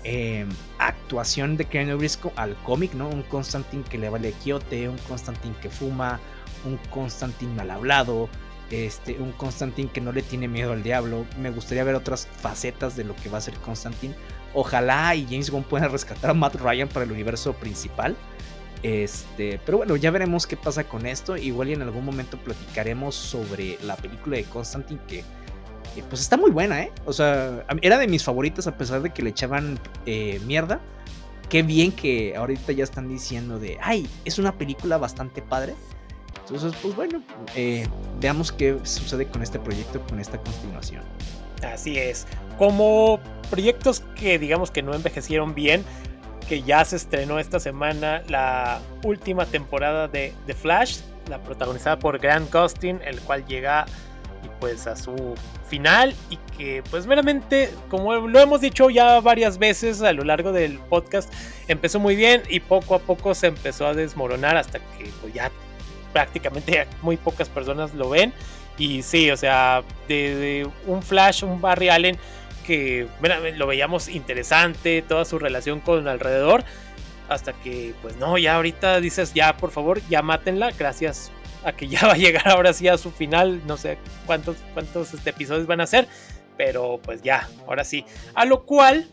em, 0.05 0.49
actuación 0.79 1.57
de 1.57 1.67
Keanu 1.67 1.93
Reeves 1.93 2.19
al 2.37 2.57
cómic, 2.63 2.95
¿no? 2.95 3.09
Un 3.09 3.23
Constantine 3.25 3.85
que 3.85 3.99
le 3.99 4.09
vale 4.09 4.33
quiote, 4.33 4.89
un 4.89 4.99
Constantine 4.99 5.55
que 5.61 5.69
fuma, 5.69 6.21
un 6.65 6.79
Constantine 6.91 7.53
mal 7.55 7.71
hablado, 7.71 8.29
este, 8.71 9.19
un 9.19 9.33
Constantine 9.33 9.91
que 9.91 10.01
no 10.01 10.13
le 10.13 10.23
tiene 10.23 10.49
miedo 10.49 10.73
al 10.73 10.83
diablo. 10.83 11.27
Me 11.39 11.51
gustaría 11.51 11.85
ver 11.85 11.95
otras 11.95 12.27
facetas 12.27 12.97
de 12.97 13.05
lo 13.05 13.17
que 13.17 13.29
va 13.29 13.39
a 13.39 13.41
ser 13.41 13.55
Constantine. 13.55 14.15
Ojalá 14.55 15.15
y 15.15 15.25
James 15.25 15.51
Bond 15.51 15.67
pueda 15.67 15.89
rescatar 15.89 16.31
a 16.31 16.35
Matt 16.35 16.57
Ryan 16.57 16.89
para 16.89 17.05
el 17.05 17.13
universo 17.13 17.53
principal. 17.55 18.17
Este, 18.83 19.61
pero 19.67 19.79
bueno, 19.79 19.97
ya 19.97 20.11
veremos 20.11 20.47
qué 20.47 20.57
pasa 20.57 20.85
con 20.85 21.07
esto. 21.07 21.37
Igual 21.37 21.71
en 21.71 21.83
algún 21.83 22.05
momento 22.05 22.39
platicaremos 22.39 23.15
sobre 23.15 23.79
la 23.83 23.97
película 23.97 24.37
de 24.37 24.45
Constantine 24.45 25.01
que, 25.07 25.25
pues 26.09 26.21
está 26.21 26.37
muy 26.37 26.51
buena, 26.51 26.83
¿eh? 26.83 26.93
O 27.05 27.13
sea, 27.13 27.67
era 27.83 27.99
de 27.99 28.09
mis 28.09 28.25
favoritas 28.25 28.67
a 28.67 28.77
pesar 28.77 29.03
de 29.03 29.11
que 29.11 29.23
le 29.23 29.31
echaban 29.31 29.79
eh, 30.07 30.41
mierda. 30.47 30.81
Qué 31.49 31.63
bien 31.63 31.93
que 31.93 32.37
ahorita 32.37 32.73
ya 32.73 32.85
están 32.85 33.09
diciendo 33.09 33.59
de, 33.59 33.77
ay, 33.83 34.09
es 34.25 34.39
una 34.39 34.57
película 34.57 34.99
bastante 34.99 35.43
padre. 35.43 35.75
Entonces, 36.43 36.73
pues 36.81 36.95
bueno, 36.95 37.23
eh, 37.57 37.87
veamos 38.21 38.53
qué 38.53 38.79
sucede 38.85 39.27
con 39.27 39.43
este 39.43 39.59
proyecto, 39.59 40.01
con 40.07 40.21
esta 40.21 40.39
continuación. 40.39 41.03
Así 41.63 41.99
es. 41.99 42.27
Como 42.57 43.21
proyectos 43.51 44.01
que 44.17 44.39
digamos 44.39 44.71
que 44.71 44.83
no 44.83 44.95
envejecieron 44.95 45.55
bien, 45.55 45.85
que 46.51 46.63
ya 46.65 46.85
se 46.85 46.97
estrenó 46.97 47.39
esta 47.39 47.61
semana 47.61 48.25
la 48.27 48.81
última 49.05 49.47
temporada 49.47 50.09
de 50.09 50.35
The 50.47 50.55
Flash, 50.55 50.99
la 51.29 51.39
protagonizada 51.39 52.01
por 52.01 52.19
Grant 52.19 52.53
Gustin, 52.53 52.99
el 53.05 53.21
cual 53.21 53.47
llega 53.47 53.87
y 54.45 54.49
pues 54.59 54.89
a 54.89 54.97
su 54.97 55.37
final 55.69 56.13
y 56.29 56.39
que 56.59 56.83
pues 56.91 57.07
meramente 57.07 57.73
como 57.89 58.17
lo 58.17 58.41
hemos 58.41 58.61
dicho 58.61 58.91
ya 58.91 59.21
varias 59.21 59.59
veces 59.59 60.03
a 60.03 60.13
lo 60.13 60.25
largo 60.25 60.51
del 60.51 60.81
podcast 60.81 61.33
empezó 61.69 62.01
muy 62.01 62.17
bien 62.17 62.43
y 62.49 62.59
poco 62.59 62.97
a 62.97 62.99
poco 62.99 63.33
se 63.37 63.47
empezó 63.47 63.87
a 63.87 63.95
desmoronar 63.95 64.57
hasta 64.57 64.81
que 64.81 65.09
pues 65.21 65.33
ya 65.33 65.53
prácticamente 66.13 66.89
muy 67.01 67.17
pocas 67.17 67.49
personas 67.49 67.95
lo 67.95 68.11
ven. 68.11 68.33
Y 68.77 69.03
sí 69.03 69.31
o 69.31 69.37
sea 69.37 69.85
de, 70.09 70.69
un 70.89 71.01
Flash 71.01 71.45
un 71.45 71.61
Barry 71.61 71.91
Allen 71.91 72.19
que 72.71 73.09
lo 73.57 73.67
veíamos 73.67 74.09
interesante 74.09 75.03
toda 75.03 75.25
su 75.25 75.39
relación 75.39 75.81
con 75.81 76.07
alrededor 76.07 76.65
hasta 77.29 77.53
que 77.53 77.95
pues 78.03 78.17
no 78.17 78.39
ya 78.39 78.57
ahorita 78.57 79.01
dices 79.01 79.35
ya 79.35 79.57
por 79.57 79.71
favor 79.71 80.01
ya 80.09 80.23
mátenla 80.23 80.71
gracias 80.73 81.33
a 81.65 81.73
que 81.73 81.89
ya 81.89 82.07
va 82.07 82.13
a 82.13 82.17
llegar 82.17 82.49
ahora 82.49 82.73
sí 82.73 82.89
a 82.89 82.99
su 82.99 83.11
final. 83.11 83.61
No 83.67 83.77
sé 83.77 83.99
cuántos, 84.27 84.57
cuántos 84.75 85.15
este, 85.15 85.31
episodios 85.31 85.67
van 85.67 85.81
a 85.81 85.87
ser, 85.87 86.09
pero 86.57 87.01
pues 87.03 87.23
ya, 87.23 87.49
ahora 87.67 87.85
sí. 87.85 88.05
A 88.35 88.45
lo 88.45 88.65
cual, 88.65 89.09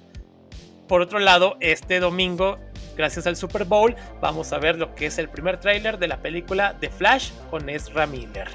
por 0.87 1.01
otro 1.01 1.19
lado, 1.19 1.57
este 1.59 1.99
domingo, 1.99 2.59
gracias 2.95 3.27
al 3.27 3.35
Super 3.35 3.65
Bowl, 3.65 3.95
vamos 4.21 4.53
a 4.53 4.59
ver 4.59 4.77
lo 4.77 4.95
que 4.95 5.07
es 5.07 5.17
el 5.17 5.29
primer 5.29 5.59
tráiler 5.59 5.97
de 5.99 6.07
la 6.07 6.21
película 6.21 6.77
The 6.79 6.89
Flash 6.89 7.31
con 7.49 7.69
Ezra 7.69 8.07
Miller. 8.07 8.47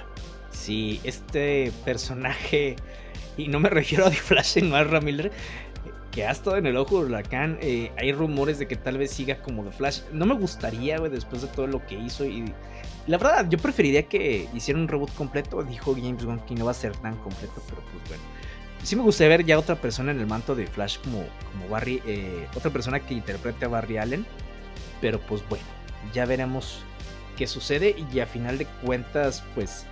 Sí, 0.51 1.01
este 1.05 1.73
personaje, 1.85 2.77
y 3.37 3.49
no 3.49 3.61
me 3.61 3.69
refiero 3.71 4.07
a 4.07 4.11
The 4.11 4.17
Flash 4.17 4.59
en 4.59 4.75
Ezra 4.75 5.01
Miller, 5.01 5.33
que 6.11 6.27
ha 6.27 6.31
estado 6.31 6.57
en 6.57 6.67
el 6.67 6.77
ojo 6.77 7.03
del 7.03 7.13
huracán. 7.13 7.59
Eh, 7.61 7.91
hay 7.97 8.13
rumores 8.13 8.59
de 8.59 8.67
que 8.69 8.77
tal 8.77 8.99
vez 8.99 9.11
siga 9.11 9.41
como 9.43 9.65
The 9.65 9.73
Flash. 9.73 10.01
No 10.13 10.27
me 10.27 10.35
gustaría, 10.35 10.99
güey, 10.99 11.11
después 11.11 11.43
de 11.43 11.49
todo 11.49 11.67
lo 11.67 11.85
que 11.87 11.95
hizo 11.95 12.25
y 12.25 12.45
la 13.07 13.19
verdad, 13.19 13.49
yo 13.49 13.59
preferiría 13.59 14.05
que 14.05 14.49
hicieran 14.55 14.83
un 14.83 14.89
reboot 14.89 15.13
completo. 15.15 15.63
Dijo 15.63 15.95
James 15.95 16.25
Gunn 16.25 16.41
que 16.41 16.55
no 16.55 16.67
va 16.67 16.71
a 16.71 16.75
ser 16.75 16.97
tan 16.97 17.17
completo, 17.17 17.63
pero 17.69 17.83
pues 17.83 18.09
bueno. 18.09 18.23
Sí 18.83 18.97
me 18.97 19.03
gustaría 19.03 19.37
ver 19.37 19.47
ya 19.47 19.59
otra 19.59 19.77
persona 19.77 20.11
en 20.11 20.19
el 20.19 20.27
manto 20.27 20.55
de 20.57 20.67
Flash 20.67 20.99
como, 20.99 21.25
como 21.53 21.69
Barry, 21.69 22.03
eh, 22.05 22.49
otra 22.57 22.71
persona 22.73 22.99
que 22.99 23.15
interprete 23.15 23.65
a 23.65 23.69
Barry 23.69 23.97
Allen. 23.97 24.27
Pero 25.01 25.21
pues 25.21 25.43
bueno, 25.49 25.65
ya 26.13 26.27
veremos 26.27 26.85
qué 27.37 27.47
sucede 27.47 27.97
y 28.13 28.21
a 28.21 28.27
final 28.27 28.59
de 28.59 28.67
cuentas, 28.67 29.45
pues 29.55 29.87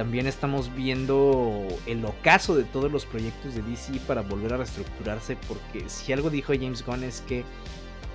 también 0.00 0.26
estamos 0.26 0.74
viendo 0.74 1.68
el 1.84 2.02
ocaso 2.06 2.56
de 2.56 2.64
todos 2.64 2.90
los 2.90 3.04
proyectos 3.04 3.54
de 3.54 3.60
DC 3.60 4.00
para 4.06 4.22
volver 4.22 4.54
a 4.54 4.56
reestructurarse, 4.56 5.36
porque 5.46 5.90
si 5.90 6.10
algo 6.14 6.30
dijo 6.30 6.54
James 6.54 6.82
Gunn 6.86 7.04
es 7.04 7.20
que 7.20 7.44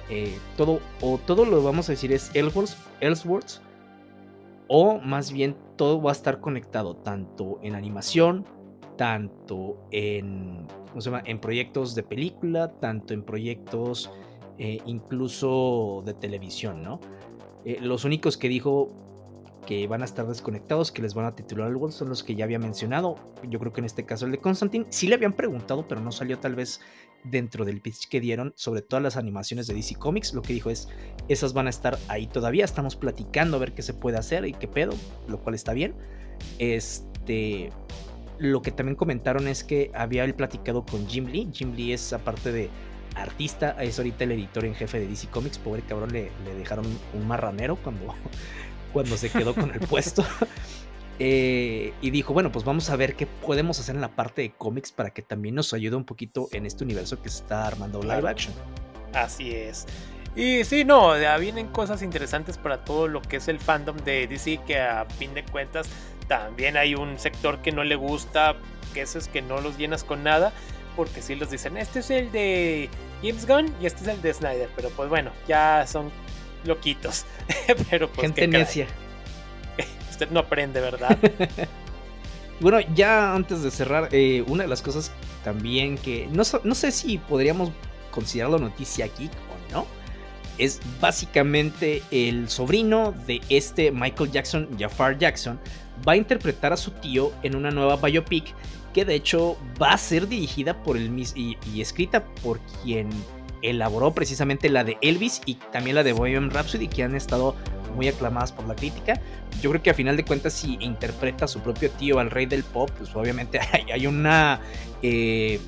eh, 0.10 0.36
todo, 0.58 0.80
o 1.00 1.20
todo 1.20 1.46
lo 1.46 1.62
vamos 1.62 1.88
a 1.88 1.92
decir 1.92 2.12
es 2.12 2.32
Ellsworth, 2.34 3.62
o 4.68 4.98
más 4.98 5.32
bien 5.32 5.56
todo 5.76 6.02
va 6.02 6.10
a 6.10 6.14
estar 6.14 6.40
conectado 6.40 6.96
tanto 6.96 7.60
en 7.62 7.76
animación, 7.76 8.48
tanto 8.98 9.78
en, 9.92 10.66
en 11.26 11.40
proyectos 11.40 11.94
de 11.94 12.02
película, 12.02 12.72
tanto 12.80 13.14
en 13.14 13.22
proyectos 13.22 14.10
eh, 14.58 14.80
incluso 14.88 16.02
de 16.04 16.16
televisión, 16.16 16.82
¿no? 16.82 17.00
Eh, 17.64 17.78
los 17.80 18.06
únicos 18.06 18.38
que 18.38 18.50
dijo 18.50 19.05
que 19.66 19.88
van 19.88 20.02
a 20.02 20.06
estar 20.06 20.28
desconectados, 20.28 20.92
que 20.92 21.02
les 21.02 21.14
van 21.14 21.26
a 21.26 21.36
titular 21.36 21.68
algo, 21.68 21.92
son 21.92 22.10
los 22.10 22.24
que 22.24 22.36
ya 22.36 22.46
había 22.46 22.60
mencionado. 22.60 23.16
Yo 23.50 23.60
creo 23.60 23.74
que 23.74 23.82
en 23.82 23.86
este 23.86 24.06
caso 24.06 24.26
el 24.26 24.32
de 24.32 24.38
Constantine 24.38 24.86
sí 24.90 25.08
le 25.08 25.16
habían 25.16 25.34
preguntado, 25.34 25.88
pero 25.88 26.02
no 26.02 26.12
salió 26.12 26.40
tal 26.40 26.56
vez 26.56 26.80
dentro 27.24 27.66
del 27.66 27.82
pitch 27.82 28.08
que 28.08 28.20
dieron 28.20 28.54
sobre 28.56 28.82
todas 28.82 29.04
las 29.04 29.18
animaciones 29.18 29.68
de 29.68 29.74
DC 29.74 29.96
Comics. 29.96 30.34
Lo 30.34 30.42
que 30.42 30.54
dijo 30.54 30.70
es, 30.70 30.88
esas 31.28 31.54
van 31.54 31.68
a 31.68 31.70
estar 31.70 31.98
ahí 32.08 32.28
todavía, 32.28 32.66
estamos 32.66 32.96
platicando 32.96 33.58
a 33.58 33.60
ver 33.60 33.74
qué 33.74 33.82
se 33.82 33.94
puede 33.94 34.18
hacer 34.18 34.46
y 34.46 34.54
qué 34.54 34.68
pedo, 34.68 34.94
lo 35.28 35.40
cual 35.40 35.56
está 35.56 35.74
bien. 35.74 35.96
Este, 36.60 37.72
lo 38.38 38.62
que 38.62 38.72
también 38.72 38.96
comentaron 38.96 39.48
es 39.48 39.64
que 39.64 39.92
había 39.94 40.24
él 40.24 40.36
platicado 40.36 40.86
con 40.86 41.08
Jim 41.08 41.26
Lee. 41.26 41.50
Jim 41.52 41.74
Lee 41.76 41.94
es 41.94 42.14
aparte 42.14 42.52
de 42.52 42.70
artista, 43.16 43.72
es 43.82 43.98
ahorita 43.98 44.26
el 44.26 44.34
editor 44.34 44.66
en 44.66 44.76
jefe 44.76 45.00
de 45.00 45.08
DC 45.08 45.28
Comics. 45.30 45.58
Pobre 45.58 45.82
cabrón, 45.82 46.12
le 46.12 46.30
dejaron 46.58 46.86
un 47.14 47.28
marranero 47.28 47.78
cuando 47.78 48.14
cuando 48.96 49.18
se 49.18 49.30
quedó 49.30 49.54
con 49.54 49.72
el 49.72 49.82
puesto. 49.82 50.26
Eh, 51.18 51.94
y 52.02 52.10
dijo, 52.10 52.34
bueno, 52.34 52.52
pues 52.52 52.66
vamos 52.66 52.90
a 52.90 52.98
ver 52.98 53.16
qué 53.16 53.26
podemos 53.26 53.80
hacer 53.80 53.96
en 53.96 54.02
la 54.02 54.14
parte 54.18 54.42
de 54.42 54.52
cómics 54.52 54.92
para 54.92 55.12
que 55.12 55.22
también 55.22 55.56
nos 55.56 55.74
ayude 55.74 55.96
un 55.96 56.04
poquito 56.04 56.50
en 56.52 56.66
este 56.66 56.84
universo 56.84 57.22
que 57.22 57.30
se 57.30 57.38
está 57.38 57.66
armando 57.66 58.02
live 58.02 58.30
action. 58.30 58.54
Así 59.14 59.54
es. 59.54 59.86
Y 60.36 60.66
sí, 60.66 60.84
no, 60.84 61.18
ya 61.18 61.38
vienen 61.38 61.68
cosas 61.68 62.02
interesantes 62.02 62.58
para 62.58 62.84
todo 62.84 63.08
lo 63.08 63.22
que 63.22 63.38
es 63.38 63.48
el 63.48 63.62
fandom 63.62 63.96
de 64.00 64.28
DC, 64.28 64.60
que 64.68 64.78
a 64.78 65.06
fin 65.06 65.34
de 65.34 65.46
cuentas 65.46 65.88
también 66.28 66.76
hay 66.76 66.96
un 66.96 67.18
sector 67.18 67.60
que 67.62 67.72
no 67.72 67.86
le 67.86 67.96
gusta, 67.96 68.58
que 68.94 69.00
eso 69.00 69.18
es 69.18 69.30
que 69.30 69.42
no 69.42 69.62
los 69.62 69.78
llenas 69.78 70.04
con 70.04 70.22
nada, 70.22 70.52
porque 70.98 71.22
si 71.22 71.36
los 71.36 71.50
dicen, 71.50 71.78
este 71.78 72.00
es 72.00 72.10
el 72.10 72.30
de 72.34 72.90
James 73.24 73.48
Gunn 73.48 73.74
y 73.82 73.86
este 73.86 74.02
es 74.02 74.10
el 74.10 74.22
de 74.22 74.34
Snyder, 74.34 74.70
pero 74.76 74.90
pues 74.90 75.08
bueno, 75.08 75.32
ya 75.48 75.86
son 75.88 76.12
loquitos. 76.66 77.26
Pero 77.90 78.10
pues, 78.10 78.28
Gente 78.28 78.48
necia. 78.48 78.88
Usted 80.12 80.30
no 80.30 80.40
aprende, 80.40 80.82
¿verdad? 80.82 81.18
bueno, 82.60 82.80
ya 82.94 83.34
antes 83.34 83.64
de 83.64 83.72
cerrar, 83.72 84.10
eh, 84.12 84.44
una 84.48 84.64
de 84.64 84.70
las 84.70 84.82
cosas 84.82 85.12
también 85.44 85.98
que 85.98 86.28
no, 86.32 86.44
no 86.64 86.76
sé 86.76 86.92
si 86.92 87.18
podríamos 87.18 87.72
considerarlo 88.12 88.60
noticia 88.60 89.06
aquí 89.06 89.30
o 89.30 89.74
no, 89.74 89.86
es 90.58 90.80
básicamente 91.02 92.02
el 92.12 92.50
sobrino 92.50 93.14
de 93.28 93.42
este 93.50 93.92
Michael 93.92 94.32
Jackson, 94.32 94.70
Jafar 94.80 95.18
Jackson, 95.18 95.60
va 96.08 96.14
a 96.14 96.16
interpretar 96.16 96.72
a 96.72 96.78
su 96.78 96.92
tío 96.92 97.34
en 97.44 97.56
una 97.56 97.72
nueva 97.72 97.98
biopic 97.98 98.54
que 98.94 99.04
de 99.04 99.16
hecho 99.16 99.58
va 99.82 99.92
a 99.92 99.98
ser 99.98 100.28
dirigida 100.28 100.82
por 100.82 100.96
el 100.96 101.20
y, 101.36 101.58
y 101.74 101.82
escrita 101.82 102.24
por 102.42 102.62
quien 102.82 103.10
elaboró 103.70 104.14
precisamente 104.14 104.70
la 104.70 104.84
de 104.84 104.98
Elvis 105.02 105.42
y 105.46 105.56
también 105.72 105.96
la 105.96 106.04
de 106.04 106.14
Bohemian 106.14 106.50
Rhapsody, 106.50 106.88
que 106.88 107.04
han 107.04 107.16
estado 107.16 107.56
muy 107.96 108.08
aclamadas 108.08 108.52
por 108.52 108.68
la 108.68 108.76
crítica. 108.76 109.20
Yo 109.62 109.70
creo 109.72 109.82
que 109.82 109.90
a 109.90 109.94
final 109.94 110.18
de 110.18 110.26
cuentas, 110.26 110.54
si 110.54 110.78
interpreta 110.80 111.46
a 111.46 111.48
su 111.48 111.60
propio 111.62 111.90
tío 111.92 112.20
al 112.20 112.30
rey 112.30 112.46
del 112.46 112.64
pop, 112.64 112.90
pues 112.98 113.16
obviamente 113.16 113.60
hay, 113.94 114.06
una. 114.08 114.60
Eh, 115.02 115.60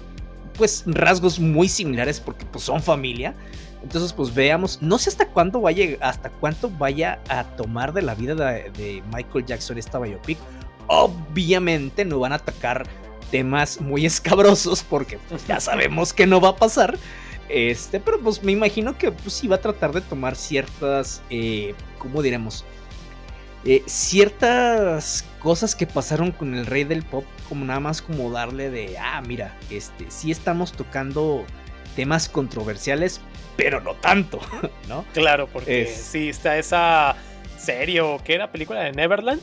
pues 0.53 0.83
rasgos 0.87 1.39
muy 1.39 1.69
similares 1.69 2.19
porque 2.19 2.45
pues 2.45 2.63
son 2.63 2.81
familia. 2.81 3.35
Entonces, 3.83 4.11
pues 4.11 4.33
veamos, 4.33 4.81
no 4.81 4.97
sé 4.97 5.09
hasta 5.09 5.27
cuándo 5.27 5.61
vaya, 5.61 5.97
hasta 6.01 6.29
cuánto 6.29 6.69
vaya 6.69 7.19
a 7.29 7.43
tomar 7.43 7.93
de 7.93 8.01
la 8.01 8.15
vida 8.15 8.33
de, 8.35 9.03
Michael 9.13 9.45
Jackson 9.45 9.77
esta 9.77 9.99
biopic. 9.99 10.37
Obviamente 10.87 12.03
no 12.03 12.19
van 12.19 12.31
a 12.31 12.35
atacar 12.35 12.87
temas 13.29 13.79
muy 13.79 14.05
escabrosos 14.07 14.83
porque 14.83 15.19
pues, 15.29 15.45
ya 15.47 15.59
sabemos 15.59 16.13
que 16.13 16.25
no 16.25 16.41
va 16.41 16.49
a 16.49 16.55
pasar. 16.55 16.97
Este, 17.49 17.99
pero 17.99 18.19
pues 18.19 18.43
me 18.43 18.51
imagino 18.51 18.97
que 18.97 19.11
pues 19.11 19.43
iba 19.43 19.55
a 19.55 19.61
tratar 19.61 19.93
de 19.93 20.01
tomar 20.01 20.35
ciertas, 20.35 21.21
eh, 21.29 21.73
¿cómo 21.97 22.21
diremos? 22.21 22.65
Eh, 23.63 23.83
ciertas 23.85 25.25
cosas 25.39 25.75
que 25.75 25.87
pasaron 25.87 26.31
con 26.31 26.55
el 26.55 26.65
rey 26.65 26.83
del 26.83 27.03
pop, 27.03 27.25
como 27.49 27.65
nada 27.65 27.79
más 27.79 28.01
como 28.01 28.31
darle 28.31 28.69
de, 28.69 28.97
ah, 28.97 29.21
mira, 29.25 29.57
este, 29.69 30.05
sí 30.09 30.31
estamos 30.31 30.73
tocando 30.73 31.45
temas 31.95 32.29
controversiales, 32.29 33.21
pero 33.55 33.81
no 33.81 33.95
tanto, 33.95 34.39
¿no? 34.87 35.05
Claro, 35.13 35.47
porque 35.51 35.87
sí 35.87 36.29
está 36.29 36.57
esa 36.57 37.15
serie 37.57 38.01
o 38.01 38.21
que 38.23 38.35
era 38.35 38.51
película 38.51 38.81
de 38.83 38.91
Neverland 38.91 39.41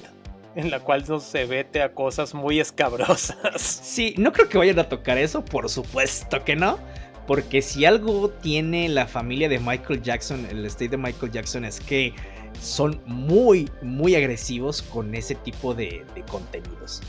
en 0.55 0.71
la 0.71 0.81
cual 0.81 1.05
no 1.09 1.21
se 1.21 1.47
vete 1.47 1.83
a 1.83 1.93
cosas 1.93 2.35
muy 2.35 2.61
escabrosas. 2.61 3.61
Sí, 3.61 4.15
no 4.19 4.33
creo 4.33 4.49
que 4.49 4.59
vayan 4.59 4.79
a 4.79 4.89
tocar 4.89 5.19
eso, 5.19 5.45
por 5.45 5.69
supuesto 5.69 6.45
que 6.45 6.57
no. 6.57 6.79
Porque 7.27 7.63
si 7.63 7.85
algo 7.85 8.29
tiene 8.29 8.89
la 8.89 9.07
familia 9.07 9.49
de 9.49 9.59
Michael 9.59 10.03
Jackson, 10.03 10.47
el 10.51 10.65
estate 10.65 10.91
de 10.91 10.97
Michael 10.99 11.33
Jackson, 11.33 11.65
es 11.65 11.81
que 11.81 12.13
son 12.61 13.01
muy, 13.07 13.71
muy 13.83 14.15
agresivos 14.15 14.83
con 14.83 15.15
ese 15.15 15.35
tipo 15.35 15.75
de, 15.75 16.05
contenidos. 16.29 17.03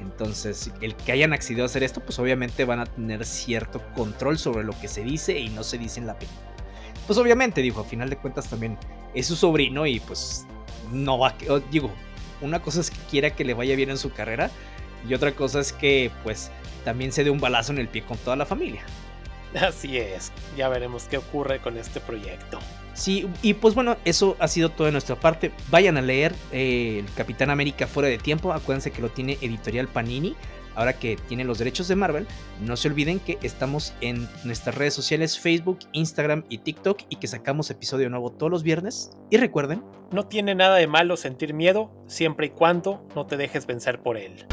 Entonces, 0.00 0.72
el 0.80 0.94
que 0.96 1.12
hayan 1.12 1.32
accedido 1.32 1.62
a 1.62 1.66
hacer 1.66 1.82
esto, 1.82 2.00
pues 2.00 2.18
obviamente 2.18 2.64
van 2.64 2.80
a 2.80 2.86
tener 2.86 3.24
cierto 3.24 3.80
control 3.94 4.38
sobre 4.38 4.64
lo 4.64 4.78
que 4.80 4.88
se 4.88 5.04
dice 5.04 5.38
y 5.38 5.48
no 5.48 5.62
se 5.62 5.78
dice 5.78 6.00
en 6.00 6.06
la 6.06 6.18
película. 6.18 6.40
Pues 7.06 7.18
obviamente, 7.18 7.62
digo, 7.62 7.80
a 7.80 7.84
final 7.84 8.10
de 8.10 8.16
cuentas 8.16 8.48
también 8.48 8.78
es 9.14 9.26
su 9.26 9.36
sobrino 9.36 9.86
y 9.86 10.00
pues 10.00 10.46
no 10.92 11.18
va, 11.18 11.34
digo, 11.70 11.90
una 12.40 12.60
cosa 12.60 12.80
es 12.80 12.90
que 12.90 12.98
quiera 13.10 13.30
que 13.30 13.44
le 13.44 13.54
vaya 13.54 13.76
bien 13.76 13.90
en 13.90 13.98
su 13.98 14.12
carrera 14.12 14.50
y 15.08 15.14
otra 15.14 15.32
cosa 15.32 15.60
es 15.60 15.72
que 15.72 16.10
pues 16.22 16.50
también 16.84 17.12
se 17.12 17.24
dé 17.24 17.30
un 17.30 17.40
balazo 17.40 17.72
en 17.72 17.78
el 17.78 17.88
pie 17.88 18.02
con 18.02 18.18
toda 18.18 18.36
la 18.36 18.46
familia. 18.46 18.82
Así 19.60 19.98
es, 19.98 20.32
ya 20.56 20.68
veremos 20.68 21.04
qué 21.04 21.18
ocurre 21.18 21.60
con 21.60 21.76
este 21.76 22.00
proyecto. 22.00 22.58
Sí, 22.94 23.26
y 23.40 23.54
pues 23.54 23.74
bueno, 23.74 23.96
eso 24.04 24.36
ha 24.38 24.48
sido 24.48 24.68
todo 24.68 24.86
de 24.86 24.92
nuestra 24.92 25.16
parte. 25.16 25.52
Vayan 25.70 25.96
a 25.96 26.02
leer 26.02 26.34
eh, 26.52 26.98
el 27.00 27.14
Capitán 27.14 27.50
América 27.50 27.86
fuera 27.86 28.08
de 28.08 28.18
tiempo. 28.18 28.52
Acuérdense 28.52 28.90
que 28.90 29.00
lo 29.00 29.08
tiene 29.08 29.38
Editorial 29.40 29.88
Panini. 29.88 30.36
Ahora 30.74 30.94
que 30.94 31.16
tiene 31.28 31.44
los 31.44 31.58
derechos 31.58 31.86
de 31.88 31.96
Marvel, 31.96 32.26
no 32.60 32.76
se 32.76 32.88
olviden 32.88 33.20
que 33.20 33.38
estamos 33.42 33.92
en 34.00 34.26
nuestras 34.44 34.74
redes 34.74 34.94
sociales 34.94 35.38
Facebook, 35.38 35.80
Instagram 35.92 36.44
y 36.48 36.58
TikTok 36.58 37.02
y 37.10 37.16
que 37.16 37.26
sacamos 37.26 37.70
episodio 37.70 38.08
nuevo 38.08 38.32
todos 38.32 38.50
los 38.50 38.62
viernes. 38.62 39.10
Y 39.30 39.36
recuerden, 39.36 39.84
no 40.12 40.26
tiene 40.28 40.54
nada 40.54 40.76
de 40.76 40.86
malo 40.86 41.18
sentir 41.18 41.52
miedo 41.52 41.90
siempre 42.06 42.46
y 42.46 42.50
cuando 42.50 43.06
no 43.14 43.26
te 43.26 43.36
dejes 43.36 43.66
vencer 43.66 44.00
por 44.00 44.16
él. 44.16 44.46